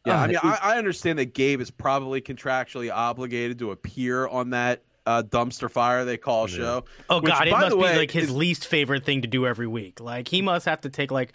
Yeah, 0.05 0.20
Uh, 0.20 0.24
I 0.24 0.28
mean, 0.28 0.38
I, 0.41 0.59
I 0.61 0.78
understand 0.78 1.20
that 1.20 1.34
Gabe 1.34 1.59
is 1.61 1.70
probably 1.72 2.22
contractually 2.22 2.93
obligated 2.93 3.59
to 3.59 3.72
appear 3.72 4.28
on 4.28 4.51
that 4.51 4.84
uh, 5.05 5.23
dumpster 5.23 5.69
fire 5.69 6.05
they 6.05 6.17
call 6.17 6.49
Yeah. 6.49 6.55
show. 6.57 6.85
Oh 7.09 7.19
Which, 7.21 7.31
god, 7.31 7.47
it 7.47 7.51
by 7.51 7.61
must 7.61 7.71
the 7.71 7.77
be 7.77 7.95
like 7.97 8.11
his 8.11 8.25
is- 8.25 8.35
least 8.35 8.67
favorite 8.67 9.05
thing 9.05 9.21
to 9.23 9.27
do 9.27 9.45
every 9.47 9.67
week. 9.67 9.99
Like 9.99 10.27
he 10.27 10.41
must 10.41 10.65
have 10.65 10.81
to 10.81 10.89
take 10.89 11.11
like 11.11 11.33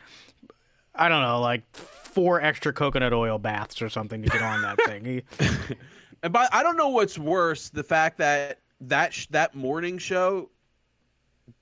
I 0.95 1.09
don't 1.09 1.23
know, 1.23 1.41
like 1.41 1.63
four 1.75 2.41
extra 2.41 2.73
coconut 2.73 3.13
oil 3.13 3.39
baths 3.39 3.83
or 3.83 3.89
something 3.89 4.23
to 4.23 4.29
get 4.29 4.43
on 4.43 4.63
that 4.63 4.81
thing. 4.87 5.05
He, 5.05 5.23
And 6.23 6.33
by 6.33 6.49
I 6.53 6.63
don't 6.63 6.77
know 6.79 6.89
what's 6.89 7.19
worse, 7.19 7.69
the 7.69 7.83
fact 7.85 8.19
that 8.19 8.61
that 8.83 9.13
sh- 9.13 9.27
that 9.31 9.55
morning 9.55 9.99
show 9.99 10.49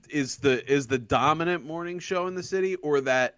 is 0.08 0.36
the 0.36 0.64
is 0.70 0.86
the 0.86 0.98
dominant 0.98 1.64
morning 1.64 1.98
show 1.98 2.26
in 2.28 2.34
the 2.36 2.42
city, 2.44 2.76
or 2.76 3.00
that 3.00 3.36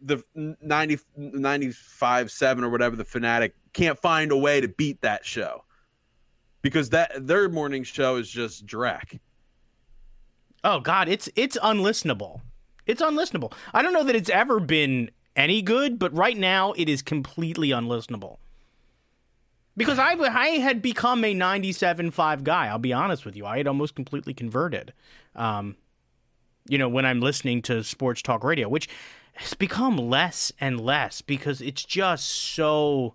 the 0.00 0.20
90, 0.34 0.98
95 1.16 2.30
7 2.32 2.64
or 2.64 2.68
whatever 2.70 2.96
the 2.96 3.04
fanatic 3.04 3.54
can't 3.72 3.96
find 3.98 4.32
a 4.32 4.36
way 4.36 4.60
to 4.60 4.66
beat 4.66 5.00
that 5.02 5.24
show 5.24 5.62
because 6.62 6.90
that 6.90 7.26
their 7.26 7.48
morning 7.48 7.84
show 7.84 8.16
is 8.16 8.30
just 8.30 8.64
drac. 8.66 9.20
oh 10.64 10.80
God, 10.80 11.08
it's 11.08 11.28
it's 11.36 11.56
unlistenable. 11.58 12.40
It's 12.86 13.02
unlistenable. 13.02 13.52
I 13.74 13.82
don't 13.82 13.92
know 13.92 14.04
that 14.04 14.16
it's 14.16 14.30
ever 14.30 14.58
been 14.58 15.10
any 15.36 15.62
good, 15.62 15.98
but 15.98 16.16
right 16.16 16.36
now 16.36 16.72
it 16.72 16.88
is 16.88 17.02
completely 17.02 17.68
unlistenable. 17.68 18.38
Because 19.76 19.98
I, 19.98 20.12
I 20.12 20.48
had 20.58 20.82
become 20.82 21.24
a 21.24 21.34
97.5 21.34 22.44
guy. 22.44 22.66
I'll 22.66 22.78
be 22.78 22.92
honest 22.92 23.24
with 23.24 23.36
you. 23.36 23.46
I 23.46 23.56
had 23.56 23.66
almost 23.66 23.94
completely 23.94 24.34
converted. 24.34 24.92
Um, 25.34 25.76
you 26.68 26.76
know, 26.76 26.88
when 26.88 27.06
I'm 27.06 27.20
listening 27.20 27.62
to 27.62 27.82
sports 27.82 28.20
talk 28.20 28.44
radio, 28.44 28.68
which 28.68 28.88
has 29.34 29.54
become 29.54 29.96
less 29.96 30.52
and 30.60 30.78
less 30.78 31.22
because 31.22 31.62
it's 31.62 31.84
just 31.84 32.28
so 32.28 33.14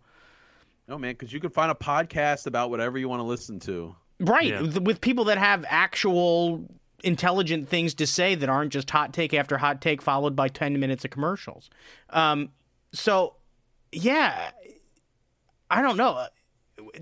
No 0.87 0.97
man, 0.97 1.11
because 1.13 1.33
you 1.33 1.39
can 1.39 1.49
find 1.49 1.69
a 1.71 1.75
podcast 1.75 2.47
about 2.47 2.69
whatever 2.69 2.97
you 2.97 3.09
want 3.09 3.19
to 3.19 3.23
listen 3.25 3.59
to. 3.61 3.95
right 4.19 4.45
Yeah. 4.47 4.61
with- 4.61 4.77
with 4.79 4.99
people 5.01 5.25
that 5.25 5.37
have 5.37 5.63
actual 5.67 6.65
intelligent 7.03 7.69
things 7.69 7.93
to 7.93 8.07
say 8.07 8.33
that 8.33 8.49
aren't 8.49 8.73
just 8.73 8.89
hot 8.89 9.13
take 9.13 9.31
after 9.33 9.59
hot 9.59 9.79
take 9.81 10.01
followed 10.01 10.35
by 10.35 10.47
10 10.47 10.79
minutes 10.79 11.05
of 11.05 11.11
commercials. 11.11 11.69
Um, 12.09 12.49
so 12.93 13.35
yeah, 13.91 14.49
I 15.69 15.81
don't 15.83 15.97
know. 15.97 16.25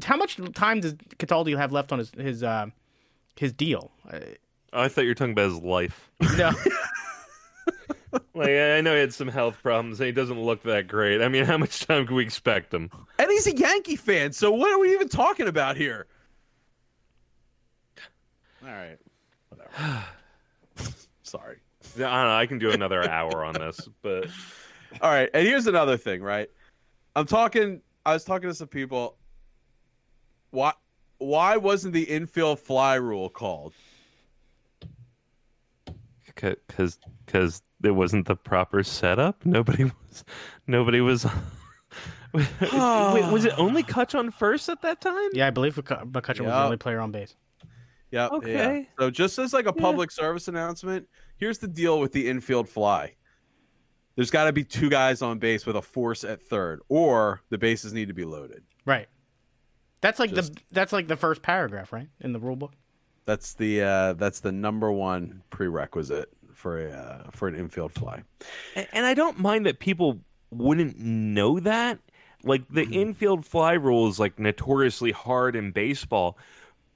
How 0.04 0.18
much 0.18 0.38
time 0.54 0.82
does 0.82 0.96
Cataldi 1.20 1.56
have 1.56 1.72
left 1.72 1.92
on 1.94 2.00
his 2.00 2.12
his 2.18 2.44
uh, 2.44 2.66
his 3.38 3.54
deal? 3.54 3.92
Uh, 4.12 4.20
I 4.74 4.90
thought 4.90 5.02
you 5.04 5.10
were 5.12 5.16
talking 5.16 5.32
about 5.32 5.52
his 5.52 5.60
life. 5.62 6.12
no. 6.38 6.52
Like 8.34 8.50
I 8.50 8.82
know 8.82 8.94
he 8.94 9.00
had 9.00 9.14
some 9.14 9.30
health 9.30 9.58
problems 9.64 10.00
and 10.00 10.08
he 10.08 10.12
doesn't 10.12 10.40
look 10.40 10.64
that 10.64 10.88
great. 10.88 11.22
I 11.22 11.30
mean, 11.30 11.46
how 11.46 11.58
much 11.58 11.86
time 11.86 12.06
can 12.06 12.16
we 12.16 12.24
expect 12.24 12.74
him? 12.74 12.90
And 13.18 13.32
he's 13.32 13.48
a 13.48 13.56
Yankee 13.56 13.96
fan, 13.96 14.34
so 14.34 14.52
what 14.52 14.72
are 14.72 14.80
we 14.80 14.94
even 14.94 15.08
talking 15.08 15.48
about 15.48 15.78
here? 15.78 16.08
All 18.62 18.74
right. 18.74 18.98
Whatever. 19.50 20.04
Sorry. 21.24 21.58
I 21.96 22.00
don't 22.00 22.10
know. 22.10 22.36
I 22.36 22.46
can 22.46 22.58
do 22.58 22.72
another 22.72 23.10
hour 23.10 23.46
on 23.46 23.54
this, 23.54 23.88
but 24.02 24.28
All 25.02 25.10
right, 25.12 25.30
and 25.34 25.48
here's 25.48 25.68
another 25.68 25.98
thing, 25.98 26.22
right? 26.22 26.50
I'm 27.16 27.26
talking 27.26 27.82
I 28.06 28.14
was 28.14 28.24
talking 28.24 28.50
to 28.50 28.56
some 28.56 28.68
people. 28.68 29.18
Why 30.52 30.74
why 31.18 31.58
wasn't 31.58 31.94
the 31.94 32.04
infield 32.04 32.60
fly 32.60 32.96
rule 32.96 33.30
called? 33.30 33.74
because 36.36 37.00
because 37.26 37.62
it 37.84 37.92
wasn't 37.92 38.28
the 38.28 38.36
proper 38.36 38.84
setup. 38.84 39.46
Nobody 39.46 39.84
was 40.10 40.24
nobody 40.68 41.02
was. 41.02 41.26
Wait, 42.34 42.46
was 43.32 43.46
it 43.46 43.54
only 43.58 43.84
Cutch 43.84 44.16
on 44.16 44.32
first 44.32 44.68
at 44.70 44.82
that 44.82 45.02
time? 45.02 45.30
Yeah, 45.34 45.48
I 45.48 45.50
believe 45.52 45.76
McC- 45.76 46.12
McCutchen 46.12 46.28
was 46.28 46.38
the 46.40 46.44
Yeah. 46.46 46.64
only 46.66 46.78
player 46.78 47.00
on 47.00 47.12
base. 47.12 47.36
Yep. 48.12 48.32
yeah. 48.32 48.38
Okay. 48.38 48.90
So 49.00 49.10
just 49.10 49.38
as 49.40 49.54
like 49.54 49.66
a 49.66 49.74
public 49.74 50.12
service 50.12 50.48
announcement, 50.48 51.08
here's 51.38 51.58
the 51.58 51.68
deal 51.68 52.00
with 52.00 52.12
the 52.12 52.28
infield 52.28 52.68
fly. 52.70 53.14
There's 54.16 54.32
got 54.32 54.46
to 54.46 54.54
be 54.54 54.64
two 54.64 54.90
guys 54.90 55.22
on 55.22 55.40
base 55.40 55.66
with 55.66 55.76
a 55.76 55.82
force 55.82 56.24
at 56.24 56.42
third, 56.42 56.80
or 56.88 57.42
the 57.50 57.58
bases 57.58 57.92
need 57.94 58.08
to 58.08 58.14
be 58.14 58.24
loaded. 58.24 58.64
Right. 58.86 59.08
That's 60.02 60.20
like 60.20 60.34
Just- 60.34 60.56
the 60.56 60.62
that's 60.72 60.94
like 60.94 61.08
the 61.08 61.18
first 61.18 61.42
paragraph, 61.42 61.92
right, 61.92 62.08
in 62.22 62.32
the 62.32 62.40
rule 62.40 62.56
book. 62.56 62.74
That's 63.26 63.54
the 63.56 63.82
uh, 63.82 64.14
that's 64.14 64.40
the 64.40 64.52
number 64.52 64.92
one 64.92 65.42
prerequisite 65.50 66.30
for 66.56 66.88
a 66.88 66.92
uh, 66.92 67.32
for 67.32 67.48
an 67.48 67.56
infield 67.56 67.94
fly. 67.94 68.24
And, 68.76 68.88
and 68.94 69.06
I 69.06 69.14
don't 69.14 69.40
mind 69.40 69.66
that 69.66 69.80
people 69.80 70.20
wouldn't 70.52 70.98
know 70.98 71.60
that. 71.60 72.00
Like 72.44 72.64
the 72.70 72.84
infield 72.84 73.46
fly 73.46 73.74
rule 73.74 74.08
is 74.08 74.20
like 74.20 74.40
notoriously 74.40 75.12
hard 75.12 75.56
in 75.56 75.72
baseball, 75.72 76.38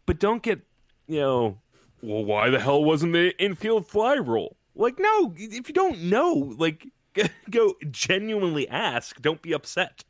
but 0.05 0.20
don't 0.20 0.41
get 0.41 0.60
you 1.07 1.20
know. 1.20 1.57
Well, 2.01 2.24
why 2.24 2.49
the 2.49 2.60
hell 2.60 2.84
wasn't 2.84 3.14
the 3.14 3.38
infield 3.43 3.86
fly 3.86 4.14
rule? 4.14 4.55
Like, 4.74 4.97
no, 4.99 5.34
if 5.36 5.68
you 5.68 5.74
don't 5.74 6.03
know, 6.03 6.55
like, 6.57 6.88
go 7.49 7.74
genuinely 7.91 8.70
ask. 8.70 9.22
Don't 9.22 9.41
be 9.41 9.51
upset. 9.51 10.05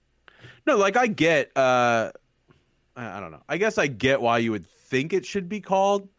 No, 0.68 0.78
like 0.78 0.96
I 0.96 1.08
get 1.08 1.56
uh 1.58 2.12
I 2.96 3.20
don't 3.20 3.32
know. 3.32 3.42
I 3.48 3.58
guess 3.58 3.78
I 3.78 3.88
get 3.88 4.22
why 4.22 4.40
you 4.40 4.52
would 4.52 4.68
think 4.68 5.14
it 5.14 5.26
should 5.26 5.48
be 5.48 5.62
called 5.62 6.10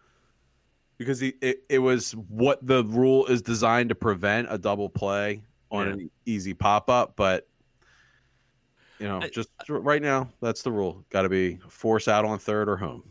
because 1.00 1.22
it, 1.22 1.34
it, 1.40 1.62
it 1.70 1.78
was 1.78 2.12
what 2.28 2.58
the 2.66 2.84
rule 2.84 3.24
is 3.24 3.40
designed 3.40 3.88
to 3.88 3.94
prevent 3.94 4.46
a 4.50 4.58
double 4.58 4.90
play 4.90 5.40
on 5.70 5.86
Yeah. 5.86 5.92
an 5.94 6.10
easy 6.26 6.52
pop 6.52 6.90
up, 6.90 7.14
but 7.16 7.48
you 8.98 9.08
know, 9.08 9.18
I- 9.22 9.30
just 9.30 9.48
right 9.70 10.02
now 10.02 10.28
that's 10.42 10.60
the 10.60 10.70
rule. 10.70 11.02
Got 11.08 11.22
to 11.22 11.30
be 11.30 11.56
force 11.70 12.06
out 12.06 12.26
on 12.26 12.38
third 12.38 12.68
or 12.68 12.76
home. 12.76 13.02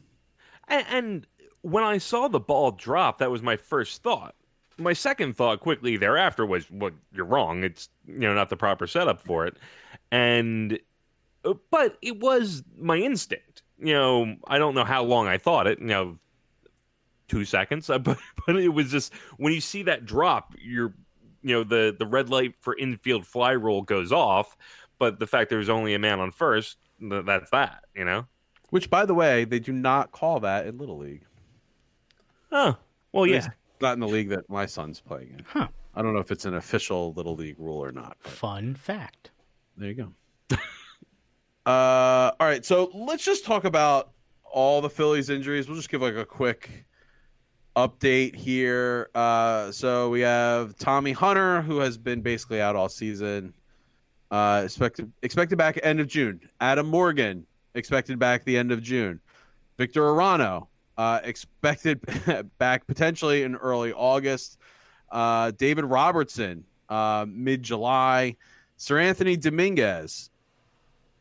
And, 0.67 0.85
and 0.91 1.27
when 1.61 1.83
I 1.83 1.97
saw 1.97 2.27
the 2.27 2.39
ball 2.39 2.69
drop, 2.69 3.17
that 3.17 3.31
was 3.31 3.41
my 3.41 3.57
first 3.57 4.03
thought. 4.03 4.35
My 4.77 4.93
second 4.93 5.35
thought 5.35 5.59
quickly 5.59 5.97
thereafter 5.97 6.45
was, 6.45 6.69
"Well, 6.69 6.91
you're 7.11 7.25
wrong. 7.25 7.63
It's 7.63 7.89
you 8.05 8.19
know 8.19 8.35
not 8.35 8.49
the 8.49 8.55
proper 8.55 8.85
setup 8.85 9.19
for 9.19 9.47
it." 9.47 9.57
And 10.11 10.79
uh, 11.43 11.55
but 11.71 11.97
it 12.03 12.19
was 12.19 12.63
my 12.77 12.97
instinct. 12.97 13.63
You 13.79 13.93
know, 13.93 14.35
I 14.47 14.59
don't 14.59 14.75
know 14.75 14.85
how 14.85 15.03
long 15.03 15.27
I 15.27 15.39
thought 15.39 15.65
it. 15.65 15.79
You 15.79 15.87
know, 15.87 16.19
two 17.30 17.45
seconds. 17.45 17.89
But 18.03 18.17
but 18.45 18.57
it 18.57 18.69
was 18.69 18.91
just 18.91 19.13
when 19.38 19.53
you 19.53 19.61
see 19.61 19.84
that 19.84 20.05
drop, 20.05 20.53
you're 20.59 20.93
you 21.41 21.55
know 21.55 21.63
the 21.63 21.95
the 21.97 22.05
red 22.05 22.30
light 22.30 22.55
for 22.59 22.77
infield 22.77 23.25
fly 23.25 23.51
rule 23.51 23.82
goes 23.82 24.11
off. 24.11 24.57
But 24.97 25.19
the 25.19 25.27
fact 25.27 25.49
there's 25.49 25.69
only 25.69 25.93
a 25.93 25.99
man 25.99 26.19
on 26.19 26.32
first, 26.32 26.77
that's 26.99 27.51
that. 27.51 27.86
You 27.95 28.05
know. 28.05 28.25
Which 28.69 28.89
by 28.89 29.05
the 29.05 29.13
way, 29.13 29.45
they 29.45 29.59
do 29.59 29.71
not 29.71 30.11
call 30.11 30.41
that 30.41 30.67
in 30.67 30.77
little 30.77 30.97
league. 30.97 31.23
Oh 32.51 32.75
well, 33.11 33.25
yeah. 33.25 33.36
least 33.36 33.49
Not 33.82 33.93
in 33.93 33.99
the 33.99 34.07
league 34.07 34.30
that 34.30 34.49
my 34.49 34.65
son's 34.65 34.99
playing 34.99 35.30
in. 35.38 35.45
Huh. 35.47 35.67
I 35.95 36.01
don't 36.01 36.13
know 36.13 36.19
if 36.19 36.32
it's 36.32 36.45
an 36.45 36.53
official 36.53 37.13
little 37.13 37.36
league 37.36 37.57
rule 37.57 37.84
or 37.84 37.91
not. 37.91 38.17
But 38.23 38.32
Fun 38.32 38.75
fact. 38.75 39.32
There 39.75 39.89
you 39.89 39.95
go. 39.95 40.11
uh, 41.65 42.32
all 42.39 42.47
right, 42.47 42.63
so 42.63 42.91
let's 42.93 43.25
just 43.25 43.43
talk 43.43 43.65
about 43.65 44.11
all 44.43 44.82
the 44.82 44.89
Phillies 44.89 45.30
injuries. 45.30 45.67
We'll 45.67 45.77
just 45.77 45.89
give 45.89 46.01
like 46.01 46.15
a 46.15 46.25
quick 46.25 46.86
update 47.88 48.36
here. 48.36 49.09
Uh, 49.15 49.71
so 49.71 50.09
we 50.09 50.21
have 50.21 50.77
Tommy 50.77 51.11
Hunter, 51.11 51.61
who 51.61 51.77
has 51.80 51.97
been 51.97 52.21
basically 52.21 52.61
out 52.61 52.75
all 52.75 52.89
season. 52.89 53.53
Uh, 54.32 54.61
expected 54.65 55.11
expected 55.23 55.57
back 55.57 55.80
end 55.82 55.99
of 55.99 56.07
June. 56.07 56.39
Adam 56.61 56.88
Morgan 56.88 57.45
expected 57.73 58.19
back 58.19 58.43
the 58.45 58.57
end 58.57 58.71
of 58.71 58.82
June. 58.84 59.19
Victor 59.77 60.01
Arano 60.01 60.67
uh, 60.97 61.19
expected 61.23 61.99
back 62.57 62.86
potentially 62.86 63.43
in 63.43 63.55
early 63.55 63.91
August. 63.93 64.57
Uh, 65.11 65.51
David 65.51 65.86
Robertson 65.86 66.63
uh, 66.89 67.25
mid 67.27 67.63
July. 67.63 68.36
Seranthony 68.77 69.39
Dominguez. 69.39 70.30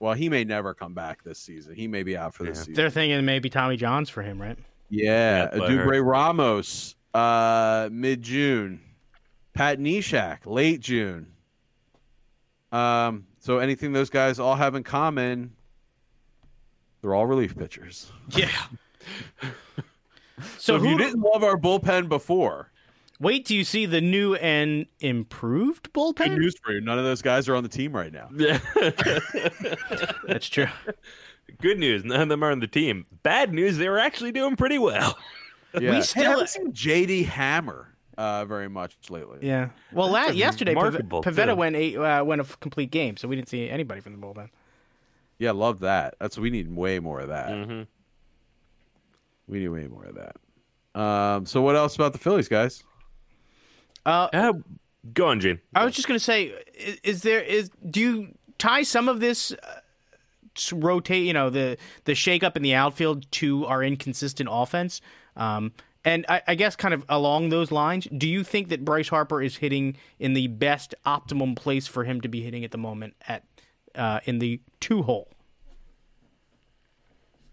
Well, 0.01 0.15
he 0.15 0.29
may 0.29 0.45
never 0.45 0.75
come 0.75 0.95
back 0.95 1.25
this 1.25 1.39
season. 1.41 1.75
He 1.75 1.89
may 1.89 2.05
be 2.05 2.17
out 2.17 2.33
for 2.35 2.45
this 2.45 2.59
Yeah. 2.59 2.63
season. 2.63 2.75
They're 2.75 2.91
thinking 2.91 3.25
maybe 3.25 3.49
Tommy 3.51 3.77
John's 3.77 4.09
for 4.09 4.23
him, 4.23 4.41
right? 4.41 4.57
Yeah, 4.91 5.49
Yeah. 5.55 5.59
Edubray 5.61 6.05
Ramos, 6.05 6.95
uh, 7.15 7.89
mid 7.93 8.23
June. 8.23 8.81
Pat 9.55 9.79
Neshek, 9.79 10.47
late 10.47 10.81
June. 10.81 11.27
Um, 12.71 13.27
so 13.41 13.59
anything 13.59 13.93
those 13.93 14.11
guys 14.11 14.39
all 14.39 14.55
have 14.55 14.75
in 14.75 14.83
common, 14.85 15.53
they're 17.03 17.15
all 17.15 17.27
relief 17.27 17.57
pitchers. 17.57 18.11
Yeah. 18.31 18.51
So, 20.41 20.45
So, 20.59 20.77
if 20.77 20.83
who? 20.83 20.91
you 20.91 20.99
didn't 20.99 21.21
love 21.21 21.43
our 21.43 21.57
bullpen 21.57 22.09
before, 22.09 22.71
wait 23.19 23.45
till 23.47 23.57
you 23.57 23.65
see 23.65 23.87
the 23.87 24.01
new 24.01 24.37
and 24.37 24.87
improved 25.01 25.93
good 25.93 26.15
bullpen. 26.15 26.39
news 26.39 26.55
for 26.63 26.71
you. 26.71 26.81
None 26.81 26.97
of 26.97 27.05
those 27.05 27.23
guys 27.23 27.49
are 27.49 27.57
on 27.57 27.65
the 27.65 27.69
team 27.69 27.91
right 27.93 28.13
now. 28.13 28.29
Yeah. 28.37 28.61
That's 30.29 30.49
true. 30.49 30.69
Good 31.61 31.79
news, 31.79 32.05
none 32.05 32.21
of 32.21 32.29
them 32.29 32.43
are 32.45 32.51
on 32.53 32.61
the 32.61 32.67
team. 32.69 33.07
Bad 33.23 33.53
news, 33.53 33.77
they 33.79 33.89
were 33.89 33.99
actually 33.99 34.33
doing 34.33 34.57
pretty 34.57 34.79
well. 34.79 35.17
Yeah. 35.75 35.91
Hey, 35.93 35.97
I 35.99 36.01
still- 36.01 36.25
haven't 36.25 36.49
seen 36.49 36.73
JD 36.73 37.27
Hammer 37.27 37.95
uh, 38.17 38.47
very 38.47 38.69
much 38.71 38.97
lately. 39.11 39.41
Yeah. 39.43 39.69
Well, 39.93 40.11
la- 40.11 40.29
yesterday 40.29 40.73
Pave- 40.75 40.83
remarkable, 40.95 41.23
Pivetta 41.23 41.49
too. 41.51 41.57
went 41.57 41.77
eight, 41.77 41.95
uh, 41.97 42.25
went 42.25 42.41
a 42.41 42.45
f- 42.45 42.59
complete 42.61 42.91
game, 42.91 43.19
so 43.19 43.29
we 43.29 43.37
didn't 43.37 43.51
see 43.51 43.69
anybody 43.69 44.01
from 44.01 44.19
the 44.19 44.27
bullpen. 44.27 44.49
Yeah, 45.39 45.51
love 45.51 45.81
that. 45.81 46.15
That's 46.19 46.39
we 46.39 46.49
need 46.49 46.75
way 46.75 47.01
more 47.01 47.21
of 47.21 47.29
that. 47.29 47.49
Mm-hmm. 47.51 47.83
We 49.47 49.59
need 49.61 49.69
way 49.69 49.87
more 49.89 50.05
of 50.07 50.15
that. 50.17 51.01
Um, 51.01 51.45
so 51.47 51.61
what 51.61 51.77
else 51.77 51.95
about 51.95 52.13
the 52.15 52.19
Phillies, 52.19 52.49
guys? 52.49 52.83
Uh, 54.07 54.29
Uh, 54.33 54.53
Go 55.13 55.27
on, 55.27 55.39
Gene. 55.39 55.61
I 55.75 55.85
was 55.85 55.95
just 55.95 56.09
gonna 56.09 56.19
say, 56.19 56.55
is, 56.75 56.97
is 57.05 57.23
there 57.23 57.41
is 57.43 57.71
do 57.89 58.01
you 58.01 58.29
tie 58.59 58.83
some 58.83 59.09
of 59.09 59.21
this 59.21 59.53
uh, 59.53 59.57
to 59.57 59.81
rotate? 60.73 61.25
You 61.25 61.33
know, 61.33 61.51
the 61.51 61.77
the 62.05 62.13
shakeup 62.13 62.57
in 62.57 62.63
the 62.63 62.75
outfield 62.75 63.31
to 63.33 63.67
our 63.67 63.83
inconsistent 63.83 64.49
offense. 64.51 65.01
Um, 65.37 65.73
and 66.05 66.25
I, 66.29 66.43
I 66.47 66.55
guess, 66.55 66.77
kind 66.77 66.95
of 66.95 67.05
along 67.09 67.49
those 67.49 67.71
lines, 67.71 68.07
do 68.17 68.29
you 68.29 68.45
think 68.45 68.69
that 68.69 68.85
Bryce 68.85 69.09
Harper 69.09 69.43
is 69.43 69.57
hitting 69.57 69.97
in 70.19 70.35
the 70.35 70.47
best 70.47 70.95
optimum 71.05 71.55
place 71.55 71.87
for 71.87 72.05
him 72.05 72.21
to 72.21 72.29
be 72.29 72.41
hitting 72.41 72.65
at 72.65 72.71
the 72.71 72.79
moment 72.79 73.15
at 73.27 73.45
uh, 73.95 74.21
in 74.25 74.39
the 74.39 74.61
two 74.81 75.03
hole? 75.03 75.29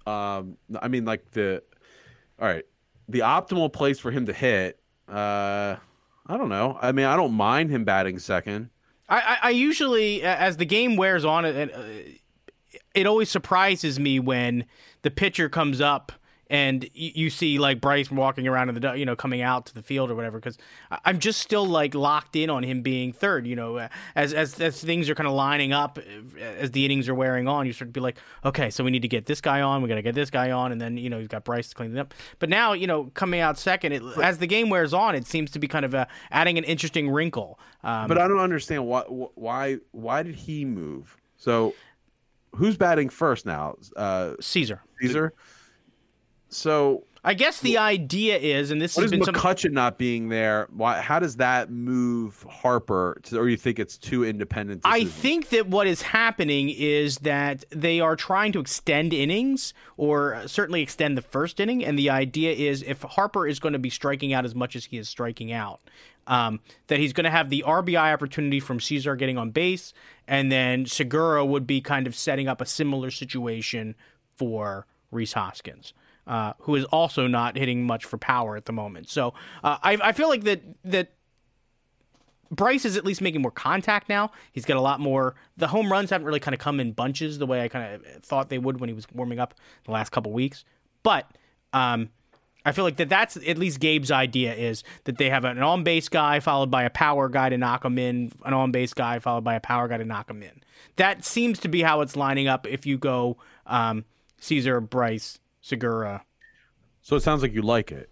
Um, 0.06 0.58
I 0.80 0.88
mean, 0.88 1.06
like 1.06 1.32
the, 1.32 1.64
all 2.39 2.47
right, 2.47 2.64
the 3.10 3.20
optimal 3.20 3.74
place 3.74 3.99
for 3.99 4.12
him 4.12 4.28
to 4.28 4.34
hit. 4.34 4.80
Uh, 5.10 5.76
I 6.28 6.38
don't 6.38 6.49
know. 6.49 6.78
I 6.82 6.91
mean, 6.91 7.06
I 7.06 7.16
don't 7.16 7.34
mind 7.34 7.72
him 7.72 7.84
batting 7.84 8.20
second. 8.20 8.70
I, 9.10 9.20
I, 9.20 9.38
I 9.43 9.49
usually, 9.49 10.24
as 10.24 10.58
the 10.58 10.66
game 10.66 10.95
wears 10.95 11.26
on, 11.26 11.45
it, 11.45 11.74
uh, 11.74 11.82
it 12.96 13.06
always 13.06 13.30
surprises 13.30 14.00
me 14.00 14.20
when 14.20 14.66
the 15.04 15.12
pitcher 15.12 15.50
comes 15.50 15.82
up 15.82 16.12
and 16.48 16.88
you, 16.93 17.12
you 17.16 17.30
see 17.30 17.58
like 17.58 17.82
Bryce 17.82 18.12
walking 18.12 18.48
around 18.48 18.70
in 18.70 18.80
the 18.80 18.93
you 18.93 19.06
know 19.06 19.16
coming 19.16 19.41
out 19.41 19.66
to 19.68 19.74
the 19.74 19.82
field 19.82 20.12
or 20.12 20.16
whatever 20.16 20.38
because 20.38 20.58
I'm 21.04 21.20
just 21.20 21.41
still 21.41 21.66
like 21.66 21.96
locked 21.96 22.36
in 22.36 22.50
on 22.50 22.64
him 22.64 22.82
being 22.82 23.12
third 23.14 23.48
you 23.48 23.56
know 23.56 23.88
as 24.16 24.34
as 24.34 24.60
as 24.60 24.82
things 24.82 25.10
are 25.10 25.16
kind 25.16 25.28
of 25.28 25.34
lining 25.34 25.74
up 25.74 25.98
as 26.39 26.72
the 26.72 26.86
innings 26.86 27.10
are 27.10 27.16
wearing 27.16 27.48
on 27.48 27.66
you 27.66 27.74
start 27.74 27.89
to 27.89 27.93
be 27.93 28.00
like 28.00 28.18
okay 28.43 28.70
so 28.70 28.84
we 28.84 28.91
need 28.91 29.02
to 29.02 29.08
get 29.08 29.26
this 29.26 29.41
guy 29.41 29.62
on 29.62 29.82
we 29.82 29.89
got 29.89 29.96
to 29.96 30.02
get 30.02 30.16
this 30.16 30.30
guy 30.30 30.52
on 30.52 30.72
and 30.72 30.80
then 30.80 30.98
you 30.98 31.10
know 31.10 31.18
you've 31.18 31.30
got 31.30 31.43
Bryce 31.43 31.74
cleaning 31.74 31.98
up 31.98 32.14
but 32.39 32.50
now 32.50 32.74
you 32.74 32.86
know 32.86 33.06
coming 33.16 33.39
out 33.39 33.58
second 33.58 33.91
it, 33.91 34.04
as 34.22 34.38
the 34.38 34.48
game 34.48 34.70
wears 34.70 34.93
on 34.93 35.16
it 35.16 35.26
seems 35.26 35.50
to 35.52 35.60
be 35.60 35.68
kind 35.68 35.86
of 35.86 35.96
uh, 35.96 36.06
adding 36.32 36.58
an 36.58 36.64
interesting 36.64 37.10
wrinkle 37.10 37.60
um, 37.84 38.08
But 38.08 38.18
I 38.18 38.28
don't 38.28 38.39
understand 38.39 38.86
why 38.86 39.02
why 39.02 39.78
why 39.91 40.24
did 40.24 40.36
he 40.36 40.66
move? 40.66 41.18
So 41.38 41.76
who's 42.56 42.78
batting 42.78 43.10
first 43.10 43.45
now? 43.45 43.76
Uh, 43.95 44.34
Cesar 44.39 44.82
Cesar. 44.99 45.34
So 46.49 47.03
I 47.26 47.34
guess 47.34 47.60
the 47.60 47.80
idea 47.80 48.38
is, 48.38 48.70
and 48.70 48.80
this 48.80 48.95
what 48.95 49.01
has 49.01 49.12
is 49.12 49.18
been 49.18 49.26
some, 49.26 49.34
McCutchen 49.34 49.72
not 49.72 49.97
being 49.97 50.30
there? 50.30 50.68
Why? 50.72 51.01
How 51.01 51.18
does 51.18 51.38
that 51.38 51.72
move 51.72 52.45
Harper? 52.47 53.20
To, 53.24 53.39
or 53.39 53.49
you 53.49 53.58
think 53.58 53.80
it's 53.80 53.97
too 53.97 54.24
independent? 54.24 54.82
I 54.86 55.06
think 55.06 55.49
that 55.49 55.68
what 55.68 55.88
is 55.88 56.03
happening 56.03 56.70
is 56.70 57.18
that 57.20 57.66
they 57.72 57.99
are 57.99 58.16
trying 58.16 58.51
to 58.51 58.60
extend 58.60 59.12
innings, 59.12 59.74
or 59.97 60.43
certainly 60.45 60.84
extend 60.84 61.18
the 61.18 61.24
first 61.24 61.60
inning. 61.60 61.84
And 61.84 61.97
the 61.97 62.12
idea 62.12 62.53
is, 62.53 62.84
if 62.84 63.01
Harper 63.01 63.47
is 63.47 63.60
going 63.60 63.74
to 63.74 63.80
be 63.80 63.89
striking 63.89 64.32
out 64.32 64.45
as 64.45 64.53
much 64.53 64.76
as 64.76 64.86
he 64.86 64.99
is 64.99 65.10
striking 65.10 65.51
out, 65.51 65.80
um, 66.28 66.60
that 66.88 67.00
he's 67.00 67.14
going 67.14 67.26
to 67.26 67.30
have 67.30 67.50
the 67.50 67.64
RBI 67.66 68.14
opportunity 68.14 68.60
from 68.60 68.80
Cesar 68.80 69.16
getting 69.16 69.38
on 69.38 69.52
base, 69.52 69.94
and 70.28 70.52
then 70.52 70.86
Segura 70.86 71.46
would 71.46 71.68
be 71.68 71.82
kind 71.82 72.08
of 72.08 72.16
setting 72.16 72.48
up 72.48 72.62
a 72.62 72.66
similar 72.66 73.12
situation 73.12 73.96
for 74.36 74.86
Rhys 75.12 75.34
Hoskins. 75.34 75.94
Uh, 76.28 76.54
who 76.62 76.74
is 76.74 76.86
also 76.86 77.28
not 77.28 77.56
hitting 77.56 77.84
much 77.84 78.04
for 78.04 78.18
power 78.18 78.58
at 78.58 78.66
the 78.66 78.74
moment. 78.74 79.08
So 79.08 79.36
uh, 79.64 79.78
I, 79.84 79.96
I 80.02 80.12
feel 80.12 80.28
like 80.28 80.44
that 80.46 80.60
that 80.86 81.12
Bryce 82.50 82.86
is 82.86 82.98
at 82.98 83.06
least 83.06 83.22
making 83.22 83.42
more 83.42 83.52
contact 83.52 84.10
now. 84.10 84.32
He's 84.52 84.66
got 84.66 84.78
a 84.78 84.82
lot 84.82 85.00
more. 85.00 85.36
The 85.58 85.68
home 85.68 85.92
runs 85.92 86.10
haven't 86.10 86.26
really 86.26 86.40
kind 86.40 86.56
of 86.56 86.60
come 86.60 86.80
in 86.80 86.94
bunches 86.94 87.38
the 87.38 87.46
way 87.46 87.62
I 87.62 87.68
kind 87.68 87.96
of 87.96 88.24
thought 88.24 88.50
they 88.50 88.58
would 88.58 88.80
when 88.80 88.90
he 88.90 88.94
was 88.94 89.06
warming 89.14 89.40
up 89.40 89.54
the 89.86 89.92
last 89.92 90.12
couple 90.12 90.32
weeks. 90.32 90.66
But 91.04 91.30
um, 91.74 92.10
I 92.66 92.72
feel 92.72 92.84
like 92.84 92.97
that 92.97 93.09
that's 93.09 93.38
at 93.38 93.57
least 93.57 93.80
Gabe's 93.80 94.11
idea 94.11 94.53
is 94.55 94.84
that 95.03 95.18
they 95.18 95.30
have 95.30 95.45
an 95.45 95.61
on 95.61 95.84
base 95.84 96.09
guy 96.09 96.39
followed 96.39 96.72
by 96.72 96.84
a 96.84 96.89
power 96.89 97.30
guy 97.30 97.49
to 97.49 97.57
knock 97.57 97.86
him 97.86 97.99
in, 97.99 98.32
an 98.43 98.53
on 98.53 98.72
base 98.72 98.93
guy 98.93 99.20
followed 99.20 99.43
by 99.43 99.53
a 99.53 99.59
power 99.59 99.88
guy 99.88 99.97
to 99.97 100.05
knock 100.05 100.30
him 100.30 100.41
in. 100.41 100.63
That 100.95 101.24
seems 101.24 101.59
to 101.59 101.68
be 101.68 101.84
how 101.84 102.01
it's 102.01 102.16
lining 102.16 102.47
up 102.47 102.66
if 102.66 102.86
you 102.86 102.97
go 102.97 103.38
um, 103.68 104.03
Cesar, 104.39 104.82
Bryce, 104.82 105.39
Segura. 105.61 106.24
So 107.01 107.16
it 107.16 107.22
sounds 107.22 107.43
like 107.43 107.53
you 107.53 107.61
like 107.61 107.91
it. 107.91 108.09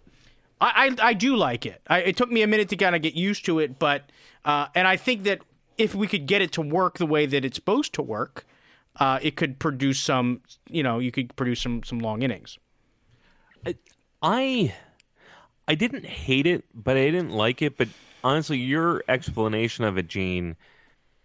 I, 0.60 0.94
I, 1.00 1.08
I 1.08 1.14
do 1.14 1.34
like 1.34 1.66
it. 1.66 1.82
I, 1.88 1.98
it 2.00 2.16
took 2.16 2.30
me 2.30 2.42
a 2.42 2.46
minute 2.46 2.68
to 2.68 2.76
kind 2.76 2.94
of 2.94 3.02
get 3.02 3.14
used 3.14 3.44
to 3.46 3.58
it, 3.58 3.78
but 3.78 4.10
uh, 4.44 4.68
and 4.74 4.86
I 4.86 4.96
think 4.96 5.24
that 5.24 5.40
if 5.76 5.94
we 5.96 6.06
could 6.06 6.26
get 6.26 6.42
it 6.42 6.52
to 6.52 6.62
work 6.62 6.98
the 6.98 7.06
way 7.06 7.26
that 7.26 7.44
it's 7.44 7.56
supposed 7.56 7.92
to 7.94 8.02
work, 8.02 8.46
uh, 9.00 9.18
it 9.20 9.34
could 9.34 9.58
produce 9.58 9.98
some. 9.98 10.42
You 10.68 10.84
know, 10.84 11.00
you 11.00 11.10
could 11.10 11.34
produce 11.34 11.60
some 11.60 11.82
some 11.82 11.98
long 11.98 12.22
innings. 12.22 12.58
I 14.24 14.74
I 15.68 15.74
didn't 15.74 16.06
hate 16.06 16.46
it, 16.46 16.64
but 16.74 16.96
I 16.96 17.10
didn't 17.10 17.30
like 17.30 17.60
it. 17.60 17.76
But 17.76 17.88
honestly, 18.24 18.56
your 18.56 19.04
explanation 19.06 19.84
of 19.84 19.98
it, 19.98 20.08
Gene, 20.08 20.56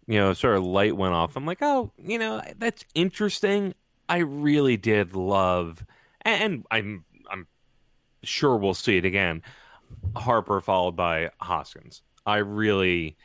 you 0.06 0.20
know, 0.20 0.34
sort 0.34 0.58
of 0.58 0.64
light 0.64 0.98
went 0.98 1.14
off. 1.14 1.38
I'm 1.38 1.46
like, 1.46 1.62
oh, 1.62 1.92
you 1.98 2.20
know, 2.20 2.42
that's 2.58 2.84
interesting. 2.94 3.74
I 4.10 4.18
really 4.18 4.76
did 4.76 5.16
love, 5.16 5.86
and 6.24 6.66
I'm 6.70 7.06
I'm 7.32 7.48
sure 8.24 8.58
we'll 8.58 8.74
see 8.74 8.98
it 8.98 9.06
again. 9.06 9.44
Harper 10.16 10.60
followed 10.60 10.98
by 10.98 11.30
Hoskins. 11.40 12.02
I 12.26 12.38
really 12.38 13.16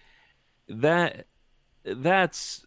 that 0.68 1.26
that's 1.84 2.64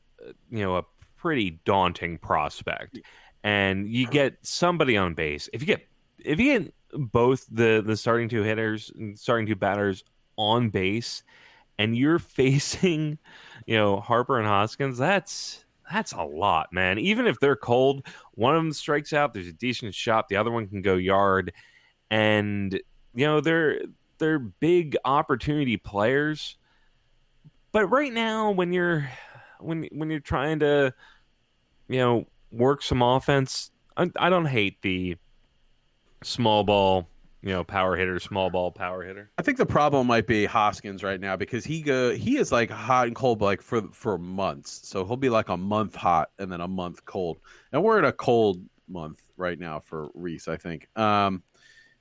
you 0.52 0.60
know 0.60 0.76
a 0.76 0.84
pretty 1.16 1.52
daunting 1.64 2.18
prospect, 2.18 3.00
and 3.46 3.88
you 3.88 4.08
get 4.08 4.38
somebody 4.42 4.98
on 4.98 5.14
base. 5.14 5.50
If 5.54 5.62
you 5.62 5.68
get 5.68 5.88
if 6.20 6.40
you 6.40 6.60
get 6.60 6.74
both 6.94 7.46
the 7.52 7.84
the 7.86 7.98
starting 7.98 8.30
two 8.30 8.44
hitters, 8.44 8.92
starting 9.16 9.46
two 9.46 9.56
batters 9.56 10.04
on 10.38 10.70
base, 10.70 11.24
and 11.78 11.98
you're 11.98 12.20
facing, 12.20 13.18
you 13.66 13.76
know, 13.76 14.00
Harper 14.00 14.38
and 14.38 14.48
Hoskins, 14.48 14.98
that's 14.98 15.66
that's 15.92 16.12
a 16.12 16.24
lot, 16.24 16.74
man. 16.74 17.00
Even 17.00 17.28
if 17.28 17.40
they're 17.40 17.56
cold, 17.56 18.06
one 18.34 18.56
of 18.56 18.62
them 18.62 18.74
strikes 18.74 19.14
out, 19.14 19.34
there's 19.34 19.48
a 19.48 19.54
decent 19.54 19.94
shot, 19.96 20.28
the 20.28 20.36
other 20.36 20.52
one 20.52 20.68
can 20.68 20.82
go 20.82 20.96
yard, 20.96 21.54
and 22.12 22.74
you 23.14 23.26
know 23.26 23.42
they're 23.42 23.82
they're 24.18 24.40
big 24.40 24.98
opportunity 25.06 25.78
players. 25.78 26.58
But 27.72 27.88
right 27.88 28.12
now, 28.12 28.52
when 28.52 28.74
you're 28.74 29.10
when 29.60 29.88
when 29.92 30.10
you're 30.10 30.20
trying 30.20 30.60
to, 30.60 30.94
you 31.88 31.98
know, 31.98 32.26
work 32.52 32.82
some 32.82 33.02
offense, 33.02 33.72
I, 33.96 34.10
I 34.18 34.30
don't 34.30 34.46
hate 34.46 34.82
the 34.82 35.18
small 36.24 36.64
ball, 36.64 37.08
you 37.42 37.50
know, 37.50 37.64
power 37.64 37.96
hitter, 37.96 38.20
small 38.20 38.50
ball 38.50 38.72
power 38.72 39.04
hitter. 39.04 39.30
I 39.38 39.42
think 39.42 39.58
the 39.58 39.66
problem 39.66 40.08
might 40.08 40.28
be 40.28 40.46
Hoskins 40.46 41.04
right 41.04 41.20
now 41.20 41.36
because 41.36 41.64
he 41.64 41.82
go 41.82 42.14
he 42.14 42.38
is 42.38 42.52
like 42.52 42.70
hot 42.70 43.08
and 43.08 43.16
cold 43.16 43.42
like 43.42 43.62
for 43.62 43.84
for 43.92 44.18
months. 44.18 44.88
So 44.88 45.06
he'll 45.06 45.16
be 45.18 45.30
like 45.30 45.50
a 45.50 45.58
month 45.58 45.96
hot 45.96 46.30
and 46.40 46.52
then 46.52 46.62
a 46.62 46.68
month 46.68 47.06
cold. 47.06 47.38
And 47.72 47.84
we're 47.84 48.00
in 48.00 48.06
a 48.06 48.12
cold 48.12 48.62
month 48.90 49.22
right 49.38 49.60
now 49.60 49.80
for 49.80 50.10
Rhys, 50.14 50.48
I 50.48 50.58
think. 50.58 50.88
Um 50.98 51.44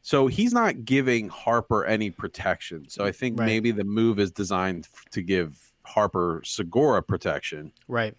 so 0.03 0.29
he's 0.29 0.53
not 0.53 0.85
giving 0.85 1.29
Harper 1.29 1.85
any 1.85 2.11
protection. 2.11 2.89
So 2.89 3.05
I 3.05 3.11
think 3.11 3.39
Right. 3.41 3.47
maybe 3.47 3.73
the 3.73 3.83
move 3.85 4.21
is 4.21 4.31
designed 4.31 4.87
to 5.11 5.21
give 5.21 5.61
Harper 5.85 6.43
Segura 6.45 7.03
protection. 7.03 7.73
Right. 7.89 8.15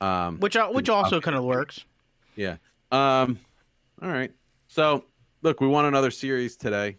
Um 0.00 0.38
Which 0.40 0.56
which 0.70 0.88
also 0.88 1.20
kind 1.20 1.36
of 1.36 1.44
works. 1.44 1.84
yeah. 2.36 2.56
Um 2.92 3.38
all 4.02 4.10
right. 4.10 4.32
So 4.68 5.04
look, 5.44 5.60
we 5.60 5.68
won 5.68 5.84
another 5.84 6.10
series 6.10 6.56
today. 6.56 6.96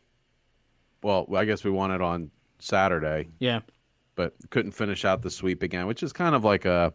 Well, 1.03 1.27
I 1.35 1.43
guess 1.45 1.63
we 1.65 1.71
won 1.71 1.91
it 1.91 2.01
on 2.01 2.31
Saturday. 2.59 3.27
Yeah. 3.39 3.59
but 4.15 4.33
couldn't 4.49 4.71
finish 4.71 5.03
out 5.03 5.21
the 5.21 5.29
sweep 5.29 5.61
again, 5.61 5.87
which 5.87 6.01
is 6.01 6.13
kind 6.13 6.33
of 6.35 6.45
like 6.45 6.63
a 6.63 6.93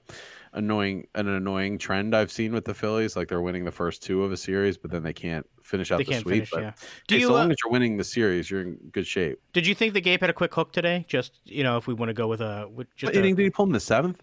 annoying 0.54 1.06
an 1.14 1.28
annoying 1.28 1.76
trend 1.78 2.16
I've 2.16 2.32
seen 2.32 2.52
with 2.52 2.64
the 2.64 2.72
Phillies. 2.74 3.14
Like 3.14 3.28
they're 3.28 3.42
winning 3.42 3.64
the 3.66 3.70
first 3.70 4.02
two 4.02 4.24
of 4.24 4.32
a 4.32 4.36
series, 4.38 4.78
but 4.78 4.90
then 4.90 5.02
they 5.02 5.12
can't 5.12 5.46
finish 5.62 5.92
out 5.92 5.98
They 5.98 6.04
the 6.04 6.10
can't 6.12 6.22
sweep. 6.22 6.34
finish. 6.48 6.50
but 6.50 6.60
Yeah. 6.62 6.72
Do 7.08 7.14
hey, 7.16 7.20
you 7.20 7.26
so 7.28 7.34
uh, 7.34 7.38
long 7.38 7.50
as 7.52 7.58
you're 7.62 7.70
winning 7.70 7.98
the 7.98 8.04
series, 8.04 8.50
you're 8.50 8.62
in 8.62 8.76
good 8.92 9.06
shape. 9.06 9.38
did 9.52 9.66
you 9.66 9.74
think 9.74 9.92
the 9.94 10.00
Gabe 10.00 10.20
had 10.20 10.30
a 10.30 10.32
quick 10.32 10.54
hook 10.54 10.72
today? 10.72 11.04
Just 11.08 11.40
you 11.44 11.62
know, 11.62 11.76
if 11.76 11.86
we 11.86 11.92
want 11.94 12.08
to 12.08 12.14
go 12.14 12.26
with 12.26 12.40
a 12.40 12.68
with 12.72 12.88
just 12.96 13.10
What 13.10 13.16
a, 13.16 13.18
inning 13.20 13.34
did 13.36 13.42
he 13.44 13.50
pull 13.50 13.66
in 13.66 13.72
the 13.72 13.80
seventh, 13.80 14.20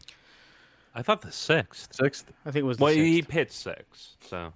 I 0.95 1.03
thought 1.03 1.21
the 1.21 1.31
sixth. 1.31 1.93
sixth? 1.93 2.31
I 2.45 2.51
think 2.51 2.63
it 2.63 2.65
was 2.65 2.77
the 2.77 2.83
Well, 2.85 2.93
he 2.93 3.17
sixth. 3.17 3.29
pitched 3.29 3.53
six, 3.53 4.17
so 4.21 4.51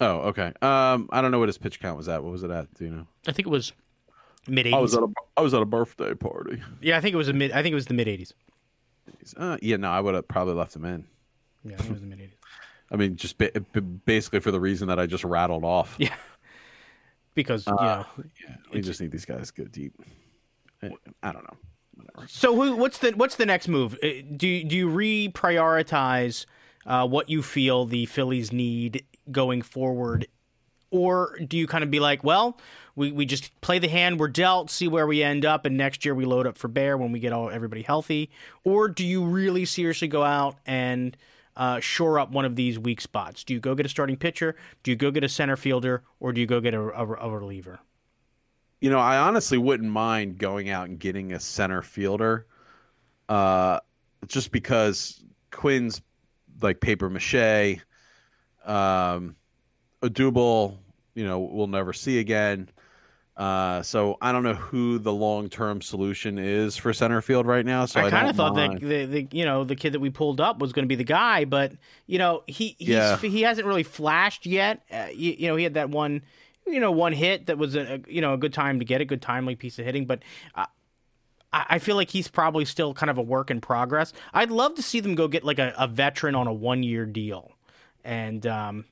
Oh, 0.00 0.18
okay. 0.28 0.52
Um, 0.62 1.08
I 1.10 1.20
don't 1.22 1.30
know 1.30 1.38
what 1.38 1.48
his 1.48 1.58
pitch 1.58 1.80
count 1.80 1.96
was 1.96 2.08
at. 2.08 2.22
What 2.22 2.32
was 2.32 2.42
it 2.42 2.50
at? 2.50 2.72
Do 2.74 2.84
you 2.84 2.90
know? 2.90 3.06
I 3.26 3.32
think 3.32 3.46
it 3.46 3.50
was 3.50 3.72
mid 4.46 4.66
eighties. 4.66 4.74
I 4.76 4.80
was 4.80 4.94
at 4.94 5.02
a 5.02 5.08
I 5.36 5.40
was 5.40 5.54
at 5.54 5.62
a 5.62 5.66
birthday 5.66 6.14
party. 6.14 6.62
Yeah, 6.82 6.96
I 6.98 7.00
think 7.00 7.14
it 7.14 7.16
was 7.18 7.28
a 7.28 7.32
mid. 7.32 7.52
I 7.52 7.62
think 7.62 7.72
it 7.72 7.76
was 7.76 7.86
the 7.86 7.94
mid 7.94 8.08
eighties. 8.08 8.34
Uh, 9.36 9.56
yeah, 9.62 9.76
no, 9.76 9.90
I 9.90 10.00
would 10.00 10.14
have 10.14 10.28
probably 10.28 10.54
left 10.54 10.74
him 10.76 10.84
in. 10.84 11.06
Yeah, 11.64 11.74
I 11.74 11.76
think 11.78 11.90
it 11.90 11.92
was 11.92 12.00
the 12.02 12.06
mid 12.08 12.20
eighties. 12.20 12.34
I 12.90 12.96
mean, 12.96 13.16
just 13.16 13.38
ba- 13.38 13.50
basically 14.04 14.40
for 14.40 14.50
the 14.52 14.60
reason 14.60 14.88
that 14.88 14.98
I 15.00 15.06
just 15.06 15.24
rattled 15.24 15.64
off. 15.64 15.96
Yeah. 15.98 16.14
Because 17.34 17.66
you 17.66 17.72
Uh, 17.76 18.04
know, 18.18 18.24
Yeah, 18.42 18.56
we 18.72 18.80
just 18.80 19.00
need 19.00 19.10
these 19.10 19.24
guys 19.24 19.50
to 19.50 19.62
go 19.62 19.68
deep. 19.68 19.92
I, 20.82 20.90
I 21.22 21.32
don't 21.32 21.42
know. 21.44 21.56
Whatever. 21.96 22.28
So 22.28 22.54
who, 22.54 22.76
what's 22.76 22.98
the 22.98 23.10
what's 23.12 23.36
the 23.36 23.46
next 23.46 23.66
move? 23.68 23.94
Uh, 24.02 24.08
Do 24.36 24.46
you- 24.46 24.64
do 24.64 24.76
you 24.76 24.88
reprioritize 24.88 26.46
uh, 26.86 27.06
what 27.08 27.28
you 27.28 27.42
feel 27.42 27.84
the 27.86 28.06
Phillies 28.06 28.52
need 28.52 29.04
going 29.30 29.62
forward 29.62 30.26
or 30.90 31.36
do 31.46 31.56
you 31.56 31.66
kind 31.66 31.84
of 31.84 31.90
be 31.90 32.00
like, 32.00 32.22
well, 32.22 32.58
we, 32.94 33.12
we 33.12 33.26
just 33.26 33.60
play 33.60 33.78
the 33.78 33.88
hand 33.88 34.20
we're 34.20 34.28
dealt, 34.28 34.70
see 34.70 34.88
where 34.88 35.06
we 35.06 35.22
end 35.22 35.44
up, 35.44 35.66
and 35.66 35.76
next 35.76 36.04
year 36.04 36.14
we 36.14 36.24
load 36.24 36.46
up 36.46 36.56
for 36.56 36.68
Bear 36.68 36.96
when 36.96 37.12
we 37.12 37.18
get 37.18 37.32
all 37.32 37.50
everybody 37.50 37.82
healthy? 37.82 38.30
Or 38.64 38.88
do 38.88 39.04
you 39.04 39.24
really 39.24 39.64
seriously 39.64 40.08
go 40.08 40.22
out 40.22 40.58
and 40.64 41.16
uh, 41.56 41.80
shore 41.80 42.18
up 42.18 42.30
one 42.30 42.44
of 42.44 42.56
these 42.56 42.78
weak 42.78 43.00
spots? 43.00 43.44
Do 43.44 43.54
you 43.54 43.60
go 43.60 43.74
get 43.74 43.86
a 43.86 43.88
starting 43.88 44.16
pitcher? 44.16 44.56
Do 44.82 44.90
you 44.90 44.96
go 44.96 45.10
get 45.10 45.24
a 45.24 45.28
center 45.28 45.56
fielder? 45.56 46.02
Or 46.20 46.32
do 46.32 46.40
you 46.40 46.46
go 46.46 46.60
get 46.60 46.74
a, 46.74 46.80
a, 46.80 47.14
a 47.14 47.30
reliever? 47.30 47.80
You 48.80 48.90
know, 48.90 48.98
I 48.98 49.18
honestly 49.18 49.58
wouldn't 49.58 49.90
mind 49.90 50.38
going 50.38 50.70
out 50.70 50.88
and 50.88 50.98
getting 50.98 51.32
a 51.32 51.40
center 51.40 51.82
fielder, 51.82 52.46
uh, 53.28 53.80
just 54.26 54.52
because 54.52 55.24
Quinn's 55.50 56.00
like 56.60 56.80
paper 56.80 57.08
mache. 57.10 57.80
Um, 58.66 59.36
Odubel, 60.02 60.76
you 61.14 61.24
know, 61.24 61.38
we'll 61.40 61.66
never 61.66 61.92
see 61.92 62.18
again. 62.18 62.68
Uh, 63.36 63.82
so 63.82 64.16
I 64.22 64.32
don't 64.32 64.44
know 64.44 64.54
who 64.54 64.98
the 64.98 65.12
long 65.12 65.50
term 65.50 65.82
solution 65.82 66.38
is 66.38 66.76
for 66.76 66.94
center 66.94 67.20
field 67.20 67.44
right 67.46 67.66
now. 67.66 67.84
So 67.84 68.00
I, 68.00 68.06
I 68.06 68.10
kind 68.10 68.30
of 68.30 68.36
thought 68.36 68.54
mind. 68.54 68.80
that 68.80 68.86
the, 68.86 69.04
the 69.04 69.28
you 69.30 69.44
know 69.44 69.62
the 69.62 69.76
kid 69.76 69.92
that 69.92 70.00
we 70.00 70.08
pulled 70.08 70.40
up 70.40 70.58
was 70.58 70.72
going 70.72 70.84
to 70.84 70.88
be 70.88 70.94
the 70.94 71.04
guy, 71.04 71.44
but 71.44 71.72
you 72.06 72.18
know 72.18 72.44
he 72.46 72.76
he's, 72.78 72.88
Yeah. 72.88 73.18
he 73.18 73.42
hasn't 73.42 73.66
really 73.66 73.82
flashed 73.82 74.46
yet. 74.46 74.82
Uh, 74.90 75.08
you, 75.14 75.32
you 75.38 75.48
know 75.48 75.56
he 75.56 75.64
had 75.64 75.74
that 75.74 75.90
one 75.90 76.22
you 76.66 76.80
know 76.80 76.90
one 76.90 77.12
hit 77.12 77.46
that 77.46 77.58
was 77.58 77.76
a, 77.76 77.96
a 77.96 78.00
you 78.10 78.22
know 78.22 78.32
a 78.32 78.38
good 78.38 78.54
time 78.54 78.78
to 78.78 78.86
get 78.86 79.02
a 79.02 79.04
good 79.04 79.20
timely 79.22 79.54
piece 79.54 79.78
of 79.78 79.84
hitting, 79.84 80.06
but. 80.06 80.22
Uh, 80.54 80.64
I 81.52 81.66
I 81.70 81.78
feel 81.78 81.96
like 81.96 82.10
he's 82.10 82.28
probably 82.28 82.64
still 82.64 82.92
kind 82.94 83.08
of 83.10 83.18
a 83.18 83.22
work 83.22 83.50
in 83.50 83.60
progress. 83.60 84.12
I'd 84.34 84.50
love 84.50 84.74
to 84.76 84.82
see 84.82 85.00
them 85.00 85.14
go 85.14 85.28
get 85.28 85.44
like 85.44 85.58
a, 85.58 85.74
a 85.78 85.86
veteran 85.86 86.34
on 86.34 86.46
a 86.46 86.52
one 86.52 86.82
year 86.82 87.06
deal, 87.06 87.52
and 88.06 88.46
um, 88.46 88.84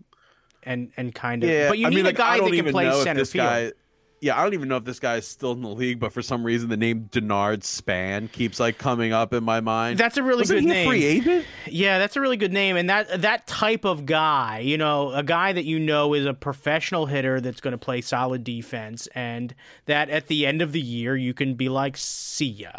and 0.64 0.90
and 0.96 1.14
kind 1.14 1.42
of. 1.44 1.48
Yeah, 1.50 1.68
but 1.68 1.78
you 1.78 1.86
I 1.86 1.90
need 1.90 1.96
mean, 1.96 2.04
a 2.06 2.08
like, 2.08 2.16
guy 2.16 2.36
don't 2.36 2.50
that 2.50 2.56
can 2.62 2.72
play 2.72 2.90
center 3.02 3.20
this 3.20 3.32
field. 3.32 3.46
guy. 3.46 3.72
Yeah, 4.20 4.38
I 4.40 4.42
don't 4.42 4.54
even 4.54 4.68
know 4.68 4.78
if 4.78 4.84
this 4.84 5.00
guy 5.00 5.16
is 5.16 5.26
still 5.28 5.52
in 5.52 5.60
the 5.60 5.68
league, 5.68 6.00
but 6.00 6.10
for 6.10 6.22
some 6.22 6.44
reason 6.44 6.70
the 6.70 6.78
name 6.78 7.10
Denard 7.12 7.62
Span 7.62 8.28
keeps 8.28 8.58
like 8.58 8.78
coming 8.78 9.12
up 9.12 9.34
in 9.34 9.44
my 9.44 9.60
mind. 9.60 9.98
That's 9.98 10.16
a 10.16 10.22
really 10.22 10.42
Wasn't 10.42 10.60
good 10.60 10.62
he 10.62 10.66
name. 10.70 10.88
a 10.88 10.90
free 10.90 11.04
agent? 11.04 11.44
Yeah, 11.66 11.98
that's 11.98 12.16
a 12.16 12.22
really 12.22 12.38
good 12.38 12.52
name, 12.52 12.76
and 12.78 12.88
that 12.88 13.20
that 13.20 13.46
type 13.46 13.84
of 13.84 14.06
guy, 14.06 14.60
you 14.60 14.78
know, 14.78 15.10
a 15.12 15.22
guy 15.22 15.52
that 15.52 15.64
you 15.66 15.78
know 15.78 16.14
is 16.14 16.24
a 16.24 16.32
professional 16.32 17.04
hitter 17.04 17.38
that's 17.42 17.60
going 17.60 17.72
to 17.72 17.78
play 17.78 18.00
solid 18.00 18.44
defense, 18.44 19.08
and 19.14 19.54
that 19.84 20.08
at 20.08 20.28
the 20.28 20.46
end 20.46 20.62
of 20.62 20.72
the 20.72 20.80
year 20.80 21.14
you 21.16 21.34
can 21.34 21.54
be 21.54 21.68
like, 21.68 21.98
"See 21.98 22.46
ya, 22.46 22.70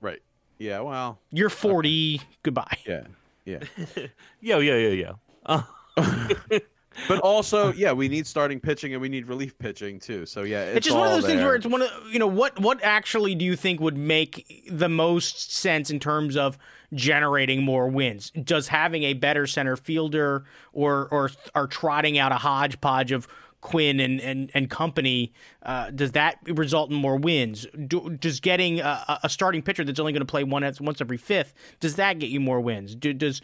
Right. 0.00 0.22
Yeah. 0.58 0.80
Well. 0.80 1.20
you're 1.30 1.50
40, 1.50 2.20
goodbye." 2.42 2.78
Yeah. 2.84 3.02
Yeah. 3.44 3.60
Yo, 4.40 4.58
yo, 4.58 4.76
yo, 4.76 4.90
yo. 4.90 5.18
Uh, 5.50 5.62
But 7.08 7.20
also, 7.20 7.72
yeah, 7.72 7.92
we 7.92 8.08
need 8.08 8.26
starting 8.26 8.60
pitching 8.60 8.92
and 8.92 9.00
we 9.00 9.08
need 9.08 9.26
relief 9.26 9.56
pitching 9.58 10.00
too. 10.00 10.26
So 10.26 10.42
yeah, 10.42 10.62
it's, 10.62 10.78
It's, 10.78 10.86
just 10.86 10.98
one 10.98 11.06
of 11.06 11.12
those 11.14 11.24
things 11.24 11.42
where 11.42 11.54
it's 11.54 11.66
one 11.66 11.82
of 11.82 11.90
you 12.10 12.18
know 12.18 12.26
what 12.26 12.58
what 12.58 12.82
actually 12.82 13.34
do 13.34 13.44
you 13.44 13.56
think 13.56 13.80
would 13.80 13.96
make 13.96 14.64
the 14.70 14.88
most 14.88 15.52
sense 15.52 15.90
in 15.90 16.00
terms 16.00 16.36
of 16.36 16.58
generating 16.92 17.62
more 17.62 17.88
wins? 17.88 18.30
Does 18.30 18.68
having 18.68 19.04
a 19.04 19.14
better 19.14 19.46
center 19.46 19.76
fielder 19.76 20.44
or 20.72 21.08
or 21.08 21.30
or 21.54 21.66
trotting 21.68 22.18
out 22.18 22.32
a 22.32 22.36
hodgepodge 22.36 23.12
of 23.12 23.28
Quinn 23.60 24.00
and 24.00 24.20
and, 24.20 24.50
and 24.52 24.68
company 24.68 25.32
uh, 25.62 25.90
does 25.90 26.12
that 26.12 26.38
result 26.46 26.90
in 26.90 26.96
more 26.96 27.16
wins? 27.16 27.66
Do, 27.86 28.10
does 28.10 28.40
getting 28.40 28.80
a, 28.80 29.20
a 29.22 29.28
starting 29.28 29.62
pitcher 29.62 29.84
that's 29.84 30.00
only 30.00 30.12
going 30.12 30.20
to 30.20 30.26
play 30.26 30.44
one 30.44 30.70
once 30.80 31.00
every 31.00 31.18
fifth 31.18 31.54
does 31.78 31.96
that 31.96 32.18
get 32.18 32.30
you 32.30 32.40
more 32.40 32.60
wins? 32.60 32.94
Do, 32.94 33.12
does 33.12 33.42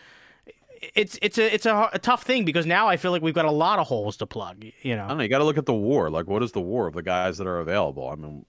it's 0.94 1.18
it's 1.22 1.38
a 1.38 1.54
it's 1.54 1.66
a, 1.66 1.90
a 1.92 1.98
tough 1.98 2.22
thing 2.24 2.44
because 2.44 2.66
now 2.66 2.88
I 2.88 2.96
feel 2.96 3.10
like 3.10 3.22
we've 3.22 3.34
got 3.34 3.44
a 3.44 3.50
lot 3.50 3.78
of 3.78 3.86
holes 3.86 4.16
to 4.18 4.26
plug. 4.26 4.64
You 4.82 4.96
know, 4.96 5.04
I 5.04 5.08
don't 5.08 5.18
know. 5.18 5.22
You 5.24 5.28
got 5.30 5.38
to 5.38 5.44
look 5.44 5.58
at 5.58 5.66
the 5.66 5.74
war. 5.74 6.10
Like, 6.10 6.26
what 6.26 6.42
is 6.42 6.52
the 6.52 6.60
war 6.60 6.86
of 6.86 6.94
the 6.94 7.02
guys 7.02 7.38
that 7.38 7.46
are 7.46 7.58
available? 7.60 8.08
I 8.08 8.14
mean, 8.16 8.44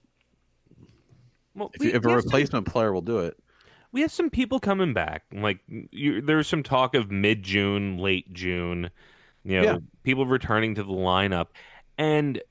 well, 1.54 1.70
if, 1.74 1.80
we- 1.80 1.86
you, 1.88 1.92
if 1.94 2.04
a 2.04 2.08
we 2.08 2.12
have 2.12 2.20
some- 2.22 2.26
replacement 2.28 2.66
player 2.66 2.92
will 2.92 3.00
do 3.02 3.18
it, 3.20 3.36
we 3.92 4.00
have 4.02 4.12
some 4.12 4.30
people 4.30 4.60
coming 4.60 4.92
back. 4.92 5.24
Like 5.32 5.60
you, 5.68 6.20
there's 6.20 6.46
some 6.46 6.62
talk 6.62 6.94
of 6.94 7.10
mid 7.10 7.42
June, 7.42 7.98
late 7.98 8.32
June. 8.32 8.90
You 9.44 9.56
know, 9.60 9.62
Yeah. 9.62 9.78
people 10.02 10.26
returning 10.26 10.74
to 10.74 10.82
the 10.82 10.92
lineup, 10.92 11.46
and 11.96 12.42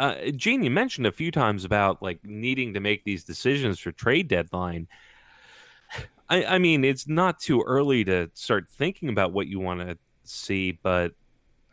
uh, 0.00 0.16
Gene, 0.34 0.64
you 0.64 0.70
mentioned 0.70 1.06
a 1.06 1.12
few 1.12 1.30
times 1.30 1.64
about 1.64 2.02
like 2.02 2.18
needing 2.24 2.74
to 2.74 2.80
make 2.80 3.04
these 3.04 3.22
decisions 3.22 3.78
for 3.78 3.92
trade 3.92 4.26
deadline. 4.28 4.88
I, 6.32 6.54
I 6.54 6.58
mean, 6.58 6.82
it's 6.84 7.06
not 7.06 7.38
too 7.38 7.62
early 7.66 8.04
to 8.04 8.30
start 8.34 8.70
thinking 8.70 9.08
about 9.10 9.32
what 9.32 9.46
you 9.48 9.60
want 9.60 9.80
to 9.80 9.98
see, 10.24 10.78
but 10.82 11.12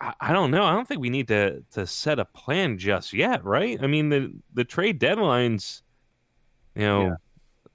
I, 0.02 0.14
I 0.20 0.34
don't 0.34 0.52
know. 0.52 0.64
I 0.64 0.74
don't 0.74 0.88
think 0.88 1.00
we 1.00 1.10
need 1.10 1.28
to 1.30 1.64
to 1.72 1.88
set 1.88 2.20
a 2.20 2.26
plan 2.26 2.78
just 2.78 3.14
yet, 3.14 3.46
right? 3.46 3.80
I 3.82 3.88
mean, 3.88 4.10
the 4.10 4.34
the 4.54 4.66
trade 4.66 5.00
deadline's, 5.00 5.82
you 6.76 6.82
know, 6.84 7.04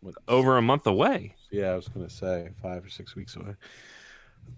Yeah. 0.05 0.11
Over 0.29 0.59
a 0.59 0.63
month 0.63 0.87
away. 0.87 1.35
Yeah, 1.51 1.71
I 1.71 1.77
was 1.77 1.89
gonna 1.89 2.11
say 2.11 2.51
five 2.61 2.85
or 2.85 2.91
six 2.91 3.17
weeks 3.17 3.37
away. 3.37 3.55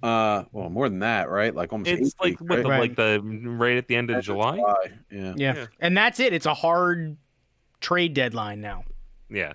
Uh, 0.02 0.42
well, 0.50 0.68
more 0.68 0.88
than 0.88 0.98
that, 0.98 1.30
right? 1.30 1.54
Like 1.54 1.72
almost. 1.72 1.88
It's 1.88 2.08
eight 2.08 2.14
like 2.20 2.40
weeks, 2.40 2.50
what 2.50 2.62
the, 2.64 2.68
Right. 2.68 2.80
like 2.80 2.96
the 2.96 3.20
right 3.22 3.76
at 3.76 3.86
the 3.86 3.94
end 3.94 4.10
of 4.10 4.14
End 4.14 4.18
of 4.18 4.24
July. 4.24 4.56
Yeah. 5.12 5.34
yeah. 5.36 5.54
Yeah. 5.54 5.66
and 5.78 5.96
that's 5.96 6.18
it. 6.18 6.32
It's 6.32 6.46
a 6.46 6.54
hard 6.54 7.16
trade 7.80 8.14
deadline 8.14 8.60
now. 8.60 8.82
Yeah, 9.30 9.52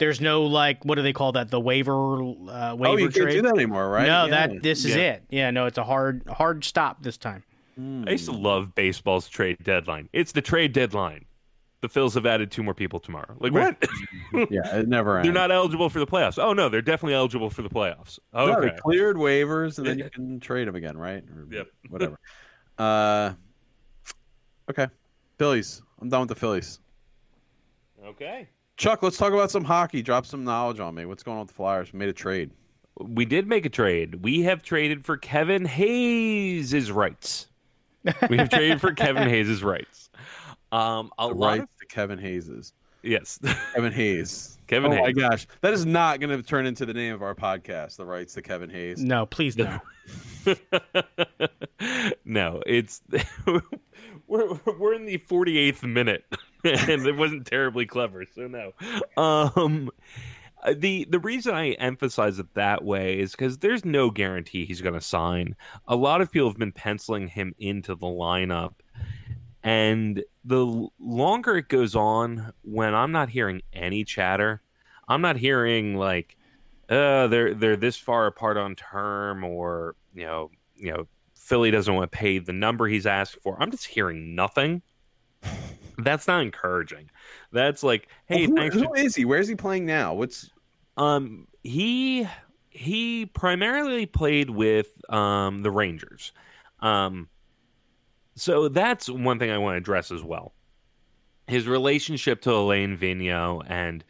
There's 0.00 0.20
no 0.20 0.44
like 0.44 0.82
what 0.84 0.94
do 0.96 1.02
they 1.02 1.12
call 1.12 1.32
that? 1.32 1.50
The 1.50 1.60
waiver 1.60 1.92
uh, 1.94 2.74
waiver 2.74 2.86
Oh, 2.86 2.96
you 2.96 3.04
can't 3.10 3.14
trade. 3.14 3.32
do 3.34 3.42
that 3.42 3.54
anymore, 3.54 3.88
right? 3.90 4.06
No, 4.06 4.24
Yeah. 4.24 4.30
that 4.48 4.62
this 4.62 4.84
is 4.86 4.96
Yeah. 4.96 5.02
it. 5.12 5.24
Yeah, 5.30 5.50
no, 5.50 5.66
it's 5.66 5.76
a 5.78 5.84
hard 5.84 6.22
hard 6.26 6.64
stop 6.64 7.02
this 7.02 7.16
time. 7.18 7.44
Hmm. 7.76 8.04
I 8.08 8.12
used 8.12 8.24
to 8.24 8.32
love 8.32 8.74
baseball's 8.74 9.28
trade 9.28 9.58
deadline. 9.62 10.08
It's 10.12 10.32
the 10.32 10.40
trade 10.42 10.72
deadline. 10.72 11.26
The 11.82 11.88
Phils 11.88 12.14
have 12.14 12.24
added 12.26 12.50
two 12.50 12.62
more 12.62 12.72
people 12.74 12.98
tomorrow. 12.98 13.36
Like 13.38 13.52
what? 13.52 13.76
yeah, 14.50 14.76
it 14.78 14.88
never 14.88 15.16
ends. 15.18 15.26
they're 15.26 15.32
not 15.34 15.50
eligible 15.52 15.88
for 15.90 15.98
the 15.98 16.06
playoffs. 16.06 16.42
Oh 16.42 16.52
no, 16.54 16.68
they're 16.70 16.82
definitely 16.82 17.14
eligible 17.14 17.50
for 17.50 17.60
the 17.62 17.70
playoffs. 17.70 18.18
No, 18.34 18.56
Okay. 18.56 18.68
they 18.70 18.76
cleared 18.80 19.16
waivers 19.16 19.76
and 19.78 19.86
then 19.86 19.98
you 19.98 20.08
can 20.14 20.40
trade 20.40 20.66
them 20.66 20.76
again, 20.76 20.96
right? 20.96 21.22
Or 21.36 21.46
Yep. 21.50 21.66
Whatever. 21.90 22.18
uh, 22.78 23.32
okay. 24.70 24.88
Phillies. 25.38 25.82
I'm 26.00 26.08
done 26.08 26.20
with 26.20 26.30
the 26.30 26.34
Phillies. 26.36 26.80
Okay. 28.04 28.48
Chuck, 28.80 29.02
let's 29.02 29.18
talk 29.18 29.34
about 29.34 29.50
some 29.50 29.62
hockey. 29.62 30.00
Drop 30.00 30.24
some 30.24 30.42
knowledge 30.42 30.80
on 30.80 30.94
me. 30.94 31.04
What's 31.04 31.22
going 31.22 31.34
on 31.36 31.42
with 31.42 31.48
the 31.48 31.54
Flyers? 31.54 31.92
We 31.92 31.98
Made 31.98 32.08
a 32.08 32.14
trade. 32.14 32.50
We 32.98 33.26
did 33.26 33.46
make 33.46 33.66
a 33.66 33.68
trade. 33.68 34.22
We 34.22 34.40
have 34.44 34.62
traded 34.62 35.04
for 35.04 35.18
Kevin 35.18 35.66
Hayes' 35.66 36.90
rights. 36.90 37.48
We 38.30 38.38
have 38.38 38.48
traded 38.48 38.80
for 38.80 38.94
Kevin 38.94 39.28
Hayes' 39.28 39.62
rights. 39.62 40.08
Um, 40.72 41.10
a 41.18 41.28
The 41.28 41.34
lot 41.34 41.46
rights 41.48 41.62
of 41.64 41.78
to 41.80 41.86
Kevin 41.94 42.18
Hayes's. 42.20 42.72
yes, 43.02 43.38
Kevin 43.74 43.92
Hayes. 43.92 44.56
Kevin 44.66 44.94
oh 44.94 44.96
my 44.98 45.06
Hayes. 45.08 45.14
gosh, 45.14 45.46
that 45.60 45.74
is 45.74 45.84
not 45.84 46.18
going 46.18 46.34
to 46.34 46.42
turn 46.42 46.64
into 46.64 46.86
the 46.86 46.94
name 46.94 47.12
of 47.12 47.22
our 47.22 47.34
podcast. 47.34 47.98
The 47.98 48.06
rights 48.06 48.32
to 48.32 48.40
Kevin 48.40 48.70
Hayes. 48.70 49.04
No, 49.04 49.26
please 49.26 49.56
no. 49.58 49.78
no, 52.24 52.62
it's 52.64 53.02
we're 54.30 54.58
we're 54.78 54.94
in 54.94 55.04
the 55.04 55.18
48th 55.18 55.82
minute 55.82 56.24
and 56.64 57.06
it 57.06 57.16
wasn't 57.16 57.46
terribly 57.46 57.86
clever, 57.86 58.24
so 58.24 58.46
no. 58.46 58.72
Um 59.22 59.90
the 60.74 61.06
the 61.08 61.18
reason 61.18 61.54
I 61.54 61.70
emphasize 61.72 62.38
it 62.38 62.54
that 62.54 62.84
way 62.84 63.18
is 63.18 63.32
because 63.32 63.58
there's 63.58 63.84
no 63.84 64.10
guarantee 64.10 64.64
he's 64.64 64.82
going 64.82 64.94
to 64.94 65.00
sign. 65.00 65.56
A 65.88 65.96
lot 65.96 66.20
of 66.20 66.30
people 66.30 66.48
have 66.48 66.58
been 66.58 66.72
penciling 66.72 67.28
him 67.28 67.54
into 67.58 67.94
the 67.94 68.06
lineup, 68.06 68.74
and 69.62 70.22
the 70.44 70.88
longer 70.98 71.56
it 71.56 71.68
goes 71.68 71.94
on, 71.94 72.52
when 72.62 72.94
I'm 72.94 73.12
not 73.12 73.30
hearing 73.30 73.62
any 73.72 74.04
chatter, 74.04 74.62
I'm 75.08 75.22
not 75.22 75.36
hearing 75.36 75.96
like, 75.96 76.36
uh, 76.88 77.26
they're 77.28 77.54
they're 77.54 77.76
this 77.76 77.96
far 77.96 78.26
apart 78.26 78.56
on 78.56 78.74
term, 78.74 79.44
or 79.44 79.96
you 80.14 80.26
know, 80.26 80.50
you 80.76 80.92
know, 80.92 81.06
Philly 81.50 81.72
doesn't 81.72 81.92
want 81.92 82.12
to 82.12 82.16
pay 82.16 82.38
the 82.38 82.52
number 82.52 82.86
he's 82.86 83.06
asked 83.06 83.38
for. 83.42 83.60
I'm 83.60 83.72
just 83.72 83.84
hearing 83.86 84.36
nothing. 84.36 84.82
That's 85.98 86.28
not 86.28 86.42
encouraging. 86.42 87.10
That's 87.50 87.82
like, 87.82 88.06
hey, 88.26 88.46
Well, 88.46 88.50
who, 88.50 88.56
thanks. 88.56 88.76
to- 88.76 88.84
who 88.84 88.94
is 88.94 89.16
he? 89.16 89.24
Where 89.24 89.40
is 89.40 89.48
he 89.48 89.56
playing 89.56 89.84
now? 89.84 90.14
What's 90.14 90.48
um, 90.96 91.48
he 91.64 92.24
he 92.68 93.26
primarily 93.26 94.06
played 94.06 94.48
with 94.48 94.86
um 95.12 95.58
the 95.62 95.72
Rangers. 95.72 96.30
Um, 96.78 97.28
so 98.36 98.68
that's 98.68 99.10
one 99.10 99.40
thing 99.40 99.50
I 99.50 99.58
want 99.58 99.74
to 99.74 99.78
address 99.78 100.12
as 100.12 100.22
well. 100.22 100.54
His 101.48 101.66
relationship 101.66 102.42
to 102.42 102.52
Alain 102.52 102.96
Vigneault 102.96 103.64
and 103.68 104.04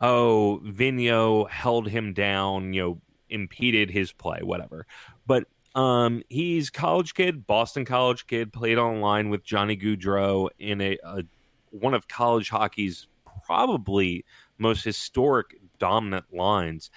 oh, 0.00 0.60
Vigneault 0.64 1.48
held 1.48 1.88
him 1.88 2.12
down, 2.12 2.72
you 2.72 2.82
know, 2.82 3.00
impeded 3.28 3.88
his 3.88 4.10
play, 4.10 4.40
whatever. 4.42 4.88
But 5.28 5.44
um, 5.74 6.22
he's 6.28 6.70
college 6.70 7.14
kid, 7.14 7.46
Boston 7.46 7.84
college 7.84 8.26
kid, 8.26 8.52
played 8.52 8.78
online 8.78 9.30
with 9.30 9.42
Johnny 9.44 9.76
Gaudreau 9.76 10.48
in 10.58 10.80
a, 10.80 10.98
a 11.04 11.22
one 11.70 11.94
of 11.94 12.08
college 12.08 12.50
hockey's 12.50 13.06
probably 13.46 14.24
most 14.58 14.84
historic 14.84 15.56
dominant 15.78 16.26
lines 16.32 16.90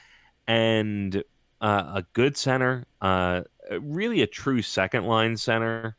and 0.47 1.23
uh, 1.61 1.93
a 1.95 2.05
good 2.13 2.35
center 2.37 2.85
uh, 3.01 3.41
really 3.79 4.21
a 4.21 4.27
true 4.27 4.61
second 4.61 5.05
line 5.05 5.37
center 5.37 5.95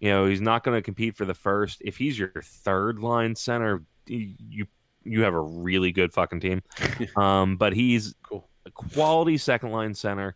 You 0.00 0.10
know, 0.10 0.26
he's 0.26 0.40
not 0.40 0.64
going 0.64 0.76
to 0.76 0.82
compete 0.82 1.16
for 1.16 1.24
the 1.24 1.34
first. 1.34 1.80
If 1.84 1.96
he's 1.96 2.18
your 2.18 2.32
third 2.42 2.98
line 2.98 3.34
center, 3.36 3.84
you 4.06 4.66
you 5.04 5.22
have 5.22 5.34
a 5.34 5.40
really 5.40 5.92
good 5.92 6.12
fucking 6.12 6.40
team. 6.40 6.62
um, 7.16 7.56
but 7.56 7.72
he's 7.72 8.14
Cool. 8.22 8.48
a 8.66 8.70
quality 8.70 9.38
second 9.38 9.70
line 9.70 9.94
center. 9.94 10.34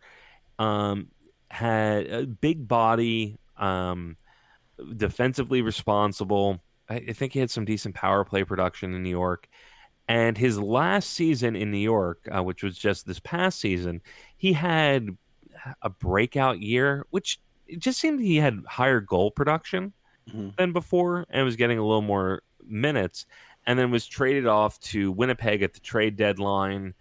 Um, 0.59 1.09
had 1.49 2.07
a 2.07 2.25
big 2.25 2.67
body, 2.67 3.37
um, 3.57 4.17
defensively 4.95 5.61
responsible. 5.61 6.61
I, 6.89 6.95
I 6.95 7.13
think 7.13 7.33
he 7.33 7.39
had 7.39 7.51
some 7.51 7.65
decent 7.65 7.95
power 7.95 8.23
play 8.23 8.43
production 8.43 8.93
in 8.93 9.03
New 9.03 9.09
York. 9.09 9.47
And 10.09 10.37
his 10.37 10.57
last 10.57 11.11
season 11.11 11.55
in 11.55 11.69
New 11.71 11.77
York, 11.77 12.27
uh, 12.33 12.41
which 12.41 12.63
was 12.63 12.77
just 12.77 13.05
this 13.05 13.19
past 13.19 13.59
season, 13.59 14.01
he 14.37 14.53
had 14.53 15.17
a 15.81 15.89
breakout 15.89 16.61
year, 16.61 17.05
which 17.09 17.39
it 17.67 17.79
just 17.79 17.99
seemed 17.99 18.21
he 18.21 18.37
had 18.37 18.63
higher 18.67 19.01
goal 19.01 19.31
production 19.31 19.91
Mhm. 20.29 20.55
than 20.55 20.71
before 20.73 21.25
and 21.29 21.43
was 21.43 21.55
getting 21.57 21.77
a 21.77 21.85
little 21.85 22.01
more 22.01 22.41
minutes 22.65 23.25
and 23.65 23.77
then 23.77 23.91
was 23.91 24.05
traded 24.07 24.45
off 24.45 24.79
to 24.79 25.11
Winnipeg 25.11 25.61
at 25.61 25.73
the 25.73 25.79
trade 25.81 26.15
deadline 26.15 26.93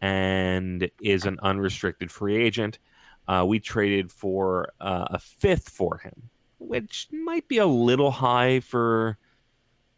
and 0.00 0.90
is 1.02 1.26
an 1.26 1.38
unrestricted 1.42 2.10
free 2.10 2.36
agent. 2.36 2.78
Uh, 3.28 3.44
we 3.46 3.60
traded 3.60 4.10
for 4.10 4.72
uh, 4.80 5.06
a 5.10 5.18
fifth 5.18 5.68
for 5.68 5.98
him, 5.98 6.30
which 6.58 7.08
might 7.12 7.46
be 7.46 7.58
a 7.58 7.66
little 7.66 8.10
high 8.10 8.60
for, 8.60 9.18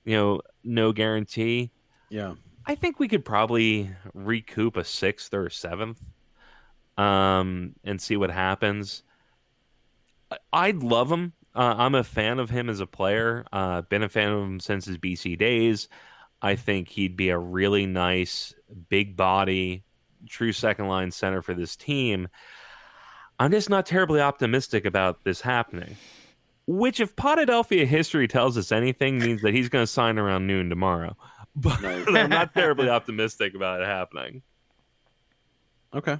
you 0.04 0.16
know, 0.16 0.40
no 0.64 0.92
guarantee. 0.92 1.70
Yeah. 2.08 2.34
I 2.66 2.74
think 2.74 2.98
we 2.98 3.08
could 3.08 3.24
probably 3.24 3.90
recoup 4.12 4.76
a 4.76 4.84
sixth 4.84 5.32
or 5.32 5.46
a 5.46 5.50
seventh, 5.50 6.00
um, 6.98 7.74
and 7.84 8.00
see 8.00 8.16
what 8.16 8.30
happens. 8.30 9.04
I'd 10.52 10.82
love 10.82 11.10
him. 11.10 11.32
Uh, 11.54 11.74
I'm 11.78 11.94
a 11.94 12.04
fan 12.04 12.38
of 12.38 12.50
him 12.50 12.68
as 12.68 12.80
a 12.80 12.86
player. 12.86 13.44
Uh, 13.52 13.82
been 13.82 14.02
a 14.02 14.08
fan 14.08 14.30
of 14.30 14.42
him 14.42 14.60
since 14.60 14.84
his 14.84 14.98
BC 14.98 15.38
days. 15.38 15.88
I 16.42 16.56
think 16.56 16.88
he'd 16.88 17.16
be 17.16 17.30
a 17.30 17.38
really 17.38 17.86
nice, 17.86 18.54
big 18.88 19.16
body, 19.16 19.84
true 20.28 20.52
second 20.52 20.88
line 20.88 21.10
center 21.10 21.42
for 21.42 21.54
this 21.54 21.76
team. 21.76 22.28
I'm 23.40 23.50
just 23.50 23.70
not 23.70 23.86
terribly 23.86 24.20
optimistic 24.20 24.84
about 24.84 25.24
this 25.24 25.40
happening. 25.40 25.96
Which, 26.66 27.00
if 27.00 27.16
Potadelphia 27.16 27.86
history 27.86 28.28
tells 28.28 28.58
us 28.58 28.70
anything, 28.70 29.18
means 29.18 29.40
that 29.40 29.54
he's 29.54 29.70
going 29.70 29.82
to 29.82 29.90
sign 29.90 30.18
around 30.18 30.46
noon 30.46 30.68
tomorrow. 30.68 31.16
But 31.56 31.82
Nice. 31.82 32.06
I'm 32.06 32.30
not 32.30 32.54
terribly 32.54 32.88
optimistic 32.88 33.56
about 33.56 33.80
it 33.80 33.86
happening. 33.86 34.42
Okay. 35.92 36.16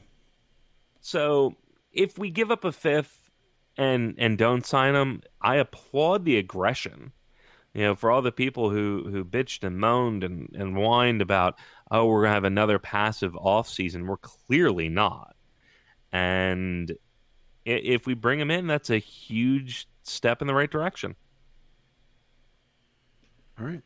So 1.01 1.55
if 1.93 2.19
we 2.19 2.31
give 2.31 2.51
up 2.51 2.65
a 2.65 2.73
fifth 2.73 3.31
and 3.79 4.17
and 4.19 4.37
don't 4.37 4.67
sign 4.67 4.97
him, 4.97 5.23
I 5.41 5.55
applaud 5.57 6.25
the 6.25 6.37
aggression. 6.37 7.13
You 7.75 7.83
know, 7.83 7.95
for 7.95 8.11
all 8.11 8.23
the 8.23 8.33
people 8.33 8.71
who 8.71 9.09
who 9.09 9.25
bitched 9.25 9.63
and 9.63 9.79
moaned 9.79 10.25
and 10.25 10.49
and 10.53 10.77
whined 10.77 11.23
about, 11.23 11.57
oh, 11.93 12.07
we're 12.07 12.23
gonna 12.23 12.35
have 12.35 12.43
another 12.43 12.81
passive 12.81 13.37
off 13.37 13.69
season. 13.69 14.09
We're 14.09 14.17
clearly 14.17 14.89
not. 14.89 15.37
And 16.13 16.93
if 17.77 18.07
we 18.07 18.15
bring 18.15 18.41
him 18.41 18.51
in, 18.51 18.67
that's 18.67 18.91
a 18.91 18.99
huge 18.99 19.89
step 20.03 20.41
in 20.41 20.47
the 20.47 20.55
right 20.55 20.71
direction. 20.71 21.15
All 23.59 23.67
right. 23.67 23.83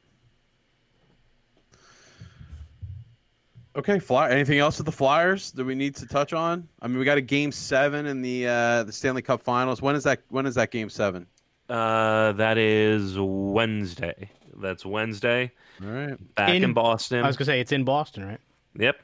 Okay, 3.76 3.99
fly. 3.99 4.30
Anything 4.30 4.59
else 4.59 4.78
with 4.78 4.87
the 4.87 4.93
Flyers 4.93 5.51
that 5.53 5.64
we 5.64 5.74
need 5.74 5.97
to 5.97 6.07
touch 6.07 6.32
on? 6.32 6.68
I 6.80 6.87
mean, 6.87 6.99
we 6.99 7.05
got 7.05 7.18
a 7.18 7.22
game 7.22 7.51
seven 7.51 8.07
in 8.07 8.22
the 8.22 8.47
uh, 8.47 8.85
the 8.85 8.93
Stanley 8.93 9.22
Cup 9.22 9.43
Finals. 9.43 9.82
When 9.82 9.97
is 9.97 10.05
that? 10.05 10.20
When 10.28 10.47
is 10.47 10.55
that 10.55 10.70
game 10.70 10.89
seven? 10.89 11.26
Uh, 11.68 12.32
that 12.32 12.57
is 12.57 13.16
Wednesday. 13.18 14.30
That's 14.59 14.87
Wednesday. 14.87 15.51
All 15.82 15.91
right. 15.91 16.35
Back 16.37 16.51
in, 16.51 16.62
In- 16.62 16.72
Boston. 16.72 17.24
I 17.24 17.26
was 17.26 17.37
gonna 17.37 17.47
say 17.47 17.61
it's 17.61 17.72
in 17.72 17.82
Boston, 17.85 18.28
right? 18.28 18.41
Yep. 18.78 18.97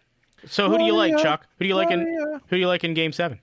So 0.46 0.70
who 0.70 0.78
do 0.78 0.84
you 0.84 0.94
like, 0.94 1.10
Gloria, 1.10 1.24
Chuck? 1.24 1.46
Who 1.58 1.64
do 1.64 1.68
you 1.68 1.74
like 1.74 1.90
in 1.90 2.04
Gloria. 2.04 2.40
who 2.46 2.56
do 2.56 2.60
you 2.60 2.68
like 2.68 2.84
in 2.84 2.94
Game 2.94 3.12
Seven? 3.12 3.40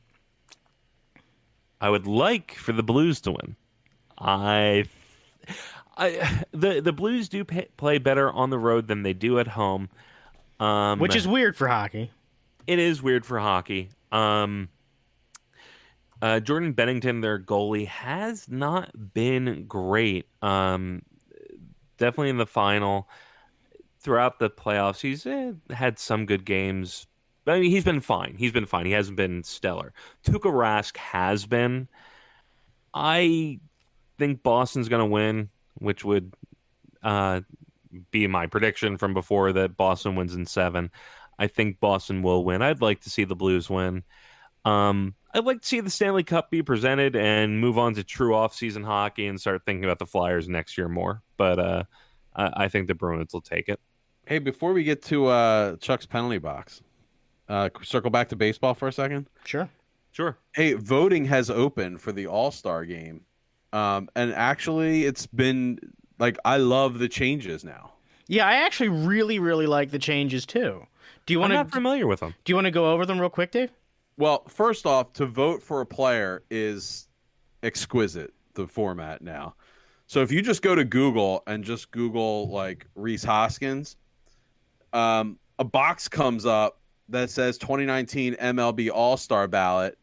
I 1.80 1.90
would 1.90 2.08
like 2.08 2.54
for 2.56 2.74
the 2.74 2.84
Blues 2.84 3.22
to 3.22 3.32
win. 3.32 3.56
I, 4.18 4.86
I 5.98 6.44
the 6.52 6.82
the 6.82 6.94
Blues 6.94 7.30
do 7.30 7.44
pay, 7.44 7.68
play 7.78 7.98
better 7.98 8.32
on 8.32 8.50
the 8.50 8.60
road 8.60 8.88
than 8.88 9.04
they 9.04 9.14
do 9.14 9.40
at 9.40 9.48
home. 9.48 9.90
Um, 10.60 11.00
Which 11.00 11.16
is 11.16 11.28
weird 11.28 11.56
for 11.56 11.68
hockey. 11.68 12.12
it 12.66 12.80
is 12.80 13.02
weird 13.02 13.26
for 13.26 13.40
hockey. 13.40 13.90
Um, 14.12 14.70
uh, 16.22 16.40
Jordan 16.40 16.74
Binnington, 16.74 17.22
their 17.22 17.38
goalie, 17.38 17.88
has 17.88 18.50
not 18.50 19.14
been 19.14 19.66
great. 19.68 20.26
Um, 20.42 21.04
definitely 22.00 22.30
in 22.30 22.38
the 22.38 22.48
final, 22.48 23.08
throughout 24.00 24.40
the 24.40 24.50
playoffs, 24.50 25.00
he's 25.02 25.28
eh, 25.28 25.52
had 25.70 26.00
some 26.00 26.26
good 26.26 26.44
games. 26.44 27.06
I 27.50 27.60
mean, 27.60 27.72
he's 27.72 27.84
been 27.84 28.02
fine. 28.02 28.36
He's 28.38 28.52
been 28.52 28.66
fine. 28.66 28.86
He 28.86 28.92
hasn't 28.92 29.18
been 29.18 29.44
stellar. 29.44 29.94
Tuukka 30.26 30.52
Rask 30.52 30.98
has 30.98 31.46
been. 31.46 31.88
I 32.94 33.60
think 34.18 34.44
Boston's 34.44 34.90
going 34.90 35.02
to 35.02 35.06
win, 35.06 35.50
which 35.76 36.04
would 36.04 36.34
uh, 37.04 37.42
be 38.12 38.28
my 38.28 38.48
prediction 38.48 38.98
from 38.98 39.14
before 39.14 39.54
that 39.54 39.78
Boston 39.78 40.16
wins 40.16 40.34
in 40.34 40.46
seven. 40.46 40.92
I 41.40 41.48
think 41.48 41.80
Boston 41.80 42.24
will 42.24 42.44
win. 42.44 42.62
I'd 42.62 42.82
like 42.82 43.02
to 43.02 43.10
see 43.10 43.24
the 43.24 43.36
Blues 43.36 43.70
win. 43.70 44.04
Um, 44.66 45.14
I'd 45.34 45.46
like 45.46 45.62
to 45.62 45.68
see 45.68 45.80
the 45.80 45.90
Stanley 45.90 46.24
Cup 46.24 46.50
be 46.50 46.64
presented 46.64 47.16
and 47.16 47.62
move 47.62 47.78
on 47.78 47.94
to 47.94 48.04
true 48.04 48.36
off-season 48.36 48.84
hockey 48.84 49.28
and 49.28 49.40
start 49.40 49.62
thinking 49.66 49.86
about 49.86 50.00
the 50.00 50.08
Flyers 50.08 50.50
next 50.50 50.78
year 50.78 50.90
more. 50.90 51.22
But 51.38 51.60
uh, 51.60 51.84
I, 52.36 52.52
I 52.64 52.68
think 52.68 52.88
the 52.88 52.96
Bruins 52.96 53.34
will 53.34 53.42
take 53.42 53.70
it. 53.70 53.80
Hey, 54.26 54.40
before 54.40 54.74
we 54.74 54.84
get 54.84 55.04
to 55.04 55.28
uh, 55.28 55.76
Chuck's 55.78 56.06
penalty 56.06 56.40
box, 56.40 56.82
uh, 57.50 57.70
circle 57.84 58.10
back 58.10 58.30
to 58.30 58.36
baseball 58.36 58.74
for 58.74 58.88
a 58.88 58.92
second. 58.92 59.28
Sure. 59.46 59.70
Sure. 60.12 60.38
Hey, 60.54 60.74
voting 60.74 61.26
has 61.26 61.50
opened 61.50 62.02
for 62.02 62.12
the 62.12 62.28
All 62.28 62.50
Star 62.52 62.86
game, 62.86 63.22
um, 63.74 64.10
and 64.16 64.34
actually, 64.34 65.06
it's 65.06 65.28
been 65.28 65.80
like 66.18 66.38
I 66.44 66.58
love 66.58 66.98
the 67.00 67.08
changes 67.08 67.64
now. 67.64 67.94
Yeah, 68.28 68.48
I 68.48 68.56
actually 68.66 68.90
really, 68.90 69.38
really 69.40 69.68
like 69.68 69.92
the 69.92 70.00
changes 70.00 70.46
too. 70.46 70.86
Do 71.26 71.34
you 71.34 71.40
I'm 71.40 71.52
want 71.52 71.54
not 71.54 71.68
to 71.68 71.72
familiar 71.72 72.08
with 72.08 72.22
them. 72.22 72.34
do 72.46 72.52
you 72.52 72.56
want 72.56 72.66
to 72.66 72.72
go 72.72 72.92
over 72.92 73.06
them 73.06 73.20
real 73.20 73.30
quick, 73.30 73.52
Dave? 73.52 73.72
Well, 74.18 74.44
first 74.48 74.86
off, 74.88 75.14
to 75.14 75.26
vote 75.28 75.62
for 75.62 75.82
a 75.82 75.86
player 75.86 76.44
is 76.50 77.08
exquisite. 77.64 78.34
The 78.56 78.66
format 78.66 79.22
now. 79.22 79.54
So 80.08 80.24
if 80.24 80.32
you 80.32 80.42
just 80.42 80.64
go 80.64 80.74
to 80.74 80.84
Google 80.84 81.44
and 81.46 81.64
just 81.64 81.92
Google 81.92 82.50
like 82.50 82.88
Rhys 82.96 83.24
Hoskins, 83.24 83.98
um, 84.94 85.38
a 85.60 85.64
box 85.64 86.08
comes 86.08 86.44
up 86.48 86.80
that 87.10 87.30
says 87.30 87.58
2019 87.58 88.36
MLB 88.36 88.90
All 88.94 89.18
Star 89.18 89.48
ballot, 89.48 89.98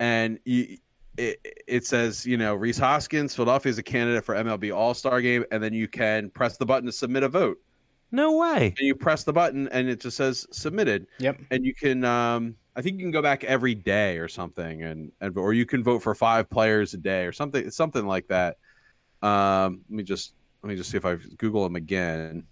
and 0.00 0.38
you, 0.44 0.78
it, 1.16 1.40
it 1.66 1.86
says 1.86 2.26
you 2.26 2.36
know 2.36 2.54
Rhys 2.54 2.78
Hoskins, 2.78 3.34
Philadelphia 3.34 3.70
is 3.70 3.78
a 3.78 3.82
candidate 3.82 4.24
for 4.24 4.34
MLB 4.34 4.74
All 4.74 4.94
Star 4.94 5.20
game, 5.20 5.44
and 5.50 5.62
then 5.62 5.72
you 5.72 5.88
can 5.88 6.30
press 6.30 6.56
the 6.56 6.66
button 6.66 6.86
to 6.86 6.92
submit 6.92 7.22
a 7.22 7.28
vote, 7.28 7.58
No 8.10 8.36
way. 8.36 8.74
and 8.78 8.86
you 8.86 8.94
press 8.94 9.24
the 9.24 9.32
button, 9.32 9.68
and 9.68 9.88
it 9.88 10.00
just 10.00 10.16
says 10.16 10.46
submitted 10.50 11.06
Yep. 11.18 11.40
and 11.50 11.64
you 11.64 11.74
can 11.74 12.04
um 12.04 12.56
i 12.76 12.82
think 12.82 12.98
you 12.98 13.04
can 13.04 13.12
go 13.12 13.22
back 13.22 13.44
every 13.44 13.74
day 13.76 14.18
or 14.18 14.26
something 14.26 14.82
and, 14.82 15.12
and 15.20 15.38
or 15.38 15.52
you 15.52 15.64
can 15.64 15.84
vote 15.84 16.00
for 16.02 16.12
five 16.14 16.50
players 16.50 16.92
a 16.92 16.96
day 16.96 17.24
or 17.24 17.30
something 17.30 17.70
something 17.70 18.04
like 18.04 18.26
that 18.26 18.56
um 19.22 19.80
let 19.88 19.96
me 19.98 20.02
just 20.02 20.34
let 20.62 20.70
me 20.70 20.74
just 20.76 20.90
see 20.90 20.96
if 20.96 21.04
i 21.06 21.14
google 21.38 21.62
them 21.62 21.76
again 21.76 22.42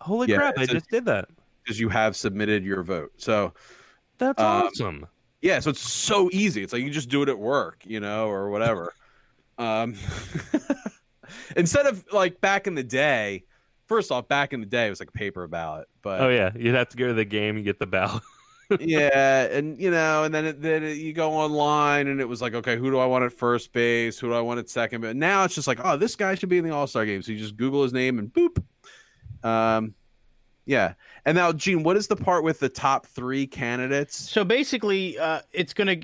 Holy 0.00 0.28
Yeah, 0.28 0.36
crap! 0.36 0.58
I 0.58 0.62
it's 0.62 0.70
a- 0.70 0.74
just 0.74 0.88
did 0.90 1.04
that. 1.06 1.26
Because 1.66 1.80
you 1.80 1.88
have 1.88 2.14
submitted 2.16 2.64
your 2.64 2.82
vote 2.82 3.12
so 3.16 3.52
That's 4.18 4.40
um, 4.40 4.62
awesome. 4.62 5.06
yeah 5.42 5.58
so 5.60 5.70
it's 5.70 5.80
so 5.80 6.30
easy 6.32 6.62
it's 6.62 6.72
like 6.72 6.82
you 6.82 6.90
just 6.90 7.08
do 7.08 7.22
it 7.22 7.28
at 7.28 7.38
work 7.38 7.82
you 7.84 8.00
know 8.00 8.28
or 8.28 8.50
whatever 8.50 8.92
um 9.58 9.94
instead 11.56 11.86
of 11.86 12.04
like 12.12 12.40
back 12.40 12.66
in 12.66 12.74
the 12.74 12.84
day 12.84 13.44
first 13.86 14.12
off 14.12 14.28
back 14.28 14.52
in 14.52 14.60
the 14.60 14.66
day 14.66 14.86
it 14.86 14.90
was 14.90 15.00
like 15.00 15.08
a 15.08 15.12
paper 15.12 15.46
ballot 15.48 15.88
but 16.02 16.20
Oh 16.20 16.28
yeah, 16.28 16.52
you'd 16.54 16.76
have 16.76 16.88
to 16.90 16.96
go 16.96 17.08
to 17.08 17.14
the 17.14 17.24
game 17.24 17.56
and 17.56 17.64
get 17.64 17.80
the 17.80 17.86
ballot. 17.86 18.22
yeah, 18.80 19.42
and 19.46 19.76
you 19.76 19.90
know, 19.90 20.22
and 20.22 20.32
then 20.32 20.44
it, 20.44 20.62
then 20.62 20.84
it, 20.84 20.98
you 20.98 21.12
go 21.12 21.32
online, 21.32 22.06
and 22.06 22.20
it 22.20 22.28
was 22.28 22.40
like, 22.40 22.54
okay, 22.54 22.76
who 22.76 22.92
do 22.92 22.98
I 22.98 23.06
want 23.06 23.24
at 23.24 23.32
first 23.32 23.72
base? 23.72 24.16
Who 24.20 24.28
do 24.28 24.34
I 24.34 24.40
want 24.40 24.60
at 24.60 24.70
second? 24.70 25.00
But 25.00 25.16
now 25.16 25.42
it's 25.42 25.56
just 25.56 25.66
like, 25.66 25.80
oh, 25.82 25.96
this 25.96 26.14
guy 26.14 26.36
should 26.36 26.48
be 26.48 26.58
in 26.58 26.64
the 26.64 26.70
All 26.70 26.86
Star 26.86 27.04
game. 27.04 27.22
So 27.22 27.32
you 27.32 27.38
just 27.38 27.56
Google 27.56 27.82
his 27.82 27.92
name 27.92 28.20
and 28.20 28.32
boop. 28.32 28.62
Um, 29.42 29.94
yeah. 30.66 30.94
And 31.24 31.34
now, 31.36 31.52
Gene, 31.52 31.82
what 31.82 31.96
is 31.96 32.06
the 32.08 32.16
part 32.16 32.44
with 32.44 32.60
the 32.60 32.68
top 32.68 33.06
three 33.06 33.46
candidates? 33.46 34.16
So 34.16 34.44
basically, 34.44 35.18
uh, 35.18 35.40
it's 35.52 35.72
gonna 35.72 35.96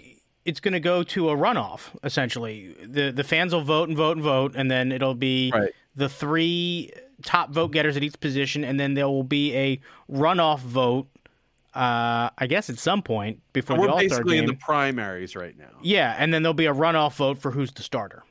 it's 0.45 0.59
gonna 0.61 0.81
go 0.81 1.03
to 1.05 1.31
a 1.31 1.37
runoff. 1.37 1.91
Essentially, 2.03 2.75
the 2.85 3.11
the 3.13 3.25
fans 3.25 3.53
will 3.55 3.63
vote 3.63 3.89
and 3.89 3.97
vote 3.97 4.17
and 4.17 4.23
vote, 4.25 4.55
and 4.57 4.71
then 4.71 4.91
it'll 4.91 5.15
be 5.15 5.53
Right. 5.55 5.71
the 5.95 6.09
three 6.09 6.91
top 7.23 7.51
vote 7.51 7.71
getters 7.73 7.97
at 7.97 8.03
each 8.03 8.19
position, 8.19 8.65
and 8.65 8.81
then 8.81 8.95
there 8.95 9.09
will 9.09 9.23
be 9.23 9.55
a 9.57 9.81
runoff 10.11 10.59
vote. 10.61 11.09
Uh, 11.75 12.29
I 12.37 12.47
guess 12.49 12.69
at 12.69 12.79
some 12.79 13.01
point 13.03 13.41
before 13.55 13.77
the 13.77 13.83
We're 13.83 13.89
All 13.89 13.99
Star 14.01 14.09
basically 14.09 14.35
game. 14.37 14.45
in 14.45 14.51
the 14.51 14.57
primaries 14.57 15.35
right 15.35 15.57
now. 15.57 15.71
Yeah, 15.83 16.15
and 16.19 16.33
then 16.35 16.43
there'll 16.43 16.53
be 16.53 16.67
a 16.67 16.75
runoff 16.75 17.15
vote 17.15 17.39
for 17.39 17.51
who's 17.51 17.73
the 17.73 17.83
starter. 17.83 18.25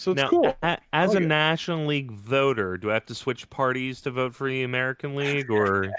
So 0.00 0.12
it's 0.12 0.22
now, 0.22 0.28
cool. 0.30 0.56
a- 0.62 0.78
as 0.94 1.14
Oh, 1.14 1.18
a 1.18 1.20
yeah. 1.20 1.26
National 1.26 1.84
League 1.84 2.10
voter, 2.10 2.78
do 2.78 2.90
I 2.90 2.94
have 2.94 3.04
to 3.06 3.14
switch 3.14 3.50
parties 3.50 4.00
to 4.00 4.10
vote 4.10 4.34
for 4.34 4.48
the 4.48 4.62
American 4.62 5.14
League, 5.14 5.50
or 5.50 5.92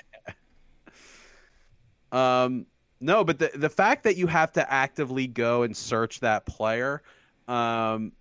Um, 2.12 2.66
no, 3.00 3.24
but 3.24 3.38
the 3.38 3.52
the 3.54 3.70
fact 3.70 4.04
that 4.06 4.18
you 4.18 4.26
have 4.26 4.52
to 4.54 4.74
actively 4.74 5.28
go 5.28 5.62
and 5.62 5.78
search 5.78 6.20
that 6.22 6.48
player 6.48 7.04
um, 7.48 8.12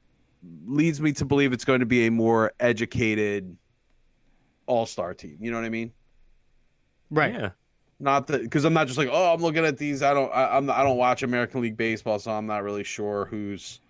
leads 0.66 1.00
me 1.00 1.12
to 1.14 1.24
believe 1.24 1.54
it's 1.54 1.64
going 1.64 1.80
to 1.80 1.86
be 1.86 2.06
a 2.06 2.10
more 2.10 2.52
educated 2.60 3.56
All 4.66 4.84
Star 4.84 5.14
team. 5.14 5.38
You 5.40 5.50
know 5.50 5.56
what 5.56 5.64
I 5.64 5.70
mean? 5.70 5.92
Right. 7.10 7.32
Yeah. 7.32 7.50
Not 7.98 8.26
that 8.26 8.42
because 8.42 8.64
I'm 8.66 8.74
not 8.74 8.86
just 8.86 8.98
like, 8.98 9.08
oh, 9.10 9.32
I'm 9.32 9.40
looking 9.40 9.64
at 9.64 9.78
these. 9.78 10.02
I 10.02 10.12
don't, 10.12 10.30
I, 10.32 10.58
I'm, 10.58 10.66
not, 10.66 10.76
I 10.76 10.82
don't 10.82 10.98
watch 10.98 11.22
American 11.22 11.62
League 11.62 11.78
baseball, 11.78 12.18
so 12.18 12.32
I'm 12.32 12.46
not 12.46 12.62
really 12.64 12.84
sure 12.84 13.24
who's, 13.24 13.80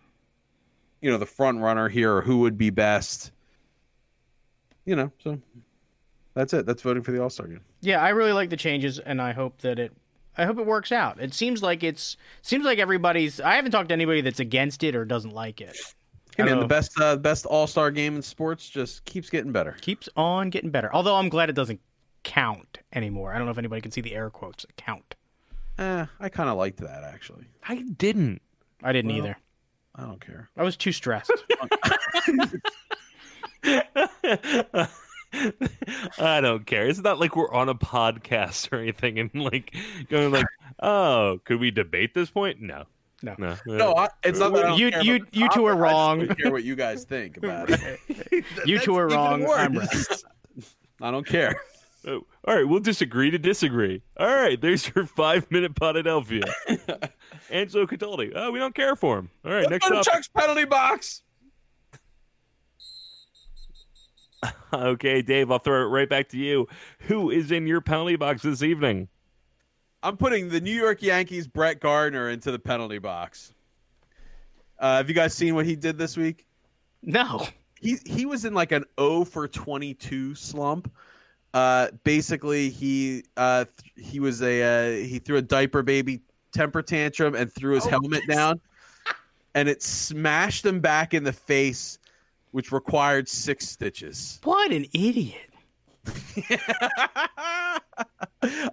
you 1.01 1.11
know, 1.11 1.19
the 1.19 1.27
front 1.27 1.61
runner 1.61 1.89
here 1.89 2.15
or 2.17 2.23
who 2.23 2.41
would 2.41 2.59
be 2.59 2.71
best. 2.71 3.33
You 4.85 4.97
know, 4.97 5.13
so 5.23 5.39
that's 6.35 6.53
it. 6.53 6.67
That's 6.67 6.83
voting 6.83 7.03
for 7.03 7.13
the 7.13 7.23
All 7.23 7.31
Star 7.31 7.47
game. 7.47 7.61
Yeah, 7.81 8.01
I 8.03 8.11
really 8.11 8.33
like 8.33 8.51
the 8.51 8.57
changes, 8.57 8.99
and 8.99 9.21
I 9.21 9.33
hope 9.33 9.59
that 9.63 9.79
it. 9.79 9.93
I 10.39 10.47
hope 10.47 10.59
it 10.59 10.67
works 10.67 10.93
out. 10.93 11.21
It 11.21 11.35
seems 11.35 11.63
like 11.63 11.83
it's 11.83 12.17
seems 12.43 12.65
like 12.65 12.79
everybody's. 12.79 13.41
I 13.41 13.57
haven't 13.57 13.73
talked 13.73 13.89
to 13.91 13.95
anybody 13.95 14.21
that's 14.21 14.41
against 14.41 14.83
it 14.83 14.95
or 14.97 15.05
doesn't 15.05 15.35
like 15.35 15.61
it. 15.61 15.77
Hey 16.37 16.45
I 16.45 16.47
man, 16.47 16.55
don't 16.55 16.61
the 16.63 16.69
best, 16.69 16.99
uh, 17.01 17.17
best 17.17 17.45
All 17.47 17.67
Star 17.67 17.91
game 17.91 18.17
in 18.17 18.23
sports 18.23 18.69
just 18.69 19.05
keeps 19.05 19.29
getting 19.29 19.53
better. 19.53 19.77
Keeps 19.81 20.09
on 20.17 20.49
getting 20.51 20.71
better. 20.71 20.93
Although 20.95 21.17
I'm 21.17 21.29
glad 21.29 21.51
it 21.51 21.55
doesn't 21.55 21.81
count 22.23 22.79
anymore. 22.93 23.33
I 23.35 23.39
don't 23.39 23.47
know 23.47 23.53
if 23.53 23.59
anybody 23.59 23.81
can 23.83 23.91
see 23.91 24.01
the 24.01 24.15
air 24.15 24.31
quotes. 24.31 24.65
Count. 24.77 25.15
Eh, 25.79 26.07
I 26.21 26.29
kind 26.29 26.49
of 26.49 26.57
liked 26.57 26.79
that 26.79 27.05
actually. 27.05 27.45
I 27.69 27.77
didn't. 27.83 28.41
I 28.83 28.93
didn't 28.93 29.11
Well, 29.11 29.19
either. 29.19 29.37
I 29.97 30.03
don't 30.03 30.21
care. 30.25 30.49
I 30.57 30.63
was 30.63 30.77
too 30.77 30.93
stressed. 30.93 31.33
I 36.19 36.41
don't 36.41 36.67
care. 36.67 36.87
It's 36.89 37.01
not 37.01 37.21
like 37.21 37.37
we're 37.37 37.53
on 37.53 37.69
a 37.69 37.75
podcast 37.75 38.73
or 38.73 38.77
anything 38.81 39.19
and 39.19 39.31
like 39.35 39.75
going 40.09 40.33
like, 40.33 40.47
oh, 40.83 41.41
could 41.45 41.61
we 41.61 41.71
debate 41.71 42.15
this 42.15 42.31
point? 42.31 42.61
No. 42.61 42.85
No. 43.23 43.35
No. 43.39 43.57
No, 43.67 43.95
I, 43.97 44.09
it's 44.25 44.39
not 44.39 44.53
that 44.55 44.65
I 44.65 44.69
don't 44.71 44.79
You- 44.79 44.91
care 44.91 45.03
you- 45.03 45.27
you 45.33 45.49
two 45.51 45.67
are 45.67 45.73
topic, 45.75 45.85
I 45.87 45.93
wrong. 45.93 46.27
don't 46.27 46.39
care 46.41 46.51
what 46.53 46.65
you 46.65 46.75
guys 46.75 47.05
think 47.05 47.37
about 47.37 47.69
it. 47.71 48.01
You 48.67 48.79
two 48.79 48.97
are 48.97 49.09
wrong. 49.09 49.47
I'm 49.49 49.75
worse. 49.75 50.25
I 51.03 51.11
don't 51.11 51.27
care. 51.27 51.55
Oh, 52.07 52.25
all 52.47 52.55
right, 52.57 52.67
we'll 52.67 52.81
disagree 52.81 53.31
to 53.31 53.39
disagree. 53.39 54.03
All 54.17 54.27
right, 54.27 54.59
there's 54.61 54.91
your 54.95 55.05
five 55.07 55.51
minute 55.51 55.75
Potadelphia. 55.75 56.43
Angelo 57.51 57.87
Cataldi. 57.87 58.33
Oh, 58.35 58.51
we 58.51 58.59
don't 58.59 58.75
care 58.75 58.97
for 58.97 59.19
him. 59.19 59.29
All 59.45 59.53
right, 59.53 59.69
next 59.69 59.87
Go 59.87 59.95
to 59.95 60.01
up. 60.01 60.07
Chuck's 60.07 60.29
penalty 60.29 60.65
box. 60.65 61.23
Okay, 64.73 65.21
Dave, 65.21 65.51
I'll 65.51 65.59
throw 65.59 65.83
it 65.83 65.87
right 65.89 66.09
back 66.09 66.29
to 66.31 66.39
you. 66.39 66.69
Who 67.01 67.31
is 67.31 67.51
in 67.51 67.67
your 67.67 67.81
penalty 67.81 68.15
box 68.17 68.43
this 68.43 68.63
evening? 68.63 69.09
I'm 70.03 70.17
putting 70.17 70.49
the 70.49 70.61
New 70.61 70.75
York 70.75 71.03
Yankees 71.03 71.47
Brett 71.49 71.81
Gardner 71.81 72.31
into 72.31 72.51
the 72.53 72.59
penalty 72.59 72.99
box. 72.99 73.53
Uh, 74.79 74.99
have 74.99 75.09
you 75.09 75.15
guys 75.15 75.35
seen 75.35 75.55
what 75.57 75.67
he 75.67 75.77
did 75.77 75.99
this 75.99 76.17
week? 76.17 76.47
no. 77.03 77.47
He 77.81 77.97
he 78.07 78.27
was 78.27 78.45
in 78.45 78.55
like 78.55 78.73
an 78.73 78.85
0 78.99 79.25
for 79.25 79.49
22 79.49 80.35
slump. 80.35 80.91
Uh, 81.53 81.89
basically, 82.05 82.71
he 82.71 83.25
uh, 83.37 83.65
th- 83.65 84.09
he 84.11 84.21
was 84.21 84.41
a 84.43 84.63
uh, 84.63 85.05
he 85.05 85.19
threw 85.19 85.37
a 85.37 85.43
diaper 85.43 85.83
baby 85.83 86.23
temper 86.53 86.83
tantrum 86.83 87.35
and 87.35 87.53
threw 87.53 87.75
his 87.75 87.87
Oh, 87.87 87.91
helmet 87.91 88.23
down, 88.29 88.61
and 89.55 89.69
it 89.69 89.83
smashed 89.83 90.65
him 90.65 90.81
back 90.81 91.13
in 91.13 91.25
the 91.25 91.33
face, 91.33 91.99
which 92.53 92.71
required 92.71 93.29
six 93.29 93.69
stitches. 93.69 94.39
What 94.45 94.71
an 94.71 94.87
idiot. 94.93 95.35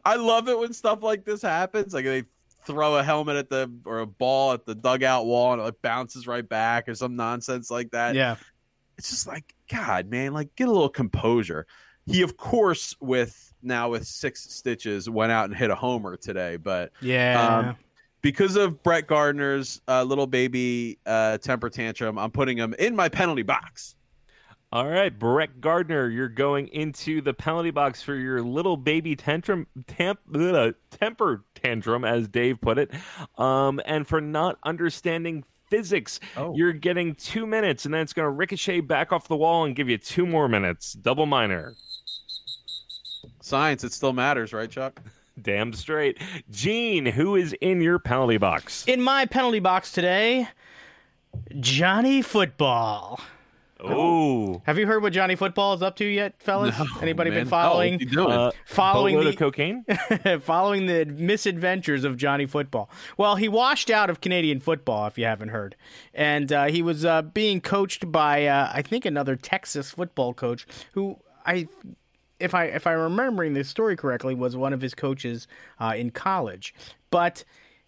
I 0.06 0.16
love 0.16 0.48
it 0.48 0.58
when 0.58 0.74
stuff 0.74 1.04
like 1.04 1.26
this 1.26 1.42
happens. 1.42 1.94
Like 1.94 2.06
they 2.06 2.24
throw 2.66 2.98
a 2.98 3.04
helmet 3.04 3.36
at 3.38 3.50
the 3.50 3.72
or 3.86 4.00
a 4.00 4.06
ball 4.08 4.54
at 4.54 4.66
the 4.66 4.76
dugout 4.76 5.26
wall 5.26 5.54
and 5.54 5.62
it 5.62 5.66
like 5.66 5.82
bounces 5.82 6.28
right 6.28 6.48
back 6.48 6.88
or 6.88 6.96
some 6.96 7.16
nonsense 7.16 7.70
like 7.72 7.92
that. 7.92 8.16
Yeah. 8.16 8.36
It's 8.98 9.10
just 9.10 9.28
like 9.28 9.54
God, 9.72 10.10
man, 10.10 10.34
like 10.34 10.56
get 10.56 10.68
a 10.68 10.72
little 10.72 10.90
composure. 10.90 11.68
He 12.08 12.22
of 12.22 12.38
course 12.38 12.96
with 13.00 13.54
now 13.62 13.90
with 13.90 14.08
six 14.08 14.54
stitches 14.54 15.10
went 15.10 15.32
out 15.32 15.46
and 15.46 15.56
hit 15.56 15.70
a 15.70 15.76
homer 15.76 16.18
today, 16.18 16.58
but 16.58 16.92
Yeah. 17.02 17.70
Um, 17.70 17.76
because 18.22 18.56
of 18.56 18.82
Brett 18.82 19.08
Gardner's 19.08 19.80
uh, 19.88 20.04
little 20.04 20.28
baby 20.28 21.00
uh, 21.06 21.38
temper 21.38 21.70
tantrum, 21.70 22.18
I'm 22.18 22.32
putting 22.32 22.58
him 22.58 22.74
in 22.80 22.96
my 22.96 23.10
penalty 23.10 23.44
box. 23.44 23.96
All 24.74 24.88
right, 24.88 25.18
Brett 25.18 25.62
Gardner, 25.62 26.10
you're 26.10 26.28
going 26.28 26.68
into 26.68 27.22
the 27.22 27.34
penalty 27.34 27.72
box 27.72 28.02
for 28.02 28.16
your 28.16 28.42
little 28.42 28.76
baby 28.76 29.16
tantrum, 29.16 29.66
temp, 29.88 30.20
uh, 30.36 30.72
temper 30.92 31.46
tantrum, 31.56 32.04
as 32.04 32.28
Dave 32.28 32.60
put 32.60 32.78
it, 32.78 32.92
um, 33.38 33.80
and 33.86 34.06
for 34.06 34.20
not 34.20 34.58
understanding 34.64 35.46
physics. 35.70 36.20
Oh. 36.36 36.54
You're 36.54 36.74
getting 36.74 37.16
two 37.16 37.48
minutes, 37.48 37.86
and 37.86 37.94
then 37.94 38.02
it's 38.02 38.12
going 38.12 38.26
to 38.26 38.30
ricochet 38.30 38.82
back 38.82 39.14
off 39.14 39.30
the 39.30 39.38
wall 39.38 39.64
and 39.64 39.74
give 39.74 39.88
you 39.88 39.98
two 39.98 40.26
more 40.26 40.50
minutes. 40.50 40.92
Double 40.94 41.26
minor. 41.26 41.74
Science, 43.48 43.84
it 43.84 43.94
still 43.94 44.14
matters, 44.14 44.52
right, 44.54 44.70
Chuck? 44.70 45.02
Damn 45.42 45.72
straight. 45.74 46.18
Gene, 46.52 47.06
who 47.06 47.36
is 47.36 47.54
in 47.62 47.82
your 47.82 47.98
penalty 48.00 48.38
box? 48.38 48.84
In 48.88 49.02
my 49.02 49.26
penalty 49.26 49.60
box 49.60 49.92
today, 49.92 50.48
Johnny 51.60 52.22
Football. 52.22 53.20
Oh, 53.80 54.64
Have 54.66 54.80
you 54.80 54.88
heard 54.88 55.04
what 55.04 55.14
Johnny 55.14 55.36
Football 55.36 55.76
is 55.76 55.84
up 55.84 55.96
to 55.98 56.06
yet, 56.06 56.42
fellas? 56.42 56.76
Anybody 57.00 57.30
man. 57.30 57.42
been 57.42 57.48
following? 57.48 57.94
Oh, 57.94 57.98
what's 57.98 58.10
he 58.10 58.16
doing? 58.16 58.32
uh, 58.32 58.52
Following 58.66 59.24
the- 59.24 59.36
cocaine? 59.36 59.86
following 60.42 60.88
the 60.88 61.06
misadventures 61.06 62.04
of 62.04 62.18
Johnny 62.18 62.48
Football. 62.48 62.90
Well, 63.18 63.36
he 63.36 63.48
washed 63.48 63.92
out 63.92 64.10
of 64.10 64.20
Canadian 64.20 64.60
football, 64.62 65.06
if 65.06 65.20
you 65.20 65.26
haven't 65.26 65.50
heard, 65.50 65.76
and 66.16 66.52
uh, 66.52 66.66
he 66.66 66.82
was 66.82 67.06
uh, 67.06 67.22
being 67.22 67.62
coached 67.62 68.12
by 68.12 68.48
uh, 68.48 68.72
I 68.74 68.82
think 68.82 69.06
another 69.06 69.36
Texas 69.36 69.92
football 69.92 70.34
coach 70.34 70.66
who 70.94 71.18
I. 71.46 71.68
If 72.40 72.54
I 72.54 72.66
if 72.66 72.86
I'm 72.86 73.00
remembering 73.00 73.54
the 73.54 73.64
story 73.64 73.96
correctly, 73.96 74.36
was 74.36 74.56
one 74.56 74.74
of 74.74 74.82
his 74.82 74.94
coaches 74.94 75.48
uh, 75.80 75.94
in 75.98 76.12
college, 76.12 76.74
but 77.10 77.44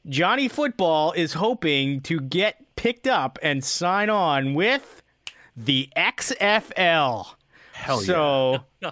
Johnny 0.07 0.47
Football 0.47 1.11
is 1.11 1.33
hoping 1.33 2.01
to 2.01 2.19
get 2.19 2.75
picked 2.75 3.07
up 3.07 3.37
and 3.43 3.63
sign 3.63 4.09
on 4.09 4.53
with 4.53 5.03
the 5.55 5.89
XFL. 5.95 7.35
Hell 7.73 7.99
so, 7.99 8.63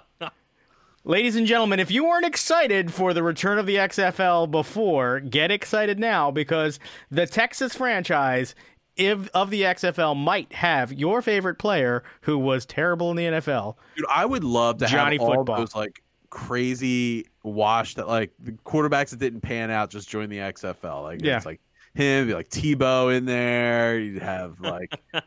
ladies 1.04 1.36
and 1.36 1.46
gentlemen, 1.46 1.80
if 1.80 1.90
you 1.90 2.04
weren't 2.04 2.26
excited 2.26 2.92
for 2.92 3.14
the 3.14 3.22
return 3.22 3.58
of 3.58 3.66
the 3.66 3.76
XFL 3.76 4.50
before, 4.50 5.20
get 5.20 5.50
excited 5.50 5.98
now 5.98 6.30
because 6.30 6.78
the 7.10 7.26
Texas 7.26 7.74
franchise 7.74 8.54
if, 8.98 9.28
of 9.34 9.50
the 9.50 9.62
XFL 9.62 10.16
might 10.16 10.52
have 10.52 10.92
your 10.92 11.22
favorite 11.22 11.58
player 11.58 12.02
who 12.22 12.38
was 12.38 12.66
terrible 12.66 13.10
in 13.10 13.16
the 13.16 13.24
NFL. 13.24 13.76
Dude, 13.96 14.04
I 14.10 14.26
would 14.26 14.44
love 14.44 14.78
to 14.78 14.86
Johnny 14.86 15.16
have 15.16 15.22
all 15.26 15.34
Football. 15.36 15.56
those 15.58 15.74
like 15.74 16.02
crazy 16.30 17.26
wash 17.42 17.94
that 17.94 18.06
like 18.06 18.32
the 18.38 18.52
quarterbacks 18.52 19.10
that 19.10 19.18
didn't 19.18 19.40
pan 19.40 19.70
out 19.70 19.90
just 19.90 20.08
join 20.08 20.28
the 20.28 20.38
XFL. 20.38 21.02
Like 21.02 21.22
Yeah. 21.24 21.36
it's 21.38 21.46
like 21.46 21.60
him, 21.94 22.26
be 22.26 22.34
like 22.34 22.50
Tebow 22.50 23.16
in 23.16 23.24
there. 23.24 23.98
You'd 23.98 24.22
have 24.22 24.60
like 24.60 24.94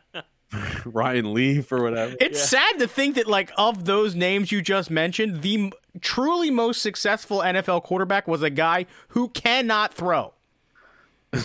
Ryan 0.84 1.32
Leaf 1.34 1.72
or 1.72 1.82
whatever. 1.82 2.14
It's 2.20 2.40
sad 2.42 2.78
to 2.78 2.86
think 2.86 3.14
that, 3.14 3.26
like, 3.26 3.50
of 3.56 3.86
those 3.86 4.14
names 4.14 4.52
you 4.52 4.60
just 4.60 4.90
mentioned, 4.90 5.40
the 5.40 5.54
m- 5.54 5.72
truly 6.02 6.50
most 6.50 6.82
successful 6.82 7.38
NFL 7.38 7.84
quarterback 7.84 8.28
was 8.28 8.42
a 8.42 8.50
guy 8.50 8.84
who 9.08 9.30
cannot 9.30 9.94
throw. 9.94 10.34
I 11.32 11.38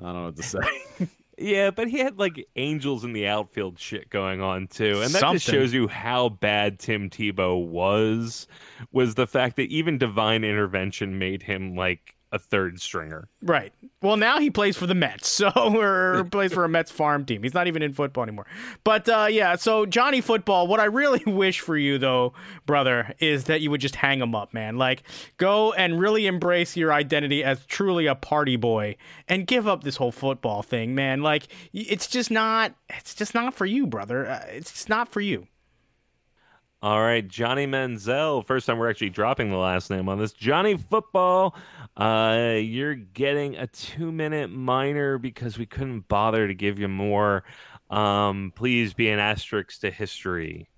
don't 0.00 0.12
know 0.14 0.24
what 0.26 0.36
to 0.36 0.42
say. 0.44 1.08
Yeah, 1.38 1.70
but 1.70 1.88
he 1.88 1.98
had 1.98 2.18
like 2.18 2.48
angels 2.56 3.04
in 3.04 3.12
the 3.12 3.26
outfield 3.26 3.78
shit 3.78 4.08
going 4.08 4.40
on 4.40 4.68
too. 4.68 5.02
And 5.02 5.12
that 5.12 5.32
just 5.32 5.44
shows 5.46 5.74
you 5.74 5.86
how 5.86 6.30
bad 6.30 6.78
Tim 6.78 7.10
Tebow 7.10 7.66
was 7.66 8.46
was 8.90 9.14
the 9.16 9.26
fact 9.26 9.56
that 9.56 9.70
even 9.70 9.98
divine 9.98 10.44
intervention 10.44 11.18
made 11.18 11.42
him 11.42 11.76
like 11.76 12.15
a 12.32 12.38
third 12.38 12.80
stringer. 12.80 13.28
Right. 13.42 13.72
Well, 14.02 14.16
now 14.16 14.38
he 14.38 14.50
plays 14.50 14.76
for 14.76 14.86
the 14.86 14.94
Mets, 14.94 15.28
so 15.36 15.50
or 15.54 16.24
plays 16.24 16.52
for 16.52 16.64
a 16.64 16.68
Mets 16.68 16.90
farm 16.90 17.24
team. 17.24 17.42
He's 17.42 17.54
not 17.54 17.66
even 17.66 17.82
in 17.82 17.92
football 17.92 18.22
anymore. 18.24 18.46
But 18.84 19.08
uh, 19.08 19.28
yeah, 19.30 19.56
so 19.56 19.86
Johnny 19.86 20.20
Football. 20.20 20.66
What 20.66 20.80
I 20.80 20.84
really 20.84 21.22
wish 21.26 21.60
for 21.60 21.76
you, 21.76 21.98
though, 21.98 22.32
brother, 22.66 23.14
is 23.18 23.44
that 23.44 23.60
you 23.60 23.70
would 23.70 23.80
just 23.80 23.96
hang 23.96 24.20
him 24.20 24.34
up, 24.34 24.52
man. 24.52 24.76
Like, 24.76 25.02
go 25.36 25.72
and 25.72 26.00
really 26.00 26.26
embrace 26.26 26.76
your 26.76 26.92
identity 26.92 27.44
as 27.44 27.64
truly 27.66 28.06
a 28.06 28.14
party 28.14 28.56
boy, 28.56 28.96
and 29.28 29.46
give 29.46 29.66
up 29.68 29.84
this 29.84 29.96
whole 29.96 30.12
football 30.12 30.62
thing, 30.62 30.94
man. 30.94 31.22
Like, 31.22 31.48
it's 31.72 32.06
just 32.06 32.30
not. 32.30 32.74
It's 32.90 33.14
just 33.14 33.34
not 33.34 33.54
for 33.54 33.66
you, 33.66 33.86
brother. 33.86 34.26
Uh, 34.26 34.44
it's 34.48 34.72
just 34.72 34.88
not 34.88 35.08
for 35.08 35.20
you. 35.20 35.46
All 36.86 37.02
right, 37.02 37.26
Johnny 37.26 37.66
Manziel. 37.66 38.46
First 38.46 38.64
time 38.64 38.78
we're 38.78 38.88
actually 38.88 39.10
dropping 39.10 39.50
the 39.50 39.56
last 39.56 39.90
name 39.90 40.08
on 40.08 40.20
this. 40.20 40.32
Johnny 40.32 40.76
Football. 40.76 41.56
Uh, 41.96 42.58
you're 42.60 42.94
getting 42.94 43.56
a 43.56 43.66
two 43.66 44.12
minute 44.12 44.50
minor 44.50 45.18
because 45.18 45.58
we 45.58 45.66
couldn't 45.66 46.06
bother 46.06 46.46
to 46.46 46.54
give 46.54 46.78
you 46.78 46.86
more. 46.86 47.42
Um, 47.90 48.52
please 48.54 48.94
be 48.94 49.08
an 49.08 49.18
asterisk 49.18 49.80
to 49.80 49.90
history. 49.90 50.68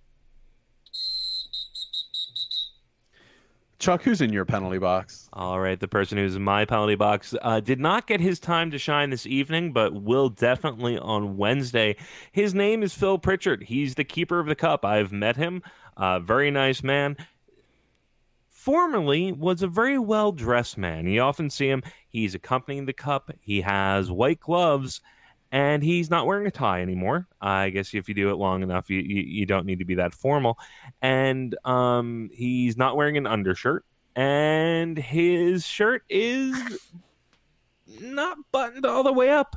Chuck, 3.79 4.03
who's 4.03 4.21
in 4.21 4.33
your 4.33 4.45
penalty 4.45 4.79
box? 4.79 5.29
All 5.33 5.61
right, 5.61 5.79
the 5.79 5.87
person 5.87 6.19
who's 6.19 6.35
in 6.35 6.43
my 6.43 6.65
penalty 6.65 6.97
box 6.97 7.35
uh, 7.43 7.61
did 7.61 7.79
not 7.79 8.09
get 8.09 8.21
his 8.21 8.41
time 8.41 8.73
to 8.73 8.79
shine 8.79 9.11
this 9.11 9.25
evening, 9.25 9.73
but 9.73 9.93
will 9.93 10.31
definitely 10.31 10.99
on 10.99 11.37
Wednesday. 11.37 11.95
His 12.33 12.55
name 12.55 12.83
is 12.83 12.93
Phil 12.93 13.19
Pritchard. 13.19 13.63
He's 13.63 13.95
the 13.95 14.03
keeper 14.05 14.41
of 14.41 14.47
the 14.47 14.57
cup. 14.57 14.85
I've 14.85 15.13
met 15.13 15.37
him. 15.37 15.63
Uh, 15.99 16.21
very 16.21 16.51
nice 16.51 16.83
man. 16.83 17.17
Formerly 18.49 19.33
was 19.33 19.63
a 19.63 19.69
very 19.69 19.99
well 19.99 20.31
dressed 20.31 20.79
man. 20.79 21.07
You 21.07 21.21
often 21.23 21.51
see 21.51 21.69
him. 21.69 21.83
He's 22.09 22.35
accompanying 22.35 22.87
the 22.87 22.93
cup. 22.93 23.31
He 23.41 23.61
has 23.63 24.11
white 24.11 24.41
gloves, 24.41 25.01
and 25.51 25.83
he's 25.83 26.11
not 26.11 26.27
wearing 26.27 26.47
a 26.47 26.51
tie 26.51 26.83
anymore. 26.83 27.27
I 27.41 27.71
guess 27.71 27.95
if 27.95 28.09
you 28.09 28.15
do 28.15 28.31
it 28.31 28.37
long 28.37 28.63
enough, 28.63 28.91
you, 28.91 29.01
you, 29.01 29.23
you 29.23 29.47
don't 29.47 29.67
need 29.67 29.81
to 29.81 29.85
be 29.85 29.97
that 29.97 30.15
formal. 30.15 30.59
And 31.03 31.57
um, 31.65 32.31
he's 32.33 32.77
not 32.77 32.97
wearing 32.97 33.17
an 33.17 33.27
undershirt, 33.27 33.85
and 34.15 34.97
his 34.97 35.67
shirt 35.67 36.05
is 36.09 36.57
not 38.01 38.39
buttoned 38.53 38.87
all 38.87 39.03
the 39.03 39.13
way 39.13 39.31
up. 39.31 39.57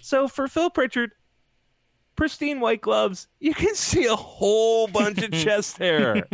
So 0.00 0.28
for 0.28 0.48
Phil 0.48 0.70
Pritchard, 0.70 1.12
pristine 2.16 2.60
white 2.60 2.80
gloves, 2.80 3.28
you 3.40 3.54
can 3.54 3.74
see 3.74 4.06
a 4.06 4.16
whole 4.16 4.88
bunch 4.88 5.22
of 5.22 5.30
chest 5.32 5.78
hair. 5.78 6.26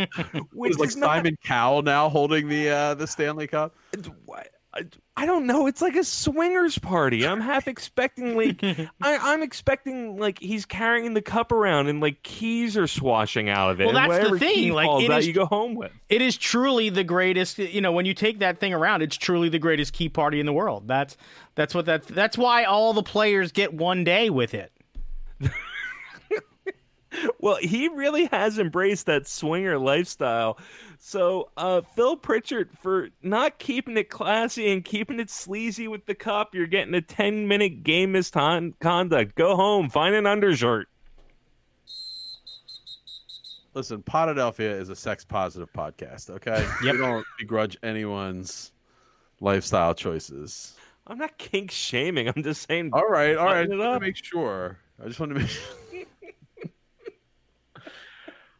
Which 0.52 0.72
Is 0.72 0.78
like 0.78 0.96
not- 0.96 1.08
Simon 1.08 1.36
Cowell 1.44 1.82
now 1.82 2.08
holding 2.08 2.48
the 2.48 2.70
uh, 2.70 2.94
the 2.94 3.06
Stanley 3.06 3.46
Cup? 3.46 3.74
I, 5.16 5.26
don't 5.26 5.46
know. 5.46 5.66
It's 5.66 5.82
like 5.82 5.96
a 5.96 6.04
swingers 6.04 6.78
party. 6.78 7.26
I'm 7.26 7.40
half 7.40 7.68
expecting 7.68 8.36
like 8.36 8.62
I, 8.62 8.88
I'm 9.02 9.42
expecting 9.42 10.18
like 10.18 10.38
he's 10.38 10.64
carrying 10.64 11.12
the 11.14 11.20
cup 11.20 11.52
around 11.52 11.88
and 11.88 12.00
like 12.00 12.22
keys 12.22 12.76
are 12.76 12.86
swashing 12.86 13.50
out 13.50 13.70
of 13.70 13.80
it. 13.80 13.86
Well, 13.86 13.94
that's 13.94 14.30
the 14.30 14.38
thing, 14.38 14.72
like, 14.72 14.86
falls 14.86 15.04
it 15.04 15.10
out, 15.10 15.24
you 15.24 15.34
go 15.34 15.44
home 15.44 15.74
with. 15.74 15.92
It 16.08 16.22
is 16.22 16.36
truly 16.36 16.88
the 16.88 17.04
greatest. 17.04 17.58
You 17.58 17.80
know, 17.80 17.92
when 17.92 18.06
you 18.06 18.14
take 18.14 18.38
that 18.38 18.58
thing 18.58 18.72
around, 18.72 19.02
it's 19.02 19.16
truly 19.16 19.50
the 19.50 19.58
greatest 19.58 19.92
key 19.92 20.08
party 20.08 20.40
in 20.40 20.46
the 20.46 20.52
world. 20.54 20.88
That's 20.88 21.16
that's 21.54 21.74
what 21.74 21.84
that. 21.86 22.06
That's 22.06 22.38
why 22.38 22.64
all 22.64 22.94
the 22.94 23.02
players 23.02 23.52
get 23.52 23.74
one 23.74 24.04
day 24.04 24.30
with 24.30 24.54
it. 24.54 24.72
Well, 27.38 27.56
he 27.60 27.88
really 27.88 28.26
has 28.26 28.58
embraced 28.58 29.06
that 29.06 29.26
swinger 29.26 29.78
lifestyle. 29.78 30.58
So, 30.98 31.50
uh, 31.56 31.80
Phil 31.80 32.16
Pritchard, 32.16 32.70
for 32.80 33.08
not 33.22 33.58
keeping 33.58 33.96
it 33.96 34.08
classy 34.08 34.72
and 34.72 34.84
keeping 34.84 35.20
it 35.20 35.28
sleazy 35.30 35.88
with 35.88 36.06
the 36.06 36.14
cup, 36.14 36.54
you're 36.54 36.66
getting 36.66 36.94
a 36.94 37.00
10 37.02 37.46
minute 37.48 37.82
game 37.82 38.12
misconduct. 38.12 39.34
Go 39.34 39.56
home, 39.56 39.90
find 39.90 40.14
an 40.14 40.26
undershirt. 40.26 40.88
Listen, 43.74 44.02
Potadelphia 44.02 44.78
is 44.78 44.90
a 44.90 44.96
sex 44.96 45.24
positive 45.24 45.72
podcast. 45.72 46.28
Okay, 46.30 46.66
Yep. 46.84 46.92
we 46.94 46.98
don't 46.98 47.26
begrudge 47.38 47.76
anyone's 47.82 48.72
lifestyle 49.40 49.94
choices. 49.94 50.76
I'm 51.06 51.18
not 51.18 51.36
kink 51.38 51.70
shaming. 51.70 52.28
I'm 52.28 52.42
just 52.42 52.68
saying. 52.68 52.90
All 52.92 53.08
right, 53.08 53.36
all 53.36 53.46
right. 53.46 53.62
I 53.62 53.66
Button 53.66 53.78
just 53.78 53.94
to 53.94 54.00
make 54.00 54.16
sure. 54.24 54.78
I 55.02 55.08
just 55.08 55.18
want 55.18 55.34
to 55.34 55.40
make. 55.40 55.50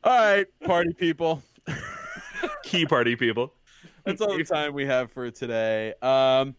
all 0.04 0.18
right, 0.18 0.46
party 0.64 0.92
people. 0.92 1.42
Key 2.64 2.86
party 2.86 3.16
people. 3.16 3.52
That's 4.04 4.20
all 4.20 4.36
the 4.36 4.44
time 4.44 4.74
we 4.74 4.84
have 4.86 5.12
for 5.12 5.30
today. 5.30 5.94
Um, 6.02 6.56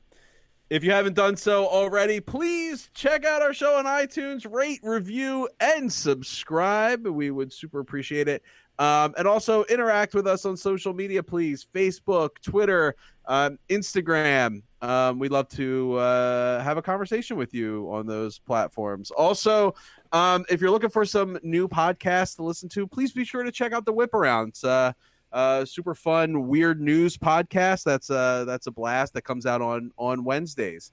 if 0.69 0.83
you 0.83 0.91
haven't 0.91 1.13
done 1.13 1.35
so 1.35 1.67
already, 1.67 2.19
please 2.19 2.89
check 2.93 3.25
out 3.25 3.41
our 3.41 3.53
show 3.53 3.75
on 3.75 3.85
iTunes, 3.85 4.49
rate, 4.49 4.79
review, 4.81 5.49
and 5.59 5.91
subscribe. 5.91 7.05
We 7.05 7.31
would 7.31 7.51
super 7.51 7.79
appreciate 7.79 8.27
it. 8.27 8.43
Um, 8.79 9.13
and 9.17 9.27
also 9.27 9.63
interact 9.65 10.15
with 10.15 10.25
us 10.25 10.45
on 10.45 10.57
social 10.57 10.93
media, 10.93 11.21
please. 11.21 11.67
Facebook, 11.73 12.29
Twitter, 12.41 12.95
um, 13.25 13.59
Instagram. 13.69 14.63
Um, 14.81 15.19
we'd 15.19 15.31
love 15.31 15.47
to 15.49 15.95
uh, 15.95 16.63
have 16.63 16.77
a 16.77 16.81
conversation 16.81 17.37
with 17.37 17.53
you 17.53 17.87
on 17.91 18.07
those 18.07 18.39
platforms. 18.39 19.11
Also, 19.11 19.75
um, 20.11 20.43
if 20.49 20.59
you're 20.59 20.71
looking 20.71 20.89
for 20.89 21.05
some 21.05 21.37
new 21.43 21.67
podcasts 21.67 22.35
to 22.37 22.43
listen 22.43 22.67
to, 22.69 22.87
please 22.87 23.11
be 23.11 23.23
sure 23.23 23.43
to 23.43 23.51
check 23.51 23.73
out 23.73 23.85
the 23.85 23.93
Whip 23.93 24.11
Arounds. 24.11 24.63
Uh, 24.63 24.93
uh, 25.31 25.65
super 25.65 25.95
fun 25.95 26.47
weird 26.47 26.79
news 26.79 27.17
podcast. 27.17 27.83
That's 27.83 28.09
uh 28.11 28.45
that's 28.45 28.67
a 28.67 28.71
blast 28.71 29.13
that 29.15 29.23
comes 29.23 29.47
out 29.47 29.61
on 29.61 29.91
on 29.97 30.23
Wednesdays. 30.23 30.91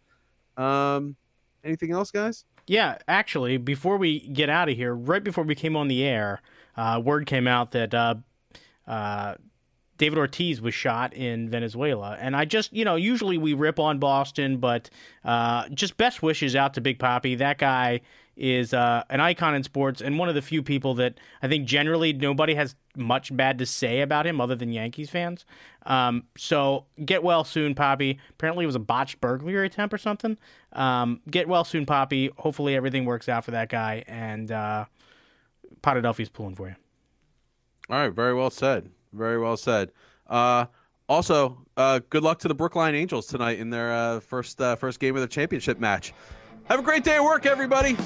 Um, 0.57 1.15
anything 1.63 1.93
else, 1.93 2.11
guys? 2.11 2.45
Yeah, 2.67 2.99
actually, 3.09 3.57
before 3.59 3.97
we 3.97 4.21
get 4.29 4.49
out 4.49 4.69
of 4.69 4.77
here, 4.77 4.95
right 4.95 5.23
before 5.23 5.45
we 5.45 5.55
came 5.55 5.77
on 5.77 5.89
the 5.89 6.05
air, 6.05 6.41
uh, 6.81 6.99
word 6.99 7.27
came 7.27 7.47
out 7.47 7.73
that 7.73 7.93
uh, 7.93 8.15
uh, 8.87 9.35
David 9.99 10.19
Ortiz 10.19 10.63
was 10.63 10.73
shot 10.73 11.13
in 11.13 11.51
Venezuela. 11.51 12.17
And 12.19 12.35
I 12.35 12.47
just, 12.47 12.73
you 12.73 12.87
know, 12.87 12.97
usually 12.97 13.37
we 13.37 13.53
rip 13.53 13.79
on 13.79 13.99
Boston, 13.99 14.57
but 14.57 14.89
uh, 15.23 15.69
just 15.69 15.99
best 15.99 16.23
wishes 16.23 16.57
out 16.57 16.73
to 16.75 16.81
Big 16.81 16.99
Papi. 16.99 17.37
That 17.37 17.59
guy 17.59 18.01
is 18.35 18.73
uh, 18.73 19.05
an 19.11 19.21
icon 19.21 19.55
in 19.55 19.63
sports 19.63 20.01
and 20.01 20.19
one 20.19 20.31
of 20.31 20.35
the 20.35 20.41
few 20.41 20.63
people 20.63 20.95
that 20.95 21.21
I 21.43 21.49
think 21.49 21.67
generally 21.67 22.15
nobody 22.15 22.55
has 22.55 22.75
much 22.97 23.37
bad 23.37 23.59
to 23.59 23.67
say 23.67 24.01
about 24.01 24.27
him 24.27 24.41
other 24.41 24.55
than 24.55 24.73
Yankees 24.73 25.11
fans. 25.11 25.45
Um, 25.85 26.25
so 26.39 26.87
get 27.05 27.23
well 27.23 27.45
soon, 27.45 27.75
Papi. 27.75 28.17
Apparently 28.31 28.63
it 28.63 28.67
was 28.67 28.75
a 28.75 28.81
botched 28.81 29.21
burglary 29.21 29.67
attempt 29.67 29.93
or 29.93 29.99
something. 29.99 30.39
Um, 30.73 31.21
get 31.31 31.47
well 31.47 31.65
soon, 31.65 31.85
Papi. 31.85 32.31
Hopefully 32.39 32.75
everything 32.75 33.05
works 33.05 33.29
out 33.29 33.45
for 33.45 33.51
that 33.51 33.69
guy. 33.69 34.03
And 34.07 34.51
uh, 34.51 34.87
Potadelphia's 35.83 36.29
pulling 36.29 36.55
for 36.55 36.69
you. 36.69 36.75
All 37.89 37.99
right, 37.99 38.13
very 38.13 38.35
well 38.35 38.51
said. 38.51 38.91
Very 39.13 39.39
well 39.39 39.57
said. 39.57 39.91
Uh, 40.29 40.67
also, 41.09 41.59
uh, 41.77 42.01
good 42.09 42.23
luck 42.23 42.39
to 42.41 42.49
the 42.49 42.55
Brookline 42.55 42.95
Angels 42.95 43.27
tonight 43.27 43.59
in 43.59 43.71
their 43.71 43.93
uh, 43.93 44.21
first 44.21 44.61
uh, 44.61 44.77
first 44.77 45.01
game 45.01 45.17
of 45.17 45.21
their 45.21 45.29
championship 45.29 45.81
match. 45.81 46.13
Have 46.65 46.79
a 46.79 46.83
great 46.83 47.03
day 47.03 47.17
at 47.17 47.25
work, 47.25 47.47
everybody. 47.47 47.97